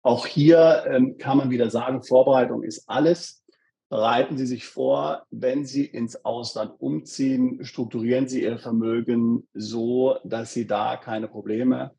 Auch 0.02 0.26
hier 0.26 0.84
ähm, 0.86 1.18
kann 1.18 1.36
man 1.36 1.50
wieder 1.50 1.68
sagen, 1.68 2.02
Vorbereitung 2.02 2.62
ist 2.62 2.88
alles. 2.88 3.44
Bereiten 3.90 4.38
Sie 4.38 4.46
sich 4.46 4.66
vor, 4.66 5.26
wenn 5.30 5.66
Sie 5.66 5.84
ins 5.84 6.24
Ausland 6.24 6.72
umziehen, 6.78 7.64
strukturieren 7.64 8.28
Sie 8.28 8.42
Ihr 8.42 8.58
Vermögen 8.58 9.48
so, 9.52 10.16
dass 10.24 10.52
Sie 10.54 10.66
da 10.66 10.96
keine 10.96 11.28
Probleme 11.28 11.90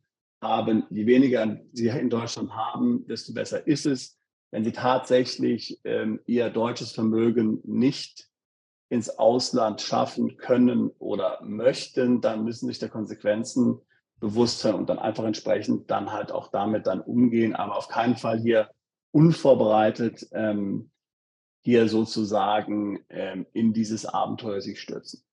haben. 0.41 0.83
Je 0.89 1.05
weniger 1.05 1.59
Sie 1.71 1.87
in 1.87 2.09
Deutschland 2.09 2.55
haben, 2.55 3.05
desto 3.07 3.33
besser 3.33 3.65
ist 3.67 3.85
es. 3.85 4.17
Wenn 4.51 4.63
Sie 4.63 4.71
tatsächlich 4.71 5.79
ähm, 5.83 6.19
Ihr 6.25 6.49
deutsches 6.49 6.91
Vermögen 6.91 7.61
nicht 7.63 8.27
ins 8.89 9.09
Ausland 9.09 9.81
schaffen 9.81 10.35
können 10.35 10.89
oder 10.99 11.39
möchten, 11.43 12.19
dann 12.19 12.43
müssen 12.43 12.67
sich 12.67 12.79
der 12.79 12.89
Konsequenzen 12.89 13.79
bewusst 14.19 14.59
sein 14.59 14.75
und 14.75 14.89
dann 14.89 14.99
einfach 14.99 15.23
entsprechend 15.23 15.89
dann 15.89 16.11
halt 16.11 16.31
auch 16.31 16.49
damit 16.49 16.87
dann 16.87 17.01
umgehen, 17.01 17.55
aber 17.55 17.77
auf 17.77 17.87
keinen 17.87 18.17
Fall 18.17 18.39
hier 18.39 18.69
unvorbereitet 19.11 20.27
ähm, 20.33 20.91
hier 21.63 21.87
sozusagen 21.87 23.03
ähm, 23.09 23.45
in 23.53 23.73
dieses 23.73 24.05
Abenteuer 24.05 24.61
sich 24.61 24.79
stürzen. 24.79 25.23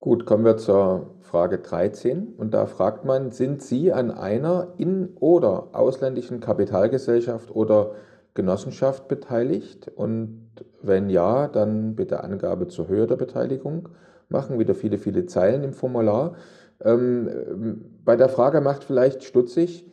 Gut, 0.00 0.26
kommen 0.26 0.44
wir 0.44 0.56
zur 0.56 1.16
Frage 1.22 1.58
13 1.58 2.34
und 2.36 2.54
da 2.54 2.66
fragt 2.66 3.04
man, 3.04 3.32
sind 3.32 3.62
Sie 3.62 3.92
an 3.92 4.12
einer 4.12 4.74
in- 4.76 5.16
oder 5.18 5.70
ausländischen 5.72 6.38
Kapitalgesellschaft 6.38 7.50
oder 7.50 7.92
Genossenschaft 8.34 9.08
beteiligt? 9.08 9.90
Und 9.96 10.50
wenn 10.82 11.10
ja, 11.10 11.48
dann 11.48 11.96
bitte 11.96 12.22
Angabe 12.22 12.68
zur 12.68 12.86
Höhe 12.86 13.08
der 13.08 13.16
Beteiligung 13.16 13.88
machen. 14.28 14.60
Wieder 14.60 14.76
viele, 14.76 14.98
viele 14.98 15.26
Zeilen 15.26 15.64
im 15.64 15.72
Formular. 15.72 16.36
Ähm, 16.80 17.84
bei 18.04 18.14
der 18.14 18.28
Frage 18.28 18.60
macht 18.60 18.84
vielleicht 18.84 19.24
stutzig, 19.24 19.84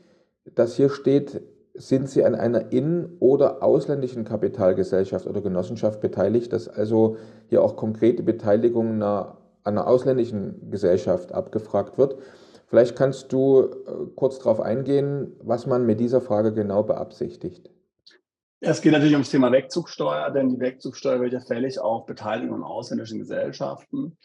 dass 0.54 0.76
hier 0.76 0.90
steht, 0.90 1.42
sind 1.74 2.10
Sie 2.10 2.24
an 2.24 2.36
einer 2.36 2.72
in- 2.72 3.18
oder 3.20 3.64
ausländischen 3.64 4.24
Kapitalgesellschaft 4.24 5.26
oder 5.26 5.42
Genossenschaft 5.42 6.00
beteiligt, 6.00 6.54
dass 6.54 6.68
also 6.68 7.18
hier 7.48 7.64
auch 7.64 7.76
konkrete 7.76 8.22
Beteiligung 8.22 9.02
einer, 9.02 9.38
einer 9.66 9.88
ausländischen 9.88 10.70
Gesellschaft 10.72 11.34
abgefragt 11.34 11.98
wird. 11.98 12.18
Vielleicht 12.68 12.96
kannst 12.96 13.32
du 13.32 13.62
äh, 13.62 14.06
kurz 14.16 14.40
darauf 14.40 14.60
eingehen, 14.60 15.34
was 15.42 15.66
man 15.66 15.86
mit 15.86 16.00
dieser 16.00 16.22
Frage 16.22 16.54
genau 16.54 16.84
beabsichtigt. 16.84 17.70
Es 18.62 18.82
geht 18.82 18.94
natürlich 18.94 19.14
ums 19.14 19.30
Thema 19.30 19.52
Wegzugsteuer, 19.52 20.32
denn 20.32 20.50
die 20.50 20.60
Wegzugsteuer 20.60 21.20
wird 21.20 21.34
ja 21.34 21.40
fällig 21.40 21.80
auf 21.80 22.06
Beteiligung 22.06 22.56
an 22.56 22.64
ausländischen 22.64 23.20
Gesellschaften. 23.20 24.18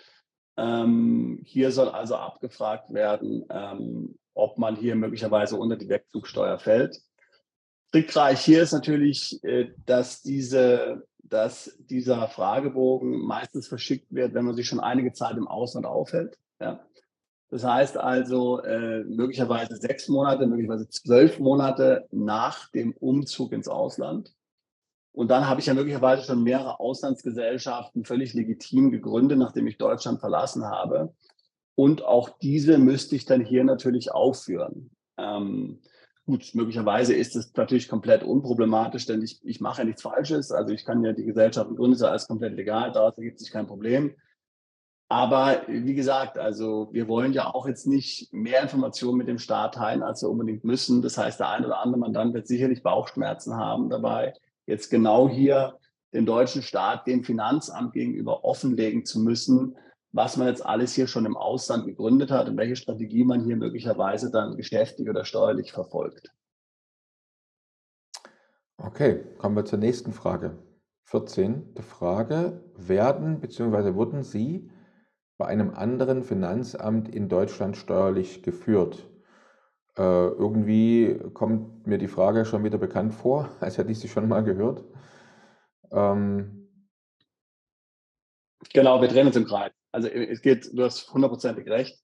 Ähm, 0.56 1.42
hier 1.44 1.72
soll 1.72 1.88
also 1.88 2.16
abgefragt 2.16 2.92
werden, 2.92 3.44
ähm, 3.50 4.18
ob 4.34 4.56
man 4.56 4.76
hier 4.76 4.94
möglicherweise 4.94 5.56
unter 5.56 5.76
die 5.76 5.88
Wegzugsteuer 5.88 6.58
fällt. 6.58 7.00
Trickreich 7.92 8.40
hier 8.40 8.62
ist 8.62 8.72
natürlich, 8.72 9.42
äh, 9.42 9.72
dass, 9.84 10.22
diese, 10.22 11.06
dass 11.30 11.76
dieser 11.78 12.28
Fragebogen 12.28 13.24
meistens 13.24 13.68
verschickt 13.68 14.12
wird, 14.12 14.34
wenn 14.34 14.44
man 14.44 14.54
sich 14.54 14.66
schon 14.66 14.80
einige 14.80 15.12
Zeit 15.12 15.36
im 15.36 15.48
Ausland 15.48 15.86
aufhält. 15.86 16.38
Ja. 16.60 16.80
Das 17.50 17.64
heißt 17.64 17.96
also 17.96 18.62
äh, 18.62 19.02
möglicherweise 19.04 19.76
sechs 19.76 20.08
Monate, 20.08 20.46
möglicherweise 20.46 20.88
zwölf 20.88 21.38
Monate 21.38 22.06
nach 22.12 22.70
dem 22.70 22.92
Umzug 22.92 23.52
ins 23.52 23.68
Ausland. 23.68 24.34
Und 25.12 25.28
dann 25.30 25.48
habe 25.48 25.60
ich 25.60 25.66
ja 25.66 25.74
möglicherweise 25.74 26.24
schon 26.24 26.42
mehrere 26.42 26.78
Auslandsgesellschaften 26.78 28.04
völlig 28.04 28.34
legitim 28.34 28.92
gegründet, 28.92 29.38
nachdem 29.38 29.66
ich 29.66 29.78
Deutschland 29.78 30.20
verlassen 30.20 30.66
habe. 30.66 31.12
Und 31.74 32.04
auch 32.04 32.28
diese 32.38 32.78
müsste 32.78 33.16
ich 33.16 33.24
dann 33.24 33.44
hier 33.44 33.64
natürlich 33.64 34.12
aufführen. 34.12 34.90
Ähm, 35.16 35.80
gut, 36.30 36.54
möglicherweise 36.54 37.14
ist 37.14 37.34
es 37.34 37.52
natürlich 37.54 37.88
komplett 37.88 38.22
unproblematisch, 38.22 39.06
denn 39.06 39.20
ich, 39.22 39.40
ich 39.44 39.60
mache 39.60 39.82
ja 39.82 39.84
nichts 39.84 40.02
Falsches. 40.02 40.52
Also 40.52 40.72
ich 40.72 40.84
kann 40.84 41.04
ja 41.04 41.12
die 41.12 41.24
Gesellschaften 41.24 41.76
gründen, 41.76 42.02
alles 42.04 42.28
komplett 42.28 42.54
legal, 42.54 42.92
daraus 42.92 43.18
ergibt 43.18 43.40
sich 43.40 43.50
kein 43.50 43.66
Problem. 43.66 44.14
Aber 45.08 45.62
wie 45.66 45.94
gesagt, 45.94 46.38
also 46.38 46.88
wir 46.92 47.08
wollen 47.08 47.32
ja 47.32 47.52
auch 47.52 47.66
jetzt 47.66 47.88
nicht 47.88 48.32
mehr 48.32 48.62
Informationen 48.62 49.18
mit 49.18 49.26
dem 49.26 49.40
Staat 49.40 49.74
teilen, 49.74 50.04
als 50.04 50.22
wir 50.22 50.30
unbedingt 50.30 50.62
müssen. 50.62 51.02
Das 51.02 51.18
heißt, 51.18 51.40
der 51.40 51.48
ein 51.48 51.64
oder 51.64 51.80
andere 51.80 51.98
Mandant 51.98 52.32
wird 52.32 52.46
sicherlich 52.46 52.84
Bauchschmerzen 52.84 53.56
haben 53.56 53.90
dabei, 53.90 54.34
jetzt 54.66 54.88
genau 54.88 55.28
hier 55.28 55.76
den 56.14 56.26
deutschen 56.26 56.62
Staat 56.62 57.08
dem 57.08 57.24
Finanzamt 57.24 57.92
gegenüber 57.92 58.44
offenlegen 58.44 59.04
zu 59.04 59.18
müssen, 59.18 59.76
was 60.12 60.36
man 60.36 60.48
jetzt 60.48 60.64
alles 60.64 60.94
hier 60.94 61.06
schon 61.06 61.26
im 61.26 61.36
Ausland 61.36 61.86
gegründet 61.86 62.30
hat 62.30 62.48
und 62.48 62.56
welche 62.56 62.76
Strategie 62.76 63.24
man 63.24 63.44
hier 63.44 63.56
möglicherweise 63.56 64.30
dann 64.30 64.56
geschäftlich 64.56 65.08
oder 65.08 65.24
steuerlich 65.24 65.72
verfolgt. 65.72 66.32
Okay, 68.76 69.24
kommen 69.38 69.56
wir 69.56 69.64
zur 69.64 69.78
nächsten 69.78 70.12
Frage. 70.12 70.58
14. 71.04 71.74
Frage. 71.80 72.64
Werden 72.76 73.40
bzw. 73.40 73.94
wurden 73.94 74.22
Sie 74.22 74.70
bei 75.38 75.46
einem 75.46 75.74
anderen 75.74 76.22
Finanzamt 76.22 77.08
in 77.08 77.28
Deutschland 77.28 77.76
steuerlich 77.76 78.42
geführt? 78.42 79.06
Äh, 79.96 80.02
irgendwie 80.02 81.18
kommt 81.34 81.86
mir 81.86 81.98
die 81.98 82.08
Frage 82.08 82.44
schon 82.44 82.64
wieder 82.64 82.78
bekannt 82.78 83.14
vor, 83.14 83.48
als 83.60 83.78
hätte 83.78 83.90
ich 83.90 83.98
sie 83.98 84.08
schon 84.08 84.28
mal 84.28 84.42
gehört. 84.42 84.84
Ähm, 85.92 86.68
genau, 88.72 89.00
wir 89.00 89.08
drehen 89.08 89.26
uns 89.26 89.36
im 89.36 89.44
Kreis. 89.46 89.72
Also 89.92 90.08
es 90.08 90.40
geht, 90.42 90.70
du 90.72 90.84
hast 90.84 91.12
hundertprozentig 91.12 91.68
recht. 91.68 91.98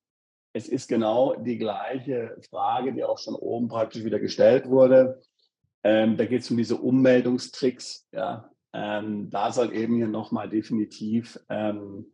Es 0.52 0.68
ist 0.68 0.88
genau 0.88 1.34
die 1.34 1.58
gleiche 1.58 2.36
Frage, 2.50 2.92
die 2.92 3.04
auch 3.04 3.18
schon 3.18 3.34
oben 3.34 3.68
praktisch 3.68 4.04
wieder 4.04 4.18
gestellt 4.18 4.68
wurde. 4.68 5.20
Ähm, 5.84 6.16
da 6.16 6.24
geht 6.24 6.42
es 6.42 6.50
um 6.50 6.56
diese 6.56 6.76
Ummeldungstricks. 6.76 8.08
Ja. 8.12 8.50
Ähm, 8.72 9.30
da 9.30 9.52
soll 9.52 9.74
eben 9.74 9.96
hier 9.96 10.08
nochmal 10.08 10.48
definitiv 10.48 11.38
ähm, 11.48 12.12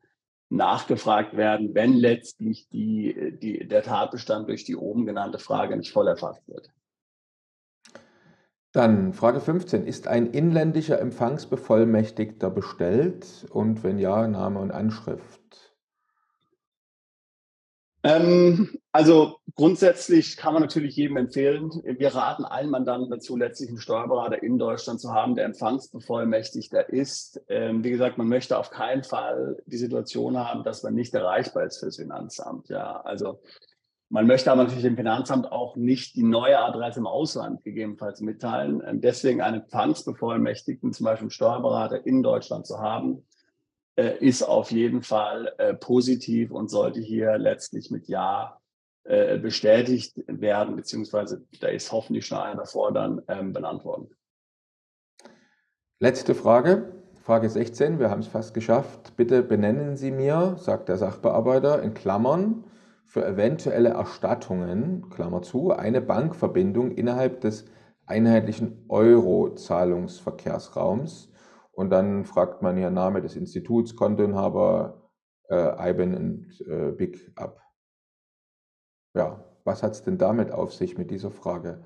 nachgefragt 0.50 1.36
werden, 1.36 1.74
wenn 1.74 1.94
letztlich 1.94 2.68
die, 2.68 3.38
die, 3.40 3.66
der 3.66 3.82
Tatbestand 3.82 4.48
durch 4.48 4.64
die 4.64 4.76
oben 4.76 5.06
genannte 5.06 5.38
Frage 5.38 5.76
nicht 5.76 5.92
voll 5.92 6.08
erfasst 6.08 6.46
wird. 6.46 6.70
Dann 8.72 9.12
Frage 9.12 9.40
15. 9.40 9.86
Ist 9.86 10.08
ein 10.08 10.28
inländischer 10.28 10.98
Empfangsbevollmächtigter 10.98 12.50
bestellt? 12.50 13.46
Und 13.50 13.82
wenn 13.84 13.98
ja, 13.98 14.26
Name 14.26 14.60
und 14.60 14.70
Anschrift? 14.70 15.41
Ähm, 18.04 18.78
also 18.90 19.36
grundsätzlich 19.54 20.36
kann 20.36 20.54
man 20.54 20.62
natürlich 20.62 20.96
jedem 20.96 21.16
empfehlen. 21.16 21.70
Wir 21.84 22.14
raten 22.14 22.44
allen 22.44 22.70
Mandanten 22.70 23.10
dazu, 23.10 23.36
letztlich 23.36 23.68
einen 23.68 23.78
Steuerberater 23.78 24.42
in 24.42 24.58
Deutschland 24.58 25.00
zu 25.00 25.12
haben, 25.12 25.36
der 25.36 25.44
empfangsbevollmächtigter 25.44 26.88
ist. 26.88 27.40
Ähm, 27.48 27.84
wie 27.84 27.90
gesagt, 27.90 28.18
man 28.18 28.28
möchte 28.28 28.58
auf 28.58 28.70
keinen 28.70 29.04
Fall 29.04 29.62
die 29.66 29.76
Situation 29.76 30.36
haben, 30.36 30.64
dass 30.64 30.82
man 30.82 30.94
nicht 30.94 31.14
erreichbar 31.14 31.64
ist 31.64 31.78
fürs 31.78 31.96
Finanzamt. 31.96 32.68
Ja, 32.68 33.00
also 33.02 33.40
man 34.08 34.26
möchte 34.26 34.50
aber 34.52 34.64
natürlich 34.64 34.82
dem 34.82 34.96
Finanzamt 34.96 35.50
auch 35.50 35.76
nicht 35.76 36.16
die 36.16 36.22
neue 36.22 36.58
Adresse 36.58 37.00
im 37.00 37.06
Ausland 37.06 37.64
gegebenenfalls 37.64 38.20
mitteilen. 38.20 38.82
Ähm, 38.84 39.00
deswegen 39.00 39.40
einen 39.40 39.62
Empfangsbevollmächtigten, 39.62 40.92
zum 40.92 41.04
Beispiel 41.04 41.24
einen 41.24 41.30
Steuerberater 41.30 42.04
in 42.04 42.22
Deutschland 42.22 42.66
zu 42.66 42.78
haben, 42.78 43.24
ist 43.96 44.42
auf 44.42 44.70
jeden 44.70 45.02
Fall 45.02 45.52
äh, 45.58 45.74
positiv 45.74 46.50
und 46.50 46.70
sollte 46.70 47.00
hier 47.00 47.38
letztlich 47.38 47.90
mit 47.90 48.08
Ja 48.08 48.58
äh, 49.04 49.38
bestätigt 49.38 50.22
werden, 50.28 50.76
beziehungsweise 50.76 51.44
da 51.60 51.66
ist 51.66 51.90
hoffentlich 51.90 52.24
schon 52.24 52.38
einer 52.38 52.60
davor 52.60 52.92
dann 52.92 53.20
ähm, 53.26 53.52
benannt 53.52 53.84
worden. 53.84 54.14
Letzte 55.98 56.36
Frage, 56.36 56.92
Frage 57.20 57.50
16, 57.50 57.98
wir 57.98 58.10
haben 58.10 58.20
es 58.20 58.28
fast 58.28 58.54
geschafft. 58.54 59.16
Bitte 59.16 59.42
benennen 59.42 59.96
Sie 59.96 60.12
mir, 60.12 60.54
sagt 60.58 60.88
der 60.88 60.98
Sachbearbeiter 60.98 61.82
in 61.82 61.94
Klammern, 61.94 62.62
für 63.04 63.26
eventuelle 63.26 63.88
Erstattungen, 63.90 65.10
Klammer 65.10 65.42
zu, 65.42 65.72
eine 65.72 66.00
Bankverbindung 66.00 66.92
innerhalb 66.92 67.40
des 67.40 67.64
einheitlichen 68.06 68.84
Euro-Zahlungsverkehrsraums 68.88 71.31
und 71.72 71.90
dann 71.90 72.24
fragt 72.24 72.62
man 72.62 72.76
hier 72.76 72.90
Name 72.90 73.22
des 73.22 73.36
Instituts, 73.36 73.96
Kontoinhaber, 73.96 75.10
äh, 75.48 75.90
IBAN 75.90 76.14
und 76.14 76.60
äh, 76.68 76.92
Big 76.92 77.32
ab. 77.36 77.60
Ja, 79.14 79.44
was 79.64 79.82
hat 79.82 79.92
es 79.92 80.02
denn 80.02 80.18
damit 80.18 80.52
auf 80.52 80.72
sich 80.72 80.96
mit 80.96 81.10
dieser 81.10 81.30
Frage? 81.30 81.82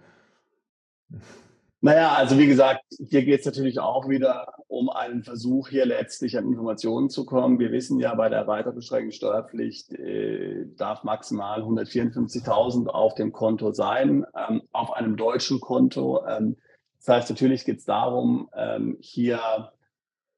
Naja, 1.81 2.15
also 2.15 2.39
wie 2.39 2.47
gesagt, 2.47 2.83
hier 2.91 3.25
geht 3.25 3.41
es 3.41 3.47
natürlich 3.47 3.79
auch 3.79 4.09
wieder 4.09 4.55
um 4.67 4.89
einen 4.89 5.23
Versuch, 5.23 5.69
hier 5.69 5.87
letztlich 5.87 6.37
an 6.37 6.47
Informationen 6.47 7.11
zu 7.11 7.25
kommen. 7.27 7.59
Wir 7.59 7.71
wissen 7.71 8.01
ja, 8.01 8.15
bei 8.15 8.29
der 8.29 8.41
erweiterten 8.41 8.83
Steuerpflicht 8.83 9.93
äh, 9.93 10.67
darf 10.77 11.05
maximal 11.05 11.63
154.000 11.63 12.89
auf 12.89 13.15
dem 13.15 13.33
Konto 13.33 13.73
sein, 13.73 14.25
ähm, 14.35 14.63
auf 14.73 14.93
einem 14.95 15.17
deutschen 15.17 15.61
Konto. 15.61 16.27
Ähm, 16.27 16.57
das 16.99 17.09
heißt, 17.09 17.31
natürlich 17.31 17.65
geht 17.65 17.79
es 17.79 17.85
darum, 17.85 18.49
ähm, 18.55 18.97
hier 19.01 19.73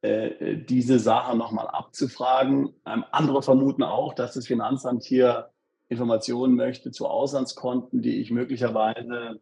äh, 0.00 0.56
diese 0.56 1.00
Sache 1.00 1.36
nochmal 1.36 1.66
abzufragen. 1.66 2.72
Ähm, 2.86 3.04
andere 3.10 3.42
vermuten 3.42 3.82
auch, 3.82 4.14
dass 4.14 4.34
das 4.34 4.46
Finanzamt 4.46 5.02
hier 5.02 5.50
Informationen 5.88 6.54
möchte 6.54 6.92
zu 6.92 7.08
Auslandskonten, 7.08 8.00
die 8.00 8.20
ich 8.20 8.30
möglicherweise 8.30 9.40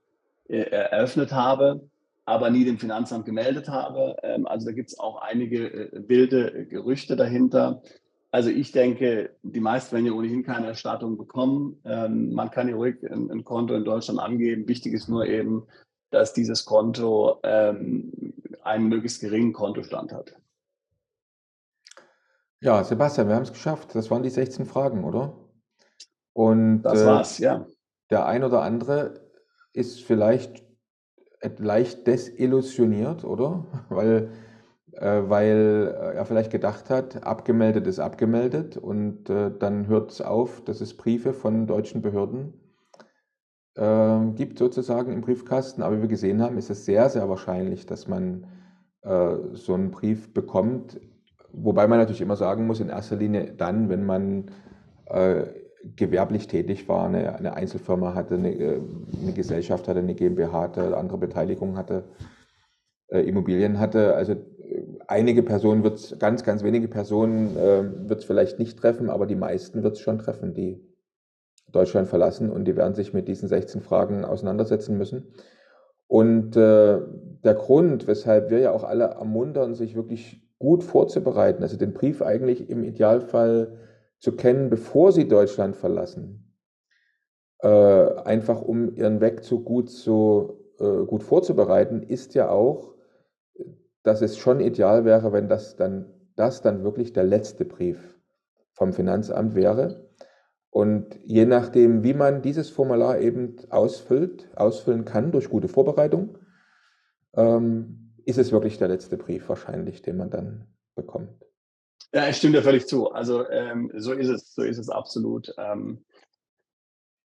äh, 0.48 0.60
eröffnet 0.60 1.32
habe, 1.32 1.90
aber 2.24 2.48
nie 2.48 2.64
dem 2.64 2.78
Finanzamt 2.78 3.26
gemeldet 3.26 3.68
habe. 3.68 4.16
Ähm, 4.22 4.46
also 4.46 4.66
da 4.66 4.72
gibt 4.72 4.88
es 4.88 4.98
auch 4.98 5.20
einige 5.20 5.70
äh, 5.70 6.08
wilde 6.08 6.66
Gerüchte 6.66 7.16
dahinter. 7.16 7.82
Also 8.30 8.48
ich 8.48 8.72
denke, 8.72 9.36
die 9.42 9.60
meisten 9.60 9.92
werden 9.92 10.06
ja 10.06 10.12
ohnehin 10.12 10.42
keine 10.42 10.66
Erstattung 10.66 11.16
bekommen. 11.16 11.78
Man 11.84 12.50
kann 12.50 12.68
ja 12.68 12.74
ruhig 12.74 12.96
ein, 13.08 13.44
Konto 13.44 13.74
in 13.74 13.84
Deutschland 13.84 14.18
angeben. 14.18 14.68
Wichtig 14.68 14.92
ist 14.92 15.08
nur 15.08 15.24
eben, 15.26 15.66
dass 16.10 16.32
dieses 16.32 16.64
Konto 16.64 17.40
ähm, 17.42 18.12
einen 18.62 18.88
möglichst 18.88 19.20
geringen 19.20 19.52
Kontostand 19.52 20.12
hat. 20.12 20.36
Ja, 22.60 22.82
Sebastian, 22.82 23.28
wir 23.28 23.34
haben 23.34 23.42
es 23.42 23.52
geschafft. 23.52 23.94
Das 23.94 24.10
waren 24.10 24.22
die 24.22 24.30
16 24.30 24.66
Fragen, 24.66 25.04
oder? 25.04 25.34
Und 26.32 26.82
Das 26.82 27.02
äh, 27.02 27.06
war's, 27.06 27.38
ja. 27.38 27.66
der 28.10 28.26
ein 28.26 28.44
oder 28.44 28.62
andere 28.62 29.20
ist 29.72 30.02
vielleicht 30.02 30.64
leicht 31.58 32.06
desillusioniert, 32.06 33.24
oder? 33.24 33.66
Weil, 33.88 34.30
äh, 34.92 35.22
weil 35.26 35.94
er 36.14 36.24
vielleicht 36.24 36.50
gedacht 36.50 36.88
hat, 36.88 37.22
abgemeldet 37.24 37.86
ist 37.86 37.98
abgemeldet 37.98 38.78
und 38.78 39.28
äh, 39.28 39.50
dann 39.56 39.86
hört 39.86 40.10
es 40.10 40.22
auf, 40.22 40.64
dass 40.64 40.80
es 40.80 40.96
Briefe 40.96 41.34
von 41.34 41.66
deutschen 41.66 42.00
Behörden 42.00 42.54
äh, 43.76 44.18
gibt 44.34 44.58
sozusagen 44.58 45.12
im 45.12 45.20
Briefkasten. 45.20 45.82
Aber 45.82 45.96
wie 45.96 46.02
wir 46.02 46.08
gesehen 46.08 46.42
haben, 46.42 46.58
ist 46.58 46.70
es 46.70 46.84
sehr, 46.84 47.08
sehr 47.08 47.28
wahrscheinlich, 47.28 47.86
dass 47.86 48.08
man 48.08 48.46
äh, 49.02 49.36
so 49.52 49.74
einen 49.74 49.90
Brief 49.90 50.32
bekommt, 50.34 50.98
Wobei 51.58 51.86
man 51.86 51.98
natürlich 51.98 52.20
immer 52.20 52.36
sagen 52.36 52.66
muss, 52.66 52.80
in 52.80 52.90
erster 52.90 53.16
Linie 53.16 53.52
dann, 53.56 53.88
wenn 53.88 54.04
man 54.04 54.50
äh, 55.06 55.44
gewerblich 55.96 56.48
tätig 56.48 56.86
war, 56.88 57.06
eine, 57.06 57.34
eine 57.34 57.54
Einzelfirma 57.54 58.14
hatte, 58.14 58.34
eine, 58.34 58.52
äh, 58.52 58.80
eine, 59.22 59.32
Gesellschaft 59.32 59.88
hatte, 59.88 60.00
eine 60.00 60.14
GmbH 60.14 60.52
hatte, 60.52 60.96
andere 60.96 61.16
Beteiligung 61.16 61.78
hatte, 61.78 62.04
äh, 63.08 63.20
Immobilien 63.20 63.78
hatte. 63.78 64.14
Also 64.16 64.32
äh, 64.32 64.36
einige 65.08 65.42
Personen 65.42 65.82
wird 65.82 65.98
es, 65.98 66.18
ganz, 66.18 66.44
ganz 66.44 66.62
wenige 66.62 66.88
Personen 66.88 67.56
äh, 67.56 68.08
wird 68.08 68.20
es 68.20 68.26
vielleicht 68.26 68.58
nicht 68.58 68.78
treffen, 68.78 69.08
aber 69.08 69.26
die 69.26 69.36
meisten 69.36 69.82
wird 69.82 69.94
es 69.94 70.00
schon 70.00 70.18
treffen, 70.18 70.52
die 70.52 70.84
Deutschland 71.76 72.08
verlassen 72.08 72.50
und 72.50 72.64
die 72.64 72.76
werden 72.76 72.94
sich 72.94 73.12
mit 73.12 73.28
diesen 73.28 73.48
16 73.48 73.82
Fragen 73.82 74.24
auseinandersetzen 74.24 74.96
müssen. 74.96 75.34
Und 76.08 76.56
äh, 76.56 77.00
der 77.44 77.54
Grund, 77.54 78.06
weshalb 78.06 78.50
wir 78.50 78.60
ja 78.60 78.72
auch 78.72 78.84
alle 78.84 79.04
ermuntern, 79.04 79.74
sich 79.74 79.94
wirklich 79.94 80.42
gut 80.58 80.82
vorzubereiten, 80.82 81.62
also 81.62 81.76
den 81.76 81.92
Brief 81.92 82.22
eigentlich 82.22 82.70
im 82.70 82.82
Idealfall 82.82 83.78
zu 84.18 84.32
kennen, 84.36 84.70
bevor 84.70 85.12
sie 85.12 85.28
Deutschland 85.28 85.76
verlassen, 85.76 86.54
äh, 87.58 87.68
einfach 87.68 88.62
um 88.62 88.94
ihren 88.94 89.20
Wegzug 89.20 89.64
gut, 89.64 89.90
so, 89.90 90.64
äh, 90.78 91.04
gut 91.04 91.22
vorzubereiten, 91.22 92.02
ist 92.02 92.34
ja 92.34 92.48
auch, 92.48 92.94
dass 94.02 94.22
es 94.22 94.38
schon 94.38 94.60
ideal 94.60 95.04
wäre, 95.04 95.32
wenn 95.32 95.48
das 95.48 95.76
dann, 95.76 96.06
das 96.36 96.62
dann 96.62 96.84
wirklich 96.84 97.12
der 97.12 97.24
letzte 97.24 97.64
Brief 97.64 98.18
vom 98.72 98.92
Finanzamt 98.92 99.54
wäre. 99.54 100.05
Und 100.76 101.18
je 101.24 101.46
nachdem, 101.46 102.02
wie 102.02 102.12
man 102.12 102.42
dieses 102.42 102.68
Formular 102.68 103.18
eben 103.18 103.56
ausfüllt, 103.70 104.50
ausfüllen 104.56 105.06
kann 105.06 105.32
durch 105.32 105.48
gute 105.48 105.68
Vorbereitung, 105.68 106.36
ähm, 107.34 108.12
ist 108.26 108.36
es 108.36 108.52
wirklich 108.52 108.76
der 108.76 108.88
letzte 108.88 109.16
Brief 109.16 109.48
wahrscheinlich, 109.48 110.02
den 110.02 110.18
man 110.18 110.28
dann 110.28 110.66
bekommt. 110.94 111.46
Ja, 112.12 112.28
ich 112.28 112.36
stimme 112.36 112.58
dir 112.58 112.62
völlig 112.62 112.86
zu. 112.86 113.10
Also 113.10 113.48
ähm, 113.48 113.90
so 113.96 114.12
ist 114.12 114.28
es, 114.28 114.52
so 114.52 114.64
ist 114.64 114.76
es 114.76 114.90
absolut. 114.90 115.50
Ähm, 115.56 116.04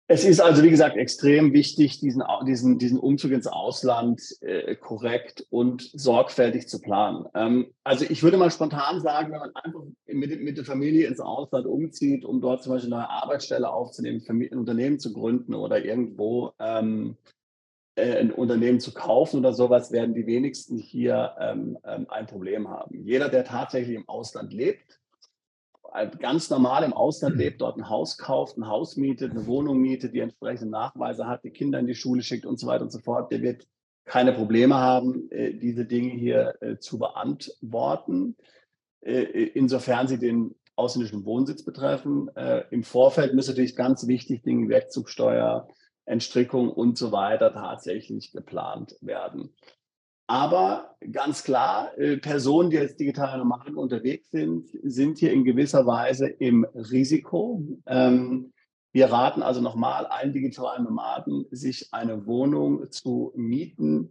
es 0.09 0.25
ist 0.25 0.41
also, 0.41 0.63
wie 0.63 0.71
gesagt, 0.71 0.97
extrem 0.97 1.53
wichtig, 1.53 2.01
diesen, 2.01 2.23
diesen, 2.47 2.79
diesen 2.79 2.99
Umzug 2.99 3.31
ins 3.31 3.47
Ausland 3.47 4.21
äh, 4.41 4.75
korrekt 4.75 5.47
und 5.49 5.89
sorgfältig 5.95 6.69
zu 6.69 6.81
planen. 6.81 7.27
Ähm, 7.35 7.73
also 7.85 8.05
ich 8.09 8.23
würde 8.23 8.37
mal 8.37 8.51
spontan 8.51 9.01
sagen, 9.01 9.33
wenn 9.33 9.41
man 9.41 9.55
einfach 9.55 9.81
mit, 10.07 10.43
mit 10.43 10.59
der 10.59 10.65
Familie 10.65 11.07
ins 11.07 11.21
Ausland 11.21 11.67
umzieht, 11.67 12.25
um 12.25 12.41
dort 12.41 12.63
zum 12.63 12.73
Beispiel 12.73 12.93
eine 12.93 13.09
Arbeitsstelle 13.09 13.73
aufzunehmen, 13.73 14.23
ein 14.29 14.59
Unternehmen 14.59 14.99
zu 14.99 15.13
gründen 15.13 15.55
oder 15.55 15.85
irgendwo 15.85 16.53
ähm, 16.59 17.17
äh, 17.95 18.19
ein 18.19 18.33
Unternehmen 18.33 18.81
zu 18.81 18.93
kaufen 18.93 19.39
oder 19.39 19.53
sowas, 19.53 19.93
werden 19.93 20.15
die 20.15 20.27
wenigsten 20.27 20.79
hier 20.79 21.37
ähm, 21.39 21.79
ähm 21.85 22.07
ein 22.11 22.27
Problem 22.27 22.69
haben. 22.69 23.05
Jeder, 23.05 23.29
der 23.29 23.45
tatsächlich 23.45 23.97
im 23.97 24.09
Ausland 24.09 24.53
lebt, 24.53 25.02
ganz 26.19 26.49
normal 26.51 26.85
im 26.85 26.93
Ausland 26.93 27.37
lebt, 27.37 27.61
dort 27.61 27.77
ein 27.77 27.89
Haus 27.89 28.17
kauft, 28.19 28.57
ein 28.57 28.67
Haus 28.67 28.97
mietet, 28.97 29.33
eine 29.33 29.47
Wohnung 29.47 29.79
mietet, 29.79 30.15
die 30.15 30.21
entsprechenden 30.21 30.71
Nachweise 30.71 31.27
hat, 31.27 31.45
die 31.45 31.51
Kinder 31.51 31.79
in 31.79 31.87
die 31.87 31.95
Schule 31.95 32.23
schickt 32.23 32.47
und 32.47 32.59
so 32.59 32.67
weiter 32.67 32.85
und 32.85 32.93
so 32.93 32.99
fort, 32.99 33.31
der 33.31 33.43
wird 33.43 33.67
keine 34.05 34.33
Probleme 34.33 34.77
haben, 34.77 35.31
äh, 35.31 35.55
diese 35.55 35.85
Dinge 35.85 36.11
hier 36.11 36.55
äh, 36.61 36.79
zu 36.79 36.99
beantworten, 36.99 38.37
äh, 39.01 39.23
insofern 39.23 40.09
sie 40.09 40.19
den 40.19 40.55
ausländischen 40.75 41.27
Wohnsitz 41.27 41.63
betreffen. 41.65 42.31
Im 42.71 42.83
Vorfeld 42.83 43.35
müsste 43.35 43.53
natürlich 43.53 43.77
ganz 43.77 44.07
wichtig 44.07 44.43
Dinge 44.43 44.65
wie 44.65 44.71
Wegzugsteuer, 44.71 45.69
Entstrickung 46.07 46.71
und 46.71 46.97
so 46.97 47.13
weiter 47.13 47.53
tatsächlich 47.53 48.33
geplant 48.33 48.97
werden. 49.03 49.55
Aber 50.33 50.97
ganz 51.13 51.45
klar, 51.45 51.91
äh, 51.99 52.17
Personen, 52.17 52.71
die 52.71 52.79
als 52.79 52.97
digitale 52.97 53.37
Nomaden 53.37 53.75
unterwegs 53.75 54.31
sind, 54.31 54.67
sind 54.83 55.19
hier 55.19 55.31
in 55.31 55.45
gewisser 55.45 55.85
Weise 55.85 56.27
im 56.27 56.65
Risiko. 56.65 57.63
Ähm, 57.85 58.51
wir 58.93 59.13
raten 59.13 59.43
also 59.43 59.61
nochmal 59.61 60.07
allen 60.07 60.33
digitalen 60.33 60.85
Nomaden, 60.85 61.45
sich 61.51 61.93
eine 61.93 62.25
Wohnung 62.25 62.91
zu 62.91 63.35
mieten, 63.37 64.11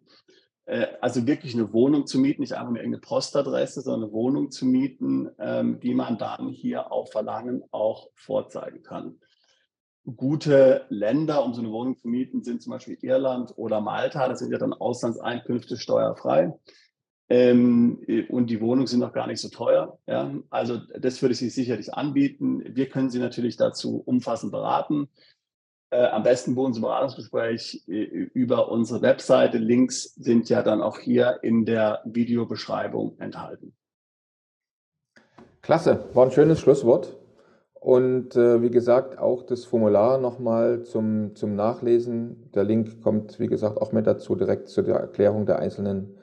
äh, 0.65 0.85
also 1.01 1.25
wirklich 1.25 1.55
eine 1.55 1.73
Wohnung 1.73 2.05
zu 2.05 2.19
mieten, 2.19 2.41
nicht 2.41 2.53
einfach 2.53 2.69
nur 2.69 2.77
irgendeine 2.77 3.01
Postadresse, 3.01 3.81
sondern 3.81 4.09
eine 4.09 4.13
Wohnung 4.13 4.51
zu 4.51 4.67
mieten, 4.67 5.31
ähm, 5.39 5.79
die 5.79 5.95
man 5.95 6.19
dann 6.19 6.49
hier 6.49 6.91
auf 6.91 7.11
Verlangen 7.11 7.63
auch 7.71 8.09
vorzeigen 8.13 8.83
kann 8.83 9.17
gute 10.15 10.85
Länder, 10.89 11.43
um 11.43 11.53
so 11.53 11.61
eine 11.61 11.71
Wohnung 11.71 11.97
zu 11.97 12.07
mieten, 12.07 12.43
sind 12.43 12.61
zum 12.61 12.71
Beispiel 12.71 12.97
Irland 13.01 13.53
oder 13.55 13.81
Malta. 13.81 14.27
Das 14.27 14.39
sind 14.39 14.51
ja 14.51 14.57
dann 14.57 14.73
Auslandseinkünfte 14.73 15.77
steuerfrei. 15.77 16.53
Ähm, 17.29 18.27
und 18.29 18.49
die 18.49 18.59
Wohnungen 18.59 18.87
sind 18.87 18.99
noch 18.99 19.13
gar 19.13 19.27
nicht 19.27 19.39
so 19.39 19.49
teuer. 19.49 19.97
Ja? 20.07 20.33
Also 20.49 20.77
das 20.99 21.21
würde 21.21 21.33
ich 21.33 21.39
Sie 21.39 21.49
sicherlich 21.49 21.93
anbieten. 21.93 22.63
Wir 22.75 22.89
können 22.89 23.09
Sie 23.09 23.19
natürlich 23.19 23.57
dazu 23.57 24.01
umfassend 24.05 24.51
beraten. 24.51 25.07
Äh, 25.91 26.07
am 26.07 26.23
besten 26.23 26.55
buchen 26.55 26.73
Sie 26.73 26.79
ein 26.79 26.83
Beratungsgespräch 26.83 27.83
äh, 27.87 28.03
über 28.33 28.69
unsere 28.69 29.01
Webseite. 29.01 29.59
Links 29.59 30.15
sind 30.15 30.49
ja 30.49 30.61
dann 30.61 30.81
auch 30.81 30.99
hier 30.99 31.39
in 31.41 31.65
der 31.65 32.01
Videobeschreibung 32.05 33.17
enthalten. 33.19 33.73
Klasse, 35.61 36.09
war 36.13 36.25
ein 36.25 36.31
schönes 36.31 36.59
Schlusswort. 36.59 37.20
Und 37.81 38.35
äh, 38.35 38.61
wie 38.61 38.69
gesagt, 38.69 39.17
auch 39.17 39.41
das 39.41 39.65
Formular 39.65 40.19
nochmal 40.19 40.83
zum, 40.83 41.35
zum 41.35 41.55
Nachlesen. 41.55 42.51
Der 42.53 42.63
Link 42.63 43.01
kommt, 43.01 43.39
wie 43.39 43.47
gesagt, 43.47 43.81
auch 43.81 43.91
mit 43.91 44.05
dazu, 44.05 44.35
direkt 44.35 44.69
zu 44.69 44.83
der 44.83 44.97
Erklärung 44.97 45.47
der 45.47 45.57
einzelnen 45.57 46.15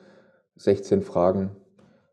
16 0.54 1.02
Fragen. 1.02 1.50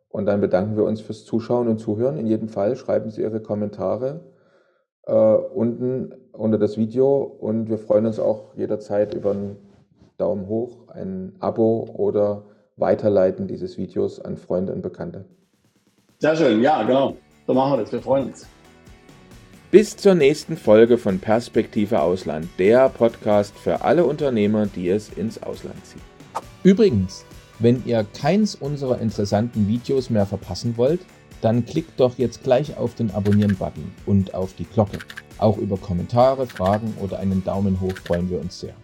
Und 0.09 0.25
dann 0.25 0.41
bedanken 0.41 0.75
wir 0.77 0.83
uns 0.83 0.99
fürs 0.99 1.25
Zuschauen 1.25 1.67
und 1.67 1.77
Zuhören. 1.77 2.17
In 2.17 2.25
jedem 2.25 2.49
Fall 2.49 2.75
schreiben 2.75 3.11
Sie 3.11 3.21
Ihre 3.21 3.39
Kommentare 3.39 4.21
äh, 5.03 5.13
unten 5.13 6.15
unter 6.31 6.57
das 6.57 6.75
Video 6.75 7.21
und 7.21 7.69
wir 7.69 7.77
freuen 7.77 8.07
uns 8.07 8.19
auch 8.19 8.55
jederzeit 8.55 9.13
über 9.13 9.31
einen 9.31 9.57
Daumen 10.17 10.47
hoch, 10.47 10.87
ein 10.87 11.35
Abo 11.39 11.87
oder 11.95 12.45
Weiterleiten 12.77 13.45
dieses 13.45 13.77
Videos 13.77 14.19
an 14.19 14.37
Freunde 14.37 14.73
und 14.73 14.81
Bekannte. 14.81 15.25
Sehr 16.17 16.35
schön, 16.35 16.63
ja, 16.63 16.81
genau. 16.81 17.15
So 17.45 17.53
machen 17.53 17.73
wir 17.73 17.83
das. 17.83 17.91
Wir 17.91 18.01
freuen 18.01 18.29
uns. 18.29 18.54
Bis 19.72 19.97
zur 19.97 20.13
nächsten 20.13 20.57
Folge 20.57 20.97
von 20.97 21.20
Perspektive 21.20 21.99
Ausland, 21.99 22.47
der 22.59 22.88
Podcast 22.88 23.57
für 23.57 23.82
alle 23.82 24.05
Unternehmer, 24.05 24.68
die 24.68 24.89
es 24.89 25.09
ins 25.09 25.41
Ausland 25.41 25.84
ziehen. 25.86 26.01
Übrigens, 26.63 27.26
wenn 27.59 27.84
ihr 27.86 28.05
keins 28.18 28.55
unserer 28.55 29.01
interessanten 29.01 29.68
Videos 29.68 30.09
mehr 30.09 30.26
verpassen 30.26 30.78
wollt, 30.78 31.01
dann 31.41 31.66
klickt 31.66 31.99
doch 31.99 32.18
jetzt 32.18 32.43
gleich 32.43 32.78
auf 32.78 32.95
den 32.95 33.11
Abonnieren-Button 33.11 33.91
und 34.05 34.34
auf 34.34 34.53
die 34.53 34.66
Glocke. 34.66 34.99
Auch 35.39 35.57
über 35.57 35.78
Kommentare, 35.78 36.45
Fragen 36.47 36.93
oder 37.01 37.20
einen 37.20 37.43
Daumen 37.43 37.82
hoch 37.82 37.97
freuen 38.05 38.30
wir 38.30 38.39
uns 38.39 38.59
sehr. 38.59 38.76